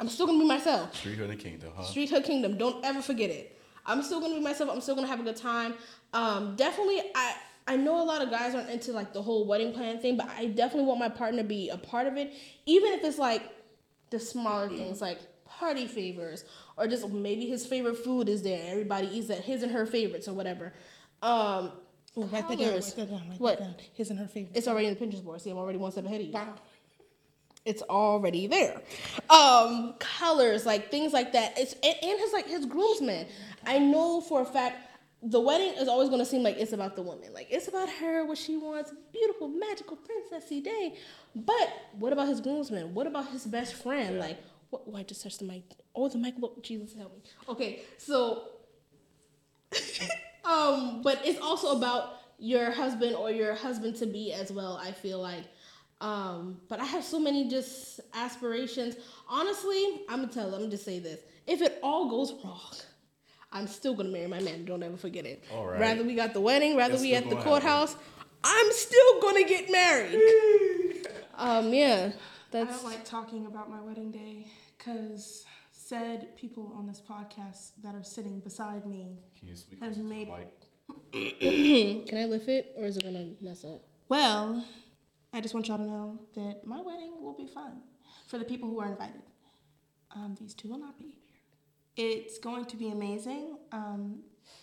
I'm 0.00 0.08
still 0.08 0.26
going 0.26 0.38
to 0.38 0.44
be 0.44 0.48
myself. 0.48 0.94
Street 0.96 1.18
Hood 1.18 1.28
and 1.28 1.38
Kingdom, 1.38 1.72
huh? 1.76 1.82
Street 1.82 2.08
Hood 2.08 2.24
Kingdom. 2.24 2.56
Don't 2.56 2.82
ever 2.84 3.02
forget 3.02 3.28
it. 3.28 3.58
I'm 3.88 4.02
still 4.02 4.20
gonna 4.20 4.34
be 4.34 4.40
myself. 4.40 4.70
I'm 4.70 4.82
still 4.82 4.94
gonna 4.94 5.06
have 5.06 5.18
a 5.18 5.22
good 5.22 5.36
time. 5.36 5.74
Um, 6.12 6.56
definitely, 6.56 7.00
I 7.14 7.34
I 7.66 7.76
know 7.76 8.02
a 8.02 8.04
lot 8.04 8.22
of 8.22 8.30
guys 8.30 8.54
aren't 8.54 8.70
into 8.70 8.92
like 8.92 9.12
the 9.12 9.20
whole 9.22 9.46
wedding 9.46 9.72
plan 9.72 9.98
thing, 10.00 10.16
but 10.16 10.28
I 10.30 10.46
definitely 10.46 10.84
want 10.86 11.00
my 11.00 11.08
partner 11.10 11.42
to 11.42 11.48
be 11.48 11.68
a 11.68 11.76
part 11.76 12.06
of 12.06 12.16
it, 12.16 12.32
even 12.66 12.92
if 12.94 13.04
it's 13.04 13.18
like 13.18 13.42
the 14.10 14.18
smaller 14.18 14.68
things 14.70 15.00
like 15.02 15.18
party 15.44 15.86
favors 15.86 16.44
or 16.78 16.86
just 16.86 17.08
maybe 17.10 17.46
his 17.46 17.66
favorite 17.66 17.96
food 17.98 18.28
is 18.28 18.42
there. 18.42 18.62
Everybody 18.70 19.08
eats 19.08 19.28
at 19.28 19.40
his 19.44 19.62
and 19.62 19.72
her 19.72 19.84
favorites 19.84 20.28
or 20.28 20.32
whatever. 20.34 20.72
Um, 21.22 21.72
Write 22.16 22.48
that 22.48 22.58
down. 22.58 22.72
Write 22.72 22.94
that 22.96 23.10
down. 23.10 23.28
Write 23.28 23.40
What? 23.40 23.58
that 23.58 23.64
down. 23.64 23.74
His 23.92 24.10
and 24.10 24.18
her 24.18 24.26
favorite. 24.26 24.56
It's 24.56 24.66
already 24.66 24.86
in 24.88 24.94
the 24.94 25.00
Pinterest 25.04 25.22
board. 25.22 25.40
See, 25.40 25.50
I'm 25.50 25.58
already 25.58 25.78
one 25.78 25.92
step 25.92 26.06
ahead 26.06 26.20
of 26.22 26.26
you 26.26 26.32
Wow. 26.32 26.54
it's 27.64 27.82
already 27.82 28.46
there. 28.46 28.80
Um, 29.28 29.94
colors, 29.98 30.64
like 30.64 30.90
things 30.90 31.12
like 31.12 31.32
that. 31.32 31.58
It's 31.58 31.74
and, 31.74 31.94
and 32.02 32.18
his 32.18 32.32
like 32.32 32.46
his 32.48 32.64
groomsmen. 32.66 33.26
I 33.66 33.78
know 33.78 34.20
for 34.22 34.40
a 34.40 34.46
fact 34.46 34.87
the 35.22 35.40
wedding 35.40 35.74
is 35.78 35.88
always 35.88 36.08
gonna 36.08 36.24
seem 36.24 36.42
like 36.42 36.56
it's 36.58 36.72
about 36.72 36.94
the 36.94 37.02
woman. 37.02 37.32
Like 37.32 37.48
it's 37.50 37.68
about 37.68 37.90
her, 37.90 38.24
what 38.24 38.38
she 38.38 38.56
wants, 38.56 38.92
beautiful, 39.12 39.48
magical 39.48 39.96
princessy 39.96 40.62
day. 40.62 40.96
But 41.34 41.72
what 41.98 42.12
about 42.12 42.28
his 42.28 42.40
groomsmen? 42.40 42.94
What 42.94 43.06
about 43.06 43.28
his 43.30 43.44
best 43.44 43.74
friend? 43.74 44.18
Like 44.18 44.38
what 44.70 44.82
oh, 44.86 44.96
I 44.96 45.02
just 45.02 45.22
touched 45.22 45.40
the 45.40 45.44
mic. 45.44 45.64
Oh 45.94 46.08
the 46.08 46.18
mic 46.18 46.34
look 46.38 46.62
Jesus 46.62 46.94
help 46.94 47.14
me. 47.14 47.22
Okay, 47.48 47.80
so 47.96 48.44
um, 50.44 51.02
but 51.02 51.20
it's 51.24 51.40
also 51.40 51.76
about 51.76 52.14
your 52.38 52.70
husband 52.70 53.16
or 53.16 53.30
your 53.30 53.54
husband 53.54 53.96
to 53.96 54.06
be 54.06 54.32
as 54.32 54.52
well. 54.52 54.80
I 54.82 54.92
feel 54.92 55.20
like, 55.20 55.44
um, 56.00 56.60
but 56.68 56.80
I 56.80 56.84
have 56.84 57.02
so 57.02 57.18
many 57.18 57.48
just 57.48 58.00
aspirations. 58.14 58.96
Honestly, 59.28 60.02
I'm 60.08 60.20
gonna 60.20 60.32
tell. 60.32 60.48
Let 60.48 60.60
me 60.60 60.68
just 60.68 60.84
say 60.84 61.00
this: 61.00 61.20
if 61.46 61.60
it 61.60 61.78
all 61.82 62.08
goes 62.08 62.32
wrong, 62.44 62.74
I'm 63.52 63.66
still 63.66 63.94
gonna 63.94 64.10
marry 64.10 64.26
my 64.26 64.40
man. 64.40 64.64
Don't 64.64 64.82
ever 64.82 64.96
forget 64.96 65.24
it. 65.24 65.42
All 65.52 65.66
right. 65.66 65.80
Rather 65.80 66.04
we 66.04 66.14
got 66.14 66.32
the 66.34 66.40
wedding, 66.40 66.76
rather 66.76 66.94
It's 66.94 67.02
we 67.02 67.14
at 67.14 67.24
the 67.24 67.30
gonna 67.36 67.42
courthouse, 67.42 67.96
I'm 68.44 68.72
still 68.72 69.20
gonna 69.20 69.44
get 69.44 69.70
married. 69.70 71.06
um, 71.36 71.72
yeah, 71.72 72.10
I 72.12 72.16
that's 72.50 72.82
don't 72.82 72.90
like 72.90 73.04
talking 73.04 73.46
about 73.46 73.70
my 73.70 73.80
wedding 73.80 74.10
day 74.10 74.46
because 74.76 75.44
said 75.72 76.36
people 76.36 76.72
on 76.76 76.86
this 76.86 77.00
podcast 77.00 77.70
that 77.82 77.94
are 77.94 78.02
sitting 78.02 78.40
beside 78.40 78.84
me 78.84 79.16
Can 79.38 79.48
you 79.48 79.56
speak 79.56 79.80
Has 79.80 79.96
into 79.96 80.08
the 80.08 80.14
made- 80.14 80.28
Can 82.08 82.18
I 82.18 82.24
lift 82.26 82.48
it 82.48 82.74
or 82.76 82.84
is 82.84 82.96
it 82.98 83.04
gonna 83.04 83.30
mess 83.40 83.64
up? 83.64 83.82
Well, 84.08 84.64
I 85.32 85.40
just 85.40 85.54
want 85.54 85.68
y'all 85.68 85.78
to 85.78 85.84
know 85.84 86.18
that 86.34 86.66
my 86.66 86.80
wedding 86.80 87.12
will 87.20 87.34
be 87.36 87.46
fun 87.46 87.80
for 88.26 88.38
the 88.38 88.44
people 88.44 88.68
who 88.68 88.80
are 88.80 88.88
invited. 88.88 89.22
Um, 90.14 90.36
these 90.40 90.54
two 90.54 90.68
will 90.68 90.78
not 90.78 90.98
be 90.98 91.04
here. 91.06 91.14
It's 91.98 92.38
going 92.38 92.64
to 92.66 92.76
be 92.76 92.90
amazing. 92.90 93.58
Um, 93.72 94.20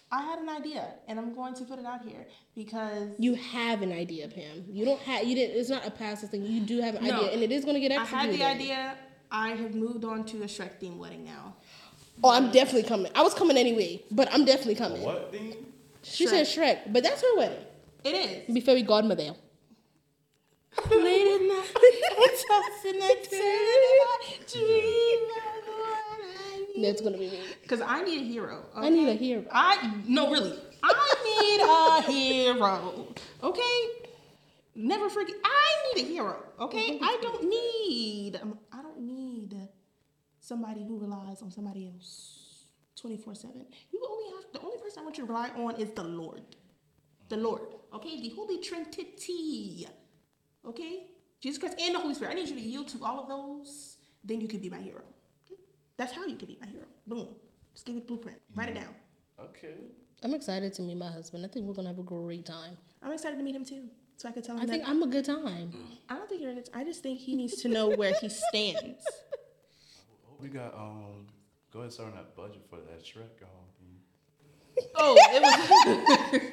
I 0.10 0.22
had 0.22 0.40
an 0.40 0.48
idea, 0.48 0.94
and 1.10 1.20
I'm 1.20 1.34
going 1.36 1.54
to 1.56 1.66
put 1.66 1.78
it 1.80 1.86
out 1.86 2.02
here 2.02 2.26
because 2.56 3.10
You 3.20 3.34
have 3.34 3.82
an 3.82 3.92
idea, 3.92 4.30
Pam. 4.30 4.64
You 4.72 4.86
don't 4.86 5.02
have 5.02 5.26
you 5.26 5.36
didn't. 5.36 5.60
It's 5.60 5.70
not 5.70 5.86
a 5.86 5.92
passive 5.92 6.30
thing. 6.30 6.46
You 6.46 6.62
do 6.62 6.80
have 6.80 6.96
an 6.96 7.04
No. 7.04 7.18
idea, 7.18 7.32
and 7.34 7.44
it 7.44 7.52
is 7.52 7.66
gonna 7.66 7.82
get 7.82 7.92
executed. 7.92 8.18
I 8.18 8.26
had 8.26 8.34
the 8.34 8.44
idea. 8.44 8.96
I 9.30 9.50
have 9.50 9.76
moved 9.76 10.06
on 10.06 10.24
to 10.28 10.44
a 10.44 10.46
Shrek 10.46 10.80
themed 10.82 10.98
wedding 10.98 11.26
now. 11.26 11.56
Oh, 12.24 12.30
I'm 12.30 12.52
definitely 12.52 12.88
coming. 12.88 13.12
I 13.14 13.22
was 13.22 13.34
coming 13.34 13.58
anyway, 13.58 14.02
but 14.10 14.34
I'm 14.34 14.46
definitely 14.46 14.76
coming. 14.76 15.02
what 15.02 15.30
thing? 15.32 15.58
She 16.04 16.28
said 16.28 16.46
Shrek, 16.46 16.94
but 16.94 17.04
that's 17.04 17.22
her 17.22 17.36
wedding. 17.36 17.66
It 18.06 18.16
is. 18.48 18.54
Be 18.54 18.62
fairy 18.62 18.84
godmother. 18.84 19.36
Late 20.92 21.28
at 21.36 21.42
night, 21.42 21.74
tossing 22.48 23.02
and 23.02 23.30
turning, 23.30 24.00
I 24.08 24.40
dream 24.52 25.24
of 25.36 25.68
what 25.68 26.20
I 26.22 26.22
need. 26.22 26.45
That's 26.82 27.02
gonna 27.02 27.18
be 27.18 27.30
me. 27.30 27.40
Because 27.62 27.82
I 27.82 28.04
need 28.04 28.22
a 28.22 28.26
hero. 28.26 28.66
I 28.76 28.90
need 28.90 29.08
a 29.10 29.14
hero. 29.14 29.46
I 29.52 29.94
no, 30.08 30.32
really. 30.32 30.58
I 30.84 32.02
need 32.06 32.10
a 32.10 32.12
hero. 32.12 33.08
Okay. 33.44 33.88
Never 34.76 35.10
forget. 35.10 35.36
I 35.44 35.94
need 35.96 36.06
a 36.06 36.08
hero. 36.08 36.44
Okay. 36.60 37.00
I 37.02 37.18
don't 37.22 37.50
need. 37.50 38.40
um, 38.42 38.60
I 38.72 38.82
don't 38.82 39.00
need 39.02 39.56
somebody 40.40 40.84
who 40.86 41.00
relies 41.00 41.42
on 41.42 41.52
somebody 41.52 41.88
else 41.88 42.66
twenty 43.00 43.18
four 43.18 43.36
seven. 43.36 43.66
You 43.92 44.06
only 44.10 44.30
have 44.36 44.52
the 44.54 44.60
only 44.62 44.78
person 44.78 45.00
I 45.00 45.04
want 45.04 45.18
you 45.18 45.26
to 45.26 45.32
rely 45.32 45.50
on 45.58 45.76
is 45.80 45.92
the 45.92 46.04
Lord. 46.04 46.42
The 47.30 47.38
Lord. 47.38 47.62
Okay. 47.94 48.22
The 48.22 48.30
Holy 48.36 48.60
Trinity. 48.60 49.88
Okay. 50.68 51.08
Jesus 51.42 51.60
Christ 51.60 51.80
and 51.80 51.96
the 51.96 52.00
Holy 52.00 52.14
Spirit. 52.16 52.32
I 52.32 52.36
need 52.36 52.50
you 52.50 52.56
to 52.56 52.62
yield 52.62 52.88
to 52.90 53.04
all 53.04 53.20
of 53.22 53.30
those. 53.30 53.98
Then 54.24 54.42
you 54.42 54.48
can 54.48 54.60
be 54.60 54.70
my 54.70 54.80
hero. 54.80 55.04
Okay? 55.96 56.04
That's 56.04 56.14
how 56.14 56.26
you 56.26 56.36
can 56.36 56.48
be 56.48 56.58
my 56.62 56.68
hero. 56.68 56.86
Boom. 57.08 57.28
Just 57.74 57.86
give 57.86 57.96
me 57.96 58.02
the 58.02 58.08
blueprint. 58.08 58.38
Write 58.56 58.70
it 58.70 58.76
down. 58.76 58.96
Okay. 59.40 59.76
I'm 60.24 60.34
excited 60.34 60.74
to 60.74 60.82
meet 60.82 60.98
my 60.98 61.12
husband. 61.12 61.46
I 61.46 61.50
think 61.50 61.66
we're 61.66 61.74
gonna 61.74 61.90
have 61.90 62.00
a 62.00 62.04
great 62.04 62.46
time. 62.46 62.78
I'm 63.04 63.12
excited 63.12 63.38
to 63.38 63.44
meet 63.44 63.56
him 63.56 63.66
too, 63.66 63.84
so 64.18 64.30
I 64.30 64.32
can 64.32 64.42
tell 64.42 64.56
him 64.56 64.62
I 64.62 64.66
that. 64.66 64.72
think 64.72 64.88
I'm 64.88 65.04
a 65.04 65.08
good 65.08 65.26
time. 65.26 65.74
I 66.10 66.16
don't 66.16 66.28
think 66.30 66.42
you're 66.42 66.52
in 66.52 66.58
it. 66.58 66.70
I 66.74 66.84
just 66.84 67.04
think 67.04 67.20
he 67.20 67.36
needs 67.36 67.62
to 67.62 67.68
know 67.70 67.90
where 67.90 68.14
he 68.20 68.30
stands. 68.30 69.06
We 70.42 70.50
got 70.50 70.74
um. 70.76 71.28
Go 71.72 71.80
ahead 71.80 71.86
and 71.86 71.94
start 71.94 72.10
on 72.10 72.16
that 72.18 72.36
budget 72.36 72.62
for 72.70 72.76
that 72.76 73.02
Shrek. 73.04 73.42
Um. 73.42 74.80
Oh, 74.96 75.16
it 75.18 75.42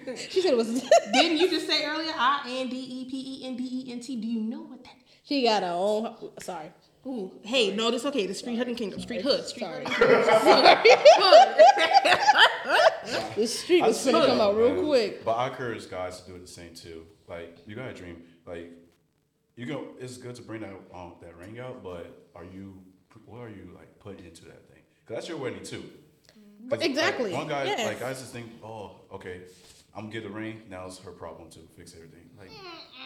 was. 0.09 0.21
She 0.31 0.41
said 0.41 0.53
it 0.53 0.57
was. 0.57 0.83
Didn't 1.13 1.39
you 1.39 1.51
just 1.51 1.67
say 1.67 1.85
earlier? 1.85 2.13
I 2.17 2.43
N 2.49 2.69
D 2.69 2.77
E 2.77 3.11
P 3.11 3.41
E 3.43 3.47
N 3.49 3.57
D 3.57 3.65
E 3.89 3.93
N 3.93 3.99
T. 4.01 4.15
Do 4.17 4.27
you 4.29 4.41
know 4.41 4.63
what 4.63 4.85
that? 4.85 4.95
she 5.25 5.43
got 5.43 5.63
her 5.65 5.73
own. 5.73 6.17
Sorry. 6.41 6.71
Ooh, 7.07 7.33
hey, 7.43 7.75
no, 7.75 7.91
this 7.91 8.05
okay. 8.05 8.27
The 8.27 8.35
Street 8.35 8.57
Hood 8.57 8.69
and 8.69 8.77
Kingdom, 8.77 9.01
Street 9.01 9.23
Hood, 9.23 9.45
Street 9.45 9.65
Sorry. 9.65 9.85
Hood. 9.89 11.59
The 13.37 13.47
street 13.47 13.83
was 13.83 13.99
see 13.99 14.13
gonna 14.13 14.27
come 14.27 14.41
out 14.41 14.57
real 14.57 14.85
quick. 14.85 15.25
But 15.25 15.33
I 15.33 15.49
encourage 15.49 15.91
guys 15.91 16.21
to 16.21 16.27
do 16.31 16.37
it 16.37 16.43
the 16.43 16.47
same 16.47 16.75
too. 16.75 17.05
Like 17.29 17.59
you 17.67 17.75
gotta 17.75 17.93
dream. 17.95 18.23
Like 18.47 18.71
you 19.57 19.67
go. 19.67 19.89
It's 19.99 20.17
good 20.19 20.35
to 20.37 20.43
bring 20.43 20.61
that 20.61 20.73
um 20.95 21.15
that 21.23 21.37
ring 21.37 21.59
out, 21.59 21.83
but 21.83 22.29
are 22.37 22.45
you 22.45 22.79
what 23.27 23.39
are 23.41 23.49
you 23.49 23.71
like 23.75 23.99
putting 23.99 24.25
into 24.25 24.45
that 24.45 24.69
thing? 24.69 24.83
Cause 25.07 25.17
that's 25.17 25.29
your 25.29 25.39
wedding 25.39 25.63
too. 25.65 25.83
'Cause, 26.69 26.79
like, 26.81 26.85
Exactly, 26.89 27.33
one 27.33 27.49
guy 27.49 27.65
yes. 27.65 27.85
like 27.87 27.99
guys 27.99 28.21
just 28.21 28.33
think, 28.33 28.47
oh, 28.63 29.01
okay, 29.13 29.41
I'm 29.97 30.03
gonna 30.03 30.13
get 30.13 30.23
the 30.23 30.31
ring. 30.31 30.63
Now 30.71 30.87
it's 30.87 30.99
her 31.01 31.11
problem 31.11 31.51
to 31.51 31.59
fix 31.77 31.95
everything. 31.95 32.31
Like, 32.39 32.51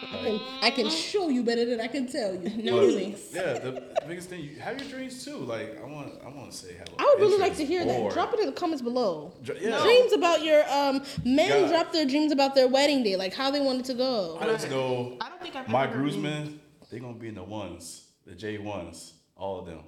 I 0.03 0.07
can, 0.25 0.41
I 0.63 0.71
can 0.71 0.91
show 0.91 1.29
you 1.29 1.43
better 1.43 1.65
than 1.65 1.81
I 1.81 1.87
can 1.87 2.07
tell 2.07 2.35
you. 2.35 2.51
No, 2.63 2.73
but, 2.77 2.81
really. 2.87 3.17
yeah. 3.33 3.55
The, 3.55 3.71
the 3.71 4.05
biggest 4.07 4.29
thing, 4.29 4.41
you 4.43 4.57
have 4.61 4.79
your 4.81 4.89
dreams 4.89 5.25
too. 5.25 5.37
Like 5.39 5.81
I 5.83 5.87
want, 5.87 6.13
I 6.25 6.29
want 6.29 6.51
to 6.51 6.57
say 6.57 6.75
hello. 6.75 6.97
I 6.99 7.05
would 7.15 7.21
really 7.25 7.39
like 7.41 7.57
to 7.57 7.65
hear 7.65 7.85
that. 7.85 8.13
Drop 8.13 8.33
it 8.35 8.41
in 8.41 8.47
the 8.47 8.53
comments 8.53 8.83
below. 8.83 9.33
Dr- 9.43 9.61
Yeah. 9.61 9.83
Dreams 9.83 10.13
about 10.13 10.43
your 10.45 10.63
um 10.71 11.03
men 11.25 11.63
Yeah. 11.63 11.69
drop 11.69 11.93
their 11.93 12.05
dreams 12.07 12.31
about 12.33 12.55
their 12.55 12.69
wedding 12.69 13.03
day, 13.03 13.17
like 13.17 13.35
how 13.35 13.51
they 13.51 13.61
wanted 13.61 13.85
to 13.87 13.95
go. 13.95 14.39
I 14.41 14.47
just 14.47 14.69
go. 14.69 15.17
I 15.21 15.29
don't 15.31 15.41
think 15.43 15.57
I've 15.57 15.69
My 15.69 15.87
groomsmen, 15.87 16.61
they 16.91 16.99
gonna 16.99 17.15
be 17.15 17.29
in 17.29 17.35
the 17.35 17.43
ones, 17.45 18.07
the 18.27 18.35
J 18.35 18.59
ones, 18.59 19.15
all 19.37 19.59
of 19.61 19.67
them, 19.67 19.81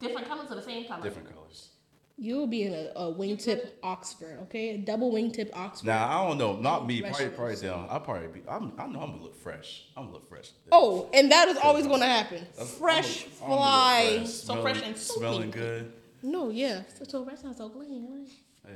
Different 0.00 0.28
colors 0.28 0.50
or 0.50 0.56
the 0.56 0.62
same 0.62 0.86
color? 0.86 1.02
different 1.02 1.32
colors. 1.34 1.70
You'll 2.18 2.46
be 2.46 2.62
in 2.62 2.72
a, 2.72 2.90
a 2.96 3.12
wingtip 3.12 3.72
Oxford, 3.82 4.38
okay? 4.44 4.70
A 4.70 4.78
double 4.78 5.12
wingtip 5.12 5.50
Oxford. 5.52 5.86
Now 5.86 6.08
I 6.08 6.26
don't 6.26 6.38
know, 6.38 6.56
not 6.56 6.86
me, 6.86 7.00
Fresh 7.00 7.12
probably 7.12 7.28
probably 7.36 7.56
down. 7.56 7.86
I 7.90 7.98
probably 7.98 8.28
be. 8.28 8.40
I'm, 8.48 8.72
I 8.78 8.86
know 8.86 9.00
I'm 9.00 9.10
gonna 9.10 9.22
look 9.22 9.36
fresh. 9.36 9.84
I'm 9.96 10.04
gonna 10.04 10.14
look 10.14 10.28
fresh. 10.28 10.50
Oh, 10.72 11.10
and 11.12 11.30
that 11.30 11.48
is 11.48 11.58
always 11.58 11.86
going 11.86 12.00
to 12.00 12.06
happen. 12.06 12.38
That's- 12.56 12.60
I'm 12.60 12.66
Fresh 12.78 13.24
gonna- 13.24 13.52
I'm 13.52 13.58
fly. 13.58 14.16
fresh, 14.20 14.30
So 14.30 14.62
fresh 14.62 14.82
and 14.82 14.96
so 14.96 15.14
smelling 15.18 15.50
good. 15.50 15.92
No, 16.22 16.48
yeah. 16.48 16.82
So, 16.98 17.04
so 17.06 17.24
that 17.24 17.38
sounds 17.38 17.58
so 17.58 17.68
clean. 17.68 18.26
Hey, 18.66 18.72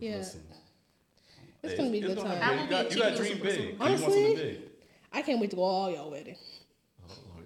Yeah. 0.00 0.16
listen, 0.18 0.42
It's 1.62 1.72
hey, 1.72 1.78
gonna 1.78 1.90
be 1.90 1.98
a 2.00 2.06
good 2.08 2.16
gonna 2.18 2.38
time. 2.38 2.58
I 2.60 2.62
You 2.64 2.68
got, 2.70 2.90
you 2.94 3.00
got 3.00 3.16
dream 3.16 3.32
big. 3.38 3.42
little 3.42 3.62
You 3.64 3.70
want 3.78 3.80
Honestly, 3.80 4.34
big. 4.34 4.58
I 5.10 5.22
can't 5.22 5.40
wait 5.40 5.48
to 5.50 5.56
go 5.56 5.62
all 5.62 5.90
y'all 5.90 6.10
wedding. 6.10 6.36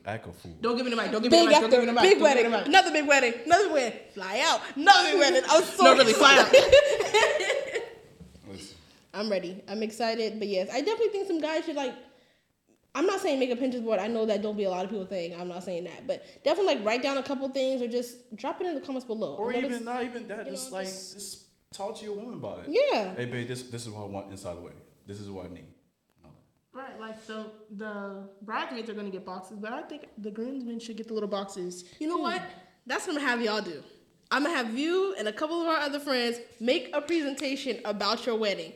Lord, 0.08 0.20
Echo 0.20 0.32
food. 0.32 0.60
Don't 0.62 0.76
give 0.76 0.84
me 0.84 0.90
the 0.90 0.96
mic. 0.96 1.10
Don't 1.12 1.22
give 1.22 1.32
me 1.32 1.38
the 1.38 1.44
mic. 1.46 1.60
Don't 1.60 1.70
give 1.70 1.80
me 1.80 1.86
the 1.86 1.92
mic. 1.92 2.02
big 2.02 2.18
don't 2.18 2.28
give 2.34 2.36
me 2.44 2.48
wedding, 2.48 2.50
mic. 2.50 2.66
another 2.66 2.92
big 2.92 3.06
wedding, 3.06 3.34
another 3.44 3.72
wedding, 3.72 3.98
fly 4.14 4.42
out, 4.44 4.60
another 4.76 5.10
big 5.10 5.18
wedding. 5.18 5.42
I'm 5.48 5.62
so 5.64 5.84
No, 5.84 5.94
really, 5.94 6.12
fly 6.12 6.38
out. 6.38 6.52
Listen, 8.50 8.76
I'm 9.14 9.30
ready. 9.30 9.62
I'm 9.68 9.82
excited. 9.82 10.38
But 10.38 10.48
yes, 10.48 10.68
I 10.72 10.80
definitely 10.80 11.08
think 11.08 11.26
some 11.26 11.40
guys 11.40 11.64
should 11.64 11.76
like. 11.76 11.94
I'm 12.94 13.06
not 13.06 13.20
saying 13.20 13.38
make 13.38 13.50
a 13.50 13.56
Pinterest 13.56 13.84
board. 13.84 14.00
I 14.00 14.08
know 14.08 14.24
that 14.26 14.42
don't 14.42 14.56
be 14.56 14.64
a 14.64 14.70
lot 14.70 14.84
of 14.84 14.90
people 14.90 15.04
think. 15.06 15.38
I'm 15.38 15.46
not 15.48 15.62
saying 15.62 15.84
that, 15.84 16.06
but 16.06 16.24
definitely 16.42 16.76
like 16.76 16.84
write 16.84 17.02
down 17.02 17.18
a 17.18 17.22
couple 17.22 17.48
things 17.50 17.82
or 17.82 17.86
just 17.86 18.34
drop 18.34 18.60
it 18.60 18.66
in 18.66 18.74
the 18.74 18.80
comments 18.80 19.06
below. 19.06 19.36
or 19.36 19.52
I 19.52 19.58
even 19.58 19.70
this- 19.70 19.80
not 19.82 20.02
even 20.02 20.26
that. 20.28 20.46
Just 20.48 20.70
know, 20.70 20.78
like 20.78 20.86
just- 20.86 21.14
just 21.14 21.44
talk 21.72 21.96
to 21.98 22.04
your 22.04 22.14
woman 22.14 22.34
about 22.34 22.64
it. 22.66 22.70
Yeah. 22.92 23.14
Hey, 23.14 23.26
babe, 23.26 23.46
this 23.46 23.64
this 23.64 23.86
is 23.86 23.90
what 23.92 24.02
I 24.04 24.06
want 24.06 24.30
inside 24.30 24.56
the 24.56 24.62
wedding. 24.62 24.80
This 25.06 25.20
is 25.20 25.28
what 25.30 25.46
I 25.46 25.48
need. 25.54 25.66
Right, 26.98 27.10
like 27.10 27.24
so 27.24 27.52
the 27.76 28.28
bridesmaids 28.42 28.88
are 28.90 28.94
gonna 28.94 29.10
get 29.10 29.24
boxes, 29.24 29.58
but 29.58 29.72
I 29.72 29.82
think 29.82 30.08
the 30.18 30.30
groomsmen 30.30 30.80
should 30.80 30.96
get 30.96 31.08
the 31.08 31.14
little 31.14 31.28
boxes. 31.28 31.84
You 31.98 32.08
know 32.08 32.18
what? 32.18 32.40
Hmm. 32.40 32.48
That's 32.86 33.06
what 33.06 33.16
I'm 33.16 33.22
gonna 33.22 33.30
have 33.30 33.42
y'all 33.42 33.60
do. 33.62 33.82
I'm 34.30 34.44
gonna 34.44 34.56
have 34.56 34.76
you 34.76 35.14
and 35.18 35.28
a 35.28 35.32
couple 35.32 35.60
of 35.60 35.68
our 35.68 35.78
other 35.78 36.00
friends 36.00 36.38
make 36.60 36.90
a 36.92 37.00
presentation 37.00 37.80
about 37.84 38.26
your 38.26 38.36
wedding. 38.36 38.72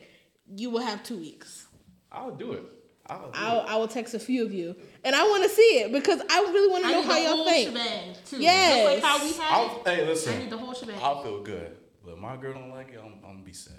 You 0.55 0.69
will 0.69 0.81
have 0.81 1.03
two 1.03 1.17
weeks. 1.17 1.67
I'll 2.11 2.35
do 2.35 2.53
it. 2.53 2.63
I'll 3.07 3.31
do 3.31 3.39
I'll, 3.39 3.59
it. 3.61 3.69
I 3.69 3.75
will 3.77 3.87
text 3.87 4.13
a 4.13 4.19
few 4.19 4.45
of 4.45 4.53
you, 4.53 4.75
and 5.03 5.15
I 5.15 5.23
want 5.23 5.43
to 5.43 5.49
see 5.49 5.79
it 5.79 5.91
because 5.91 6.21
I 6.29 6.39
really 6.39 6.71
want 6.71 6.83
to 6.85 6.89
know 6.91 7.01
need 7.01 7.05
how 7.05 7.13
the 7.13 7.21
y'all 7.21 7.35
whole 7.35 7.45
think. 7.45 7.69
shebang 7.69 8.15
too. 8.25 8.39
Yes. 8.39 8.93
Like 8.93 9.03
how 9.03 9.23
we 9.23 9.33
had 9.33 9.51
I'll, 9.51 9.81
it. 9.81 9.87
hey, 9.87 10.07
listen. 10.07 10.33
I 10.33 10.37
need 10.39 10.49
the 10.49 10.57
whole 10.57 10.73
shebang. 10.73 10.99
I'll 11.01 11.21
feel 11.21 11.43
good. 11.43 11.77
But 12.05 12.17
my 12.17 12.35
girl 12.37 12.53
don't 12.53 12.69
like 12.69 12.89
it, 12.93 12.99
I'm, 13.03 13.13
I'm 13.25 13.33
gonna 13.33 13.43
be 13.43 13.53
sad. 13.53 13.75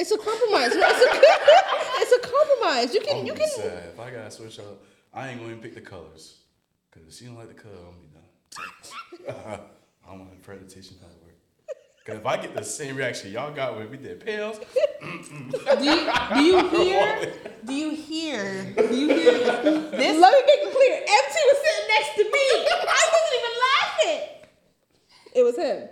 It's 0.00 0.10
a 0.10 0.16
compromise. 0.16 0.70
It's 0.72 0.76
a, 0.76 0.80
it's 2.00 2.12
a 2.12 2.20
compromise. 2.26 2.94
You 2.94 3.00
I'm 3.00 3.06
can 3.06 3.16
gonna 3.16 3.26
you 3.26 3.34
can. 3.34 3.48
sad. 3.50 3.90
If 3.92 4.00
I 4.00 4.10
gotta 4.10 4.30
switch 4.30 4.58
up, 4.58 4.82
I 5.12 5.28
ain't 5.28 5.38
gonna 5.38 5.50
even 5.50 5.62
pick 5.62 5.74
the 5.74 5.82
colors. 5.82 6.38
Cause 6.90 7.02
if 7.06 7.14
she 7.14 7.26
don't 7.26 7.36
like 7.36 7.48
the 7.48 7.54
color, 7.54 7.74
I'm 7.76 7.92
gonna 7.92 9.26
be 9.26 9.26
done. 9.26 9.60
I'm 10.08 10.18
gonna 10.18 10.30
presentation 10.42 10.96
how 11.02 11.06
it 11.08 11.22
work. 11.22 11.36
Cause 12.06 12.16
if 12.16 12.24
I 12.24 12.38
get 12.38 12.54
the 12.56 12.64
same 12.64 12.96
reaction 12.96 13.30
y'all 13.30 13.52
got 13.52 13.76
when 13.76 13.90
we 13.90 13.98
did 13.98 14.24
pales, 14.24 14.58
do 15.02 15.84
you 15.84 16.10
do 16.34 16.42
you 16.42 16.68
hear? 16.68 17.32
Do 17.66 17.74
you 17.74 17.90
hear? 17.90 18.64
Do 18.74 18.96
you 18.96 19.08
hear 19.08 19.32
this? 19.32 20.18
Let 20.18 20.32
me 20.32 20.40
make 20.46 20.60
it 20.62 20.72
clear. 20.72 20.96
MT 20.96 21.34
was 21.44 21.58
sitting 21.60 21.88
next 21.88 22.14
to 22.16 22.24
me. 22.24 22.46
I 22.88 23.04
wasn't 23.12 23.36
even 23.36 23.54
laughing. 23.68 24.28
It 25.34 25.42
was 25.42 25.56
him. 25.56 25.88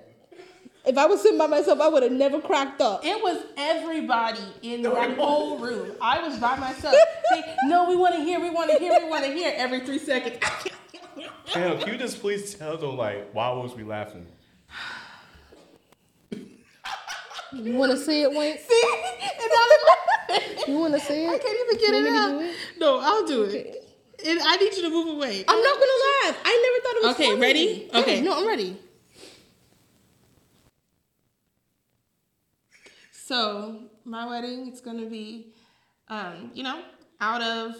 If 0.88 0.96
I 0.96 1.04
was 1.04 1.20
sitting 1.20 1.36
by 1.36 1.46
myself, 1.46 1.80
I 1.82 1.88
would 1.88 2.02
have 2.02 2.12
never 2.12 2.40
cracked 2.40 2.80
up. 2.80 3.04
It 3.04 3.22
was 3.22 3.44
everybody 3.58 4.40
in 4.62 4.80
that 4.82 5.18
whole 5.18 5.58
room. 5.58 5.92
I 6.00 6.26
was 6.26 6.38
by 6.38 6.56
myself. 6.56 6.94
Say, 7.30 7.44
no, 7.64 7.86
we 7.90 7.94
want 7.94 8.14
to 8.14 8.22
hear, 8.22 8.40
we 8.40 8.48
want 8.48 8.70
to 8.70 8.78
hear, 8.78 8.98
we 9.02 9.08
want 9.10 9.22
to 9.24 9.30
hear 9.30 9.52
every 9.54 9.80
three 9.80 9.98
seconds. 9.98 10.38
Pam, 11.52 11.78
can 11.78 11.88
you 11.92 11.98
just 11.98 12.20
please 12.20 12.54
tell 12.54 12.78
them 12.78 12.96
like 12.96 13.28
why 13.34 13.50
was 13.50 13.74
we 13.74 13.84
laughing? 13.84 14.26
You 17.52 17.74
want 17.74 17.92
to 17.92 17.98
see 17.98 18.22
it, 18.22 18.32
Wayne? 18.32 18.56
See? 18.68 18.82
And 19.20 19.50
I 19.52 19.80
was 20.30 20.68
You 20.68 20.78
want 20.78 20.94
to 20.94 21.00
see 21.00 21.24
it? 21.24 21.28
I 21.28 21.38
can't 21.38 21.58
even 21.68 21.80
get 21.80 21.88
You 21.90 22.06
it 22.06 22.12
want 22.12 22.16
out. 22.16 22.40
me 22.40 22.46
to 22.46 22.52
do 22.52 22.80
No, 22.80 23.00
I'll 23.00 23.26
do 23.26 23.42
it. 23.44 23.84
And 24.26 24.40
I 24.42 24.56
need 24.56 24.74
you 24.74 24.82
to 24.82 24.90
move 24.90 25.08
away. 25.16 25.44
I'm 25.46 25.62
not 25.62 25.74
gonna 25.74 26.30
laugh. 26.32 26.36
I 26.44 26.62
never 26.62 26.82
thought 26.82 26.96
it 26.96 27.02
was 27.06 27.14
Okay, 27.14 27.28
funny. 27.30 27.40
ready? 27.40 27.88
Yeah, 27.92 28.00
Okay. 28.00 28.20
no, 28.22 28.38
I'm 28.38 28.46
ready. 28.48 28.76
So 33.28 33.80
my 34.06 34.26
wedding, 34.26 34.68
it's 34.68 34.80
gonna 34.80 35.04
be, 35.04 35.52
um, 36.08 36.50
you 36.54 36.62
know, 36.62 36.80
out 37.20 37.42
of, 37.42 37.74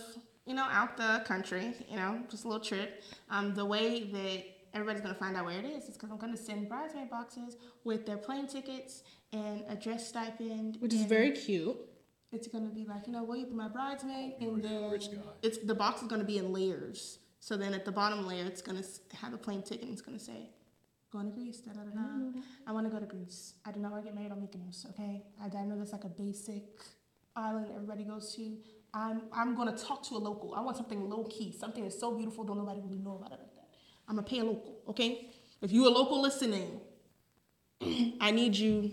you 0.45 0.53
know, 0.55 0.67
out 0.71 0.99
the 0.99 1.23
country, 1.25 1.73
you 1.89 1.97
know, 1.97 2.21
just 2.31 2.45
a 2.45 2.49
little 2.49 2.63
trip. 2.63 3.03
Um, 3.31 3.55
the 3.55 3.65
way 3.65 4.11
that 4.13 4.45
everybody's 4.75 5.01
gonna 5.01 5.15
find 5.15 5.39
out 5.39 5.47
where 5.47 5.59
it 5.59 5.65
is 5.65 5.85
is 5.85 5.95
because 5.95 6.11
I'm 6.11 6.19
gonna 6.19 6.37
send 6.37 6.69
bridesmaid 6.69 7.09
boxes 7.09 7.57
with 7.83 8.05
their 8.05 8.19
plane 8.19 8.47
tickets 8.47 9.05
and 9.33 9.65
a 9.71 9.75
dress 9.75 10.07
stipend, 10.07 10.77
Which 10.81 10.93
is 10.93 11.05
very 11.05 11.31
cute. 11.31 11.79
It's 12.31 12.47
gonna 12.47 12.69
be 12.69 12.85
like, 12.85 13.07
you 13.07 13.15
know, 13.15 13.25
will 13.25 13.37
you 13.37 13.47
be 13.47 13.55
my 13.55 13.69
bridesmaid? 13.69 14.35
And 14.41 14.63
then 14.63 15.01
it's 15.41 15.57
the 15.65 15.75
box 15.75 16.03
is 16.03 16.09
gonna 16.09 16.25
be 16.25 16.37
in 16.37 16.53
layers. 16.53 17.21
So 17.41 17.57
then 17.57 17.73
at 17.73 17.87
the 17.87 17.93
bottom 17.93 18.27
layer, 18.27 18.45
it's 18.45 18.61
gonna 18.61 18.85
have 19.15 19.33
a 19.33 19.39
plane 19.39 19.63
ticket. 19.63 19.85
and 19.85 19.93
It's 19.93 20.03
gonna 20.03 20.19
say, 20.19 20.51
"Going 21.11 21.27
to 21.27 21.33
Greece." 21.33 21.61
Da 21.61 21.73
da 21.73 21.83
da 21.83 21.91
da. 21.91 22.01
Mm-hmm. 22.01 22.41
I 22.67 22.73
want 22.73 22.87
to 22.87 22.91
go 22.91 22.99
to 22.99 23.07
Greece. 23.07 23.55
I 23.65 23.73
do 23.73 23.81
not 23.81 23.93
want 23.93 24.05
to 24.05 24.09
get 24.09 24.15
married 24.15 24.33
on 24.33 24.41
Mykonos. 24.41 24.89
Okay, 24.91 25.25
I, 25.41 25.47
I 25.57 25.65
know 25.65 25.77
that's 25.79 25.93
like 25.93 26.05
a 26.05 26.09
basic 26.09 26.65
island 27.37 27.67
everybody 27.75 28.05
goes 28.05 28.35
to. 28.35 28.57
I'm 28.95 29.23
I'm 29.33 29.55
gonna 29.55 29.77
talk 29.77 30.03
to 30.09 30.17
a 30.17 30.19
local. 30.19 30.55
I 30.55 30.61
want 30.61 30.77
something 30.77 31.09
low 31.09 31.25
key, 31.25 31.53
something 31.53 31.83
that's 31.83 31.99
so 31.99 32.17
beautiful, 32.17 32.45
don't 32.45 32.59
nobody 32.59 32.81
really 32.81 32.99
know 32.99 33.17
about 33.17 33.33
it 33.33 33.39
like 33.41 33.55
that. 33.55 33.69
I'm 34.09 34.17
gonna 34.17 34.27
pay 34.27 34.39
a 34.41 34.45
local. 34.45 34.81
Okay, 34.89 35.31
if 35.63 35.71
you 35.73 35.87
a 35.87 35.91
local 35.91 36.21
listening, 36.21 36.81
I 38.21 38.31
need 38.31 38.57
you. 38.57 38.91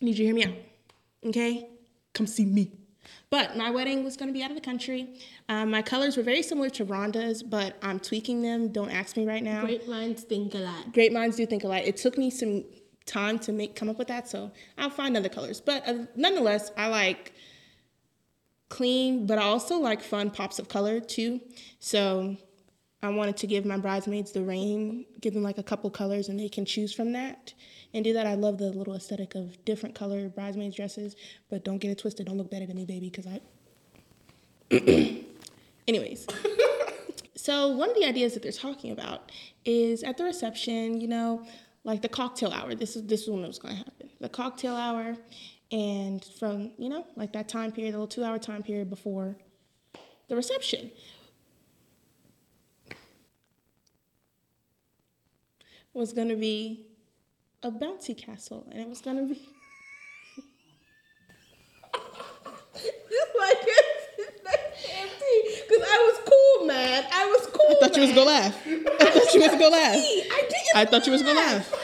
I 0.00 0.04
need 0.04 0.16
you 0.16 0.16
to 0.16 0.24
hear 0.24 0.34
me 0.34 0.44
out. 0.44 0.54
Okay, 1.26 1.68
come 2.14 2.26
see 2.26 2.46
me. 2.46 2.77
But 3.30 3.56
my 3.56 3.70
wedding 3.70 4.04
was 4.04 4.16
going 4.16 4.28
to 4.28 4.32
be 4.32 4.42
out 4.42 4.50
of 4.50 4.56
the 4.56 4.62
country. 4.62 5.08
Um, 5.48 5.70
my 5.70 5.82
colors 5.82 6.16
were 6.16 6.22
very 6.22 6.42
similar 6.42 6.70
to 6.70 6.84
Rhonda's, 6.84 7.42
but 7.42 7.76
I'm 7.82 8.00
tweaking 8.00 8.42
them. 8.42 8.68
Don't 8.68 8.90
ask 8.90 9.16
me 9.16 9.26
right 9.26 9.42
now. 9.42 9.60
Great 9.60 9.88
minds 9.88 10.22
think 10.22 10.54
alike. 10.54 10.92
Great 10.92 11.12
minds 11.12 11.36
do 11.36 11.46
think 11.46 11.64
alike. 11.64 11.86
It 11.86 11.96
took 11.96 12.16
me 12.16 12.30
some 12.30 12.64
time 13.04 13.38
to 13.40 13.52
make 13.52 13.74
come 13.74 13.88
up 13.88 13.98
with 13.98 14.08
that, 14.08 14.28
so 14.28 14.50
I'll 14.76 14.90
find 14.90 15.16
other 15.16 15.28
colors. 15.28 15.60
But 15.60 15.86
uh, 15.88 16.06
nonetheless, 16.16 16.70
I 16.76 16.88
like 16.88 17.32
clean, 18.68 19.26
but 19.26 19.38
I 19.38 19.42
also 19.42 19.78
like 19.78 20.02
fun 20.02 20.30
pops 20.30 20.58
of 20.58 20.68
color 20.68 21.00
too. 21.00 21.40
So 21.80 22.36
I 23.02 23.10
wanted 23.10 23.36
to 23.38 23.46
give 23.46 23.64
my 23.64 23.76
bridesmaids 23.76 24.32
the 24.32 24.42
rein, 24.42 25.06
give 25.20 25.34
them 25.34 25.42
like 25.42 25.58
a 25.58 25.62
couple 25.62 25.88
colors, 25.90 26.28
and 26.28 26.38
they 26.38 26.48
can 26.48 26.64
choose 26.64 26.92
from 26.92 27.12
that 27.12 27.54
and 27.94 28.04
do 28.04 28.12
that. 28.12 28.26
I 28.26 28.34
love 28.34 28.58
the 28.58 28.70
little 28.70 28.94
aesthetic 28.94 29.34
of 29.34 29.64
different 29.64 29.94
color 29.94 30.28
bridesmaids 30.28 30.74
dresses, 30.76 31.14
but 31.48 31.64
don't 31.64 31.78
get 31.78 31.90
it 31.90 31.98
twisted. 31.98 32.26
Don't 32.26 32.38
look 32.38 32.50
better 32.50 32.66
than 32.66 32.76
me, 32.76 32.84
baby, 32.84 33.10
because 33.10 33.26
I. 33.26 33.40
Anyways. 35.88 36.26
So 37.48 37.68
one 37.68 37.88
of 37.88 37.96
the 37.96 38.04
ideas 38.04 38.34
that 38.34 38.42
they're 38.42 38.52
talking 38.52 38.90
about 38.90 39.32
is 39.64 40.02
at 40.02 40.18
the 40.18 40.24
reception, 40.24 41.00
you 41.00 41.08
know, 41.08 41.46
like 41.82 42.02
the 42.02 42.08
cocktail 42.08 42.50
hour. 42.50 42.74
This 42.74 42.94
is 42.94 43.06
this 43.06 43.22
is 43.22 43.30
when 43.30 43.42
it 43.42 43.46
was 43.46 43.58
going 43.58 43.74
to 43.74 43.78
happen. 43.78 44.10
The 44.20 44.28
cocktail 44.28 44.74
hour, 44.74 45.16
and 45.72 46.22
from 46.38 46.72
you 46.76 46.90
know 46.90 47.06
like 47.16 47.32
that 47.32 47.48
time 47.48 47.72
period, 47.72 47.94
the 47.94 47.98
little 47.98 48.06
two 48.06 48.22
hour 48.22 48.38
time 48.38 48.62
period 48.62 48.90
before 48.90 49.36
the 50.28 50.36
reception. 50.36 50.90
Was 55.94 56.12
going 56.12 56.28
to 56.28 56.36
be 56.36 56.86
a 57.62 57.70
bouncy 57.70 58.16
castle, 58.16 58.66
and 58.70 58.80
it 58.80 58.88
was 58.88 59.00
going 59.00 59.16
to 59.16 59.34
be. 59.34 59.40
Just 62.74 63.32
like 63.38 63.56
it's. 63.62 64.04
Because 65.68 65.82
I 65.82 65.98
was 66.12 66.30
cool, 66.58 66.66
man. 66.66 67.04
I 67.12 67.26
was 67.26 67.46
cool. 67.48 67.66
I 67.70 67.74
thought 67.80 67.96
you 67.96 68.02
was 68.02 68.12
gonna 68.12 68.24
laugh. 68.30 68.66
I 68.66 69.10
thought 69.10 69.34
you 69.34 69.40
was 69.40 69.50
gonna 69.50 69.68
laugh. 69.68 69.94
I 69.96 70.40
didn't. 70.48 70.76
I 70.76 70.84
thought 70.86 71.06
you 71.06 71.12
was 71.12 71.22
gonna 71.22 71.38
laugh. 71.38 71.74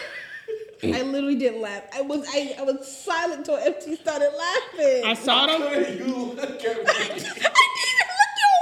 I 0.83 1.03
literally 1.03 1.35
didn't 1.37 1.61
laugh. 1.61 1.83
I 1.95 2.01
was 2.03 2.27
I, 2.33 2.55
I 2.59 2.63
was 2.63 2.87
silent 3.05 3.41
until 3.41 3.57
FT 3.59 3.99
started 4.01 4.31
laughing. 4.37 5.05
I 5.05 5.15
saw 5.15 5.47
them. 5.47 5.61
you 5.99 6.15
look 6.15 6.39
at 6.41 6.77
me. 6.79 6.85
I 6.87 7.09
didn't 7.09 7.17
even 7.19 8.07
look 8.21 8.35
your 8.41 8.57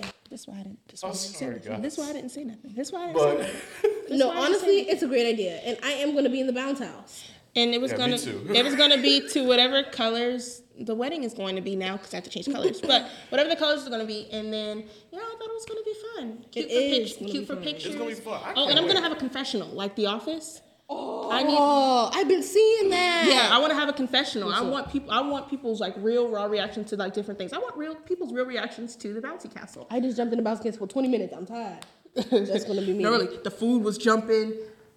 That's 0.30 0.46
why 0.46 0.54
I 0.54 0.62
didn't. 0.62 0.78
That's 0.88 1.02
why 1.02 1.08
I 1.08 1.12
I'm 1.12 1.16
didn't 1.16 1.28
say 1.28 1.38
sorry, 1.38 1.54
nothing. 1.56 1.72
guys. 1.72 1.82
That's 1.82 1.98
why 1.98 2.08
I 2.08 2.12
didn't 2.12 2.30
say 2.30 2.44
nothing. 2.44 2.72
That's 2.74 2.92
why 2.92 3.02
I 3.10 3.12
didn't 3.12 3.42
say 3.42 3.60
But 3.82 3.90
nothing. 4.10 4.18
No, 4.18 4.30
honestly, 4.30 4.84
said- 4.84 4.92
it's 4.94 5.02
a 5.02 5.06
great 5.08 5.26
idea, 5.26 5.56
and 5.64 5.78
I 5.82 5.92
am 5.92 6.12
going 6.12 6.24
to 6.24 6.30
be 6.30 6.40
in 6.40 6.46
the 6.46 6.52
bounce 6.52 6.78
house. 6.80 7.24
And 7.56 7.74
it 7.74 7.80
was 7.80 7.90
Yeah, 7.92 7.98
gonna, 7.98 8.14
it 8.54 8.64
was 8.64 8.74
gonna 8.76 9.00
be 9.02 9.26
to 9.30 9.44
whatever 9.44 9.82
colors 9.82 10.62
the 10.78 10.94
wedding 10.94 11.24
is 11.24 11.34
going 11.34 11.56
to 11.56 11.62
be 11.62 11.74
now 11.74 11.96
because 11.96 12.12
I 12.14 12.18
have 12.18 12.24
to 12.24 12.30
change 12.30 12.46
colors. 12.52 12.80
But 12.80 13.08
whatever 13.30 13.48
the 13.48 13.56
colors 13.56 13.84
are 13.86 13.90
gonna 13.90 14.04
be, 14.04 14.28
and 14.30 14.52
then 14.52 14.84
yeah, 15.10 15.18
I 15.18 15.34
thought 15.38 15.48
it 15.48 15.54
was 15.54 15.64
gonna 15.64 15.82
be 15.82 15.94
fun. 16.14 16.44
Cute 16.52 16.66
It 16.66 16.68
for 16.68 16.74
is 17.02 17.10
pic- 17.12 17.18
gonna 17.20 17.30
cute 17.32 17.42
be 17.42 17.46
for 17.46 17.54
fun. 17.54 17.62
pictures. 17.64 17.86
It's 17.86 17.96
gonna 17.96 18.10
be 18.10 18.14
fun. 18.14 18.40
Oh, 18.42 18.54
can't 18.54 18.70
and 18.70 18.78
I'm 18.78 18.86
gonna 18.86 19.00
have 19.00 19.10
a 19.12 19.16
confessional 19.16 19.68
like 19.68 19.96
The 19.96 20.06
Office. 20.06 20.60
Oh, 20.90 21.30
I 21.30 21.42
need. 21.42 21.56
Oh, 21.58 22.10
I've 22.14 22.28
been 22.28 22.42
seeing 22.42 22.90
that. 22.90 23.26
Yeah, 23.28 23.54
I 23.54 23.58
want 23.58 23.72
to 23.72 23.76
have 23.78 23.88
a 23.88 23.92
confessional. 23.92 24.52
I 24.52 24.60
want 24.62 24.90
people. 24.92 25.10
I 25.10 25.20
want 25.20 25.50
people's 25.50 25.80
like 25.80 25.94
real 25.98 26.28
raw 26.30 26.44
reactions 26.44 26.90
to 26.90 26.96
like 26.96 27.12
different 27.12 27.38
things. 27.38 27.52
I 27.52 27.58
want 27.58 27.76
real 27.76 27.94
people's 27.96 28.32
real 28.32 28.46
reactions 28.46 28.94
to 28.96 29.12
the 29.12 29.20
bouncy 29.20 29.52
castle. 29.52 29.86
I 29.90 29.98
just 30.00 30.16
jumped 30.16 30.32
in 30.32 30.38
the 30.38 30.42
bounce 30.44 30.60
castle 30.60 30.86
for 30.86 30.90
20 30.90 31.08
minutes. 31.08 31.34
I'm 31.36 31.44
tired. 31.44 31.84
That's 32.30 32.64
gonna 32.64 32.82
be 32.82 32.92
me. 32.92 33.04
No, 33.04 33.12
really, 33.12 33.38
the 33.42 33.50
food 33.50 33.82
was 33.82 33.98
jumping, 33.98 34.54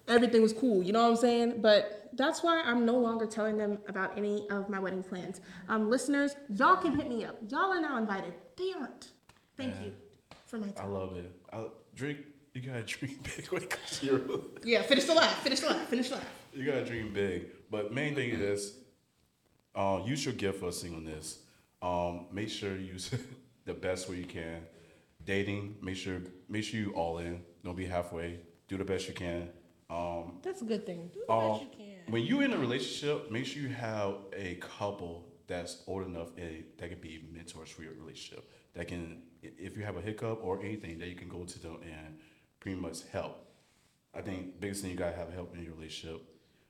everything 0.08 0.42
was 0.42 0.52
cool. 0.52 0.82
You 0.82 0.92
know 0.92 1.02
what 1.02 1.10
I'm 1.10 1.16
saying? 1.16 1.60
But 1.60 2.10
that's 2.14 2.42
why 2.42 2.60
I'm 2.62 2.84
no 2.84 2.98
longer 2.98 3.26
telling 3.26 3.56
them 3.56 3.78
about 3.88 4.16
any 4.18 4.48
of 4.50 4.68
my 4.68 4.78
wedding 4.78 5.02
plans. 5.02 5.40
Um, 5.68 5.88
listeners, 5.88 6.36
y'all 6.54 6.76
can 6.76 6.94
hit 6.94 7.08
me 7.08 7.24
up. 7.24 7.36
Y'all 7.48 7.72
are 7.72 7.80
now 7.80 7.96
invited. 7.96 8.34
They 8.56 8.72
aren't. 8.78 9.08
Thank 9.56 9.74
you 9.82 9.92
for 10.46 10.58
my 10.58 10.68
time. 10.68 10.84
I 10.84 10.88
love 10.88 11.16
it. 11.16 11.32
I 11.52 11.64
drink. 11.94 12.18
You 12.54 12.60
gotta 12.60 12.82
drink 12.82 13.22
big 13.36 13.46
when 13.46 13.62
it 13.62 13.70
comes 13.70 14.00
to 14.00 14.06
your. 14.06 14.20
Yeah, 14.64 14.82
finish 14.82 15.04
the 15.04 15.14
laugh. 15.14 15.42
Finish 15.42 15.60
the 15.60 15.68
laugh. 15.68 15.88
Finish 15.88 16.08
the 16.08 16.16
laugh. 16.16 16.30
You 16.52 16.66
gotta 16.66 16.84
dream 16.84 17.12
big. 17.12 17.46
But 17.70 17.94
main 17.94 18.14
thing 18.14 18.30
is, 18.30 18.74
uh, 19.74 20.02
use 20.04 20.24
your 20.24 20.34
gift 20.34 20.60
for 20.60 20.70
singleness. 20.72 21.38
Um, 21.80 22.26
make 22.30 22.50
sure 22.50 22.76
you 22.76 22.92
use 22.92 23.10
the 23.64 23.74
best 23.74 24.08
way 24.08 24.16
you 24.16 24.26
can. 24.26 24.60
Dating, 25.24 25.76
make 25.80 25.96
sure 25.96 26.20
make 26.48 26.64
sure 26.64 26.80
you 26.80 26.92
all 26.92 27.18
in. 27.18 27.42
Don't 27.64 27.76
be 27.76 27.86
halfway. 27.86 28.40
Do 28.68 28.76
the 28.76 28.84
best 28.84 29.08
you 29.08 29.14
can. 29.14 29.48
Um, 29.90 30.38
That's 30.42 30.62
a 30.62 30.64
good 30.64 30.86
thing. 30.86 31.10
Do 31.12 31.20
the 31.26 31.32
um, 31.32 31.52
best 31.52 31.62
you 31.62 31.68
can. 31.76 32.12
when 32.12 32.22
you're 32.22 32.42
in 32.42 32.52
a 32.52 32.58
relationship, 32.58 33.30
make 33.30 33.46
sure 33.46 33.62
you 33.62 33.68
have 33.68 34.14
a 34.32 34.54
couple 34.56 35.28
that's 35.46 35.82
old 35.86 36.06
enough 36.06 36.28
and 36.38 36.64
that 36.78 36.88
can 36.88 36.98
be 37.00 37.24
mentors 37.30 37.68
for 37.68 37.82
your 37.82 37.92
relationship. 37.94 38.50
That 38.74 38.88
can, 38.88 39.22
if 39.42 39.76
you 39.76 39.84
have 39.84 39.96
a 39.96 40.00
hiccup 40.00 40.40
or 40.42 40.62
anything, 40.62 40.98
that 40.98 41.08
you 41.08 41.14
can 41.14 41.28
go 41.28 41.44
to 41.44 41.58
them 41.58 41.78
and 41.82 42.18
pretty 42.58 42.80
much 42.80 43.02
help. 43.12 43.46
I 44.14 44.22
think 44.22 44.60
biggest 44.60 44.82
thing 44.82 44.90
you 44.90 44.96
gotta 44.96 45.16
have 45.16 45.32
help 45.32 45.54
in 45.54 45.62
your 45.62 45.74
relationship. 45.74 46.22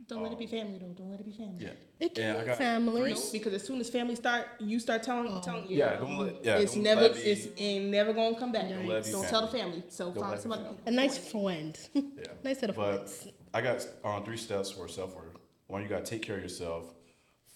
Don't 0.08 0.22
let 0.22 0.32
it 0.32 0.38
be 0.38 0.46
family 0.46 0.78
though. 0.78 0.92
Don't 0.92 1.10
let 1.10 1.20
it 1.20 1.26
be 1.26 1.32
family. 1.32 1.56
Yeah. 1.64 1.70
It 2.00 2.18
And 2.18 2.32
I 2.32 2.40
can 2.40 2.46
got 2.46 2.58
family. 2.58 3.00
Greece. 3.02 3.30
Because 3.30 3.54
as 3.54 3.62
soon 3.64 3.80
as 3.80 3.88
family 3.88 4.14
start, 4.16 4.46
you 4.58 4.78
start 4.80 5.02
telling, 5.02 5.40
telling 5.42 5.66
you. 5.68 5.78
Yeah, 5.78 5.96
don't 5.96 6.18
let. 6.18 6.44
Yeah, 6.44 6.58
it's 6.58 6.74
don't 6.74 6.82
never, 6.82 7.00
let 7.02 7.10
it 7.12 7.24
be- 7.24 7.30
it's 7.30 7.48
ain't 7.60 7.84
never 7.86 8.12
gonna 8.12 8.38
come 8.38 8.52
back. 8.52 8.68
Don't 8.68 8.78
Don't, 8.80 8.88
let 8.88 9.06
it 9.06 9.12
be 9.12 9.28
tell 9.28 9.46
the 9.46 9.58
family. 9.58 9.82
So 9.88 10.06
Don't 10.06 10.14
find 10.14 10.30
let 10.30 10.38
it 10.38 10.42
some 10.42 10.50
be 10.52 10.56
family. 10.58 10.78
A 10.86 10.90
nice 10.90 11.18
friend. 11.18 11.78
Yeah. 11.94 12.24
nice 12.44 12.58
set 12.60 12.70
of 12.70 12.76
But 12.76 13.08
friends. 13.08 13.28
I 13.54 13.60
got 13.60 13.86
um, 14.04 14.24
three 14.24 14.36
steps 14.36 14.70
for 14.72 14.88
self 14.88 15.14
worth. 15.14 15.36
One, 15.66 15.82
you 15.82 15.88
got 15.88 16.04
to 16.04 16.10
take 16.10 16.22
care 16.22 16.36
of 16.36 16.42
yourself. 16.42 16.92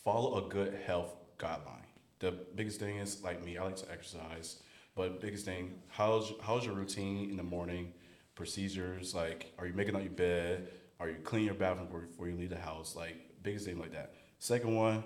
Follow 0.05 0.45
a 0.47 0.49
good 0.49 0.75
health 0.87 1.15
guideline. 1.39 1.85
The 2.21 2.33
biggest 2.55 2.79
thing 2.81 2.97
is 2.99 3.23
like 3.23 3.45
me. 3.45 3.59
I 3.59 3.65
like 3.65 3.77
to 3.77 3.91
exercise, 3.91 4.63
but 4.95 5.21
biggest 5.21 5.45
thing, 5.45 5.75
how's 5.89 6.33
how's 6.43 6.65
your 6.65 6.75
routine 6.75 7.29
in 7.31 7.37
the 7.37 7.43
morning? 7.43 7.93
Procedures 8.35 9.15
like, 9.15 9.53
are 9.59 9.67
you 9.67 9.73
making 9.73 9.97
out 9.97 10.03
your 10.03 10.13
bed? 10.13 10.69
Are 10.99 11.09
you 11.09 11.17
cleaning 11.17 11.47
your 11.47 11.55
bathroom 11.55 11.87
before, 11.87 12.29
you 12.29 12.37
leave 12.37 12.51
the 12.51 12.57
house? 12.57 12.97
Like 12.97 13.17
biggest 13.43 13.67
thing 13.67 13.79
like 13.79 13.93
that. 13.93 14.15
Second 14.39 14.75
one, 14.75 15.05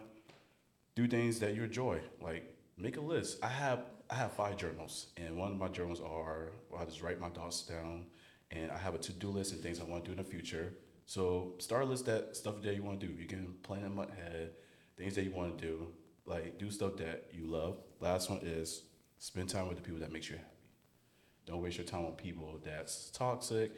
do 0.94 1.06
things 1.06 1.40
that 1.40 1.54
you 1.54 1.64
enjoy. 1.64 2.00
Like 2.20 2.56
make 2.76 2.96
a 2.96 3.00
list. 3.00 3.38
I 3.42 3.48
have 3.48 3.80
I 4.08 4.14
have 4.14 4.32
five 4.32 4.56
journals, 4.56 5.08
and 5.16 5.36
one 5.36 5.52
of 5.52 5.58
my 5.58 5.68
journals 5.68 6.00
are 6.00 6.52
I 6.78 6.84
just 6.84 7.02
write 7.02 7.20
my 7.20 7.28
thoughts 7.28 7.62
down, 7.62 8.06
and 8.50 8.70
I 8.70 8.78
have 8.78 8.94
a 8.94 8.98
to 8.98 9.12
do 9.12 9.28
list 9.28 9.52
and 9.52 9.62
things 9.62 9.80
I 9.80 9.84
want 9.84 10.04
to 10.04 10.10
do 10.10 10.18
in 10.18 10.24
the 10.24 10.30
future. 10.30 10.74
So 11.06 11.54
start 11.58 11.82
a 11.82 11.86
list 11.86 12.06
that 12.06 12.36
stuff 12.36 12.62
that 12.62 12.74
you 12.74 12.82
want 12.82 13.00
to 13.00 13.06
do. 13.06 13.12
You 13.12 13.26
can 13.26 13.54
plan 13.62 13.82
them 13.82 13.98
ahead, 13.98 14.52
things 14.96 15.16
that 15.16 15.24
you 15.24 15.32
want 15.32 15.58
to 15.58 15.66
do. 15.66 15.88
Like 16.24 16.58
do 16.58 16.70
stuff 16.70 16.96
that 16.98 17.28
you 17.32 17.46
love. 17.46 17.78
Last 17.98 18.30
one 18.30 18.40
is 18.42 18.82
spend 19.18 19.48
time 19.48 19.66
with 19.66 19.76
the 19.76 19.82
people 19.82 20.00
that 20.00 20.12
makes 20.12 20.30
you 20.30 20.36
happy. 20.36 20.46
Don't 21.46 21.60
waste 21.60 21.78
your 21.78 21.86
time 21.86 22.04
on 22.04 22.12
people 22.12 22.60
that's 22.64 23.10
toxic, 23.10 23.72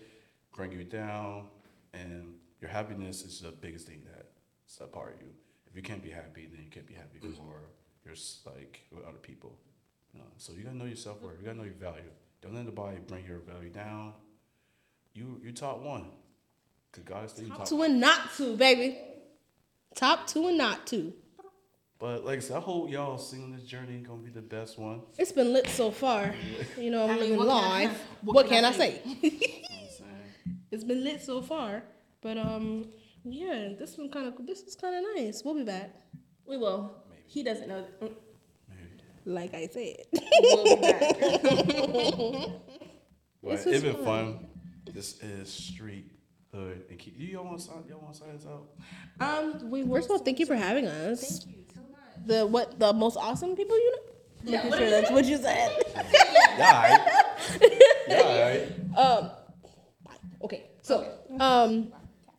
bring 0.55 0.73
you 0.73 0.85
down, 0.85 1.47
and 1.95 2.35
your 2.61 2.71
happiness 2.71 3.23
is 3.25 3.41
the 3.41 3.51
biggest 3.53 3.87
thing 3.87 4.03
that's 4.15 4.81
a 4.81 4.87
part 4.87 5.15
of 5.15 5.21
you. 5.23 5.29
If 5.69 5.77
you 5.77 5.83
can't 5.83 6.03
be 6.03 6.11
happy, 6.11 6.49
then 6.53 6.63
you 6.65 6.71
can't 6.71 6.87
be 6.87 6.95
happy 6.95 7.19
mm. 7.23 7.35
for 7.37 7.61
you're 8.05 8.15
s- 8.15 8.41
like 8.47 8.81
with 8.93 9.05
other 9.05 9.19
people. 9.19 9.57
You 10.13 10.21
know? 10.21 10.27
So 10.37 10.53
you 10.53 10.65
gotta 10.65 10.77
know 10.77 10.85
your 10.85 10.97
self 10.97 11.21
worth. 11.23 11.37
You 11.41 11.47
gotta 11.47 11.59
know 11.59 11.65
your 11.65 11.75
value. 11.75 12.11
Don't 12.43 12.55
let 12.55 12.61
anybody 12.63 12.99
bring 13.07 13.25
your 13.27 13.39
value 13.39 13.71
down. 13.71 14.13
You 15.15 15.41
you 15.43 15.53
top 15.53 15.81
one. 15.81 16.07
Cause 16.93 17.05
God 17.05 17.25
is 17.25 17.33
the 17.33 17.47
Top 17.47 17.59
top. 17.59 17.69
two 17.69 17.83
and 17.83 18.01
not 18.01 18.21
two, 18.37 18.57
baby. 18.57 18.99
Top 19.95 20.27
two 20.27 20.49
and 20.49 20.59
not 20.59 20.87
two. 20.87 21.15
But 21.99 22.25
like 22.25 22.39
I 22.39 22.41
said, 22.41 22.57
I 22.57 22.61
hope 22.61 22.91
y'all 22.91 23.17
seeing 23.17 23.53
this 23.53 23.63
journey 23.65 23.99
gonna 24.01 24.21
be 24.23 24.31
the 24.31 24.43
best 24.43 24.79
one. 24.79 25.01
It's 25.19 25.33
been 25.33 25.53
lit 25.53 25.69
so 25.69 25.91
far. 25.91 26.35
You 26.79 26.91
know, 26.91 27.05
I'm 27.05 27.11
I 27.11 27.15
mean, 27.15 27.21
living 27.31 27.37
what 27.39 27.49
can 27.49 27.65
I- 27.73 27.85
live. 27.85 28.01
what 28.23 28.35
What, 28.35 28.47
can 28.49 28.55
can 28.57 28.65
I 28.65 28.69
I 28.69 28.73
say? 28.73 29.01
You 29.23 29.31
know 29.31 29.39
what 29.39 29.81
I'm 29.83 29.89
saying? 29.91 30.09
It's 30.83 30.89
been 30.89 31.05
lit 31.05 31.23
so 31.23 31.41
far. 31.41 31.85
But 32.21 32.39
um, 32.39 32.87
yeah, 33.25 33.69
this 33.79 33.97
one 33.97 34.11
kind 34.11 34.27
of 34.27 34.35
this 34.47 34.63
is 34.63 34.75
kind 34.75 34.97
of 34.97 35.05
nice. 35.17 35.43
We'll 35.45 35.55
be 35.55 35.63
back, 35.65 35.95
We 36.47 36.57
will. 36.57 36.93
Maybe. 37.09 37.23
He 37.27 37.43
doesn't 37.45 37.69
know. 37.69 37.85
Mm, 38.03 38.13
Maybe. 38.69 39.03
like 39.27 39.55
I 39.55 39.69
said. 39.69 40.07
We'll 40.41 40.65
be 40.65 40.77
back. 40.83 41.17
But 43.45 43.51
This 43.57 43.67
it's 43.67 43.77
is 43.79 43.83
been 43.83 43.95
fun. 43.97 44.05
fun. 44.05 44.47
This 44.95 45.21
is 45.21 45.53
street 45.53 46.13
hood 46.55 46.85
and 46.91 46.97
keep. 46.99 47.19
You 47.19 47.39
all 47.39 47.45
want 47.47 47.59
to 47.59 47.65
sign? 47.65 47.83
Y'all 47.89 47.99
want 48.01 48.15
to 48.15 48.21
sign 48.21 48.37
this 48.37 48.47
out? 48.47 48.69
Um, 49.21 49.69
we 49.71 49.85
First 49.85 50.07
of 50.07 50.13
all, 50.13 50.19
thank 50.19 50.39
you 50.39 50.47
for 50.47 50.55
having 50.55 50.87
us. 50.87 51.41
Thank 51.45 51.57
you 51.57 51.65
so 51.75 51.81
much. 51.81 52.27
The 52.27 52.47
what? 52.47 52.79
The 52.79 52.93
most 52.93 53.17
awesome 53.17 53.57
people 53.57 53.77
you 53.77 53.91
know. 53.93 53.99
Yeah, 54.45 54.57
Making 54.59 54.71
what 54.71 54.79
sure 54.79 54.91
that's 54.91 55.11
what 55.11 55.25
you 55.25 55.37
said. 55.39 55.71
Yeah. 56.59 56.73
Alright. 56.73 57.71
yeah. 58.09 58.23
Alright. 58.23 58.73
Um, 58.97 59.31
okay, 60.43 60.65
so 60.83 61.11
um, 61.41 61.93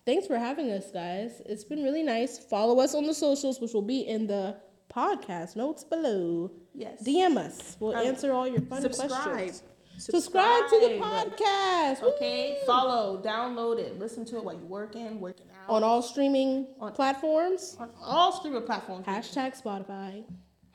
thanks 0.05 0.27
for 0.27 0.37
having 0.37 0.69
us, 0.71 0.91
guys. 0.91 1.41
It's 1.45 1.63
been 1.63 1.83
really 1.83 2.03
nice. 2.03 2.37
Follow 2.37 2.79
us 2.79 2.93
on 2.93 3.05
the 3.05 3.13
socials, 3.13 3.59
which 3.59 3.73
will 3.73 3.81
be 3.81 4.01
in 4.01 4.27
the 4.27 4.57
podcast 4.93 5.55
notes 5.55 5.83
below. 5.83 6.51
Yes. 6.75 7.01
DM 7.03 7.37
us. 7.37 7.77
We'll 7.79 7.95
Um, 7.95 8.05
answer 8.05 8.31
all 8.33 8.47
your 8.47 8.61
fun 8.61 8.81
subscribe. 8.81 9.09
questions. 9.11 9.63
Subscribe 9.97 10.67
Subscribe 10.67 10.69
to 10.69 10.79
the 10.87 10.99
podcast. 11.03 12.01
Okay, 12.15 12.57
follow, 12.65 13.21
download 13.21 13.77
it, 13.77 13.99
listen 13.99 14.25
to 14.25 14.37
it 14.37 14.43
while 14.43 14.55
you're 14.55 14.63
working, 14.65 15.19
working 15.19 15.45
out. 15.51 15.69
On 15.69 15.83
all 15.83 16.01
streaming 16.01 16.67
On- 16.79 16.91
platforms. 16.93 17.77
on 17.79 17.91
all 18.03 18.31
streaming 18.31 18.63
platforms. 18.63 19.05
Hashtag 19.05 19.59
Spotify. 19.61 20.23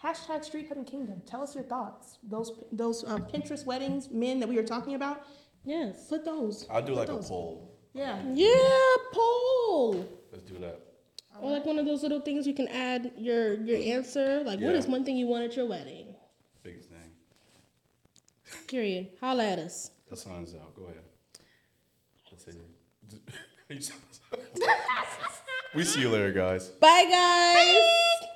Hashtag 0.02 0.44
Street 0.44 0.68
Hood 0.68 0.76
and 0.76 0.86
Kingdom. 0.86 1.20
Tell 1.26 1.42
us 1.42 1.52
your 1.56 1.64
thoughts. 1.64 2.18
Those 2.22 2.52
those 2.70 3.02
um, 3.08 3.22
Pinterest 3.24 3.66
weddings, 3.66 4.08
men 4.10 4.38
that 4.38 4.48
we 4.48 4.54
were 4.54 4.62
talking 4.62 4.94
about. 4.94 5.24
Yes. 5.64 6.06
Put 6.08 6.24
those. 6.24 6.66
I'll 6.70 6.80
do 6.82 6.92
Put 6.92 6.98
like 6.98 7.08
a 7.08 7.12
those. 7.12 7.28
poll. 7.28 7.74
Yeah. 7.94 8.22
Yeah, 8.32 8.96
poll. 9.12 10.06
Let's 10.32 10.44
do 10.44 10.58
that. 10.58 10.80
Or 11.40 11.50
like 11.52 11.64
one 11.64 11.78
of 11.78 11.86
those 11.86 12.02
little 12.02 12.20
things 12.20 12.46
you 12.46 12.54
can 12.54 12.68
add 12.68 13.12
your 13.16 13.54
your 13.54 13.78
answer. 13.96 14.38
Like, 14.44 14.60
what 14.60 14.72
Yeah. 14.72 14.78
is 14.78 14.86
one 14.86 15.04
thing 15.04 15.16
you 15.16 15.26
want 15.26 15.44
at 15.44 15.56
your 15.56 15.66
wedding? 15.66 16.14
Biggest 16.62 16.88
thing. 16.90 17.10
Period. 18.66 19.08
Holla 19.20 19.44
at 19.44 19.58
us. 19.58 19.90
That 20.10 20.16
signs 20.18 20.54
out. 20.54 20.74
Go 20.74 20.84
ahead. 20.84 21.04
Let's 22.30 22.44
see. 22.44 22.52
we 25.74 25.84
see 25.84 26.00
you 26.00 26.08
later, 26.08 26.32
guys. 26.32 26.68
Bye, 26.68 27.06
guys. 27.10 28.28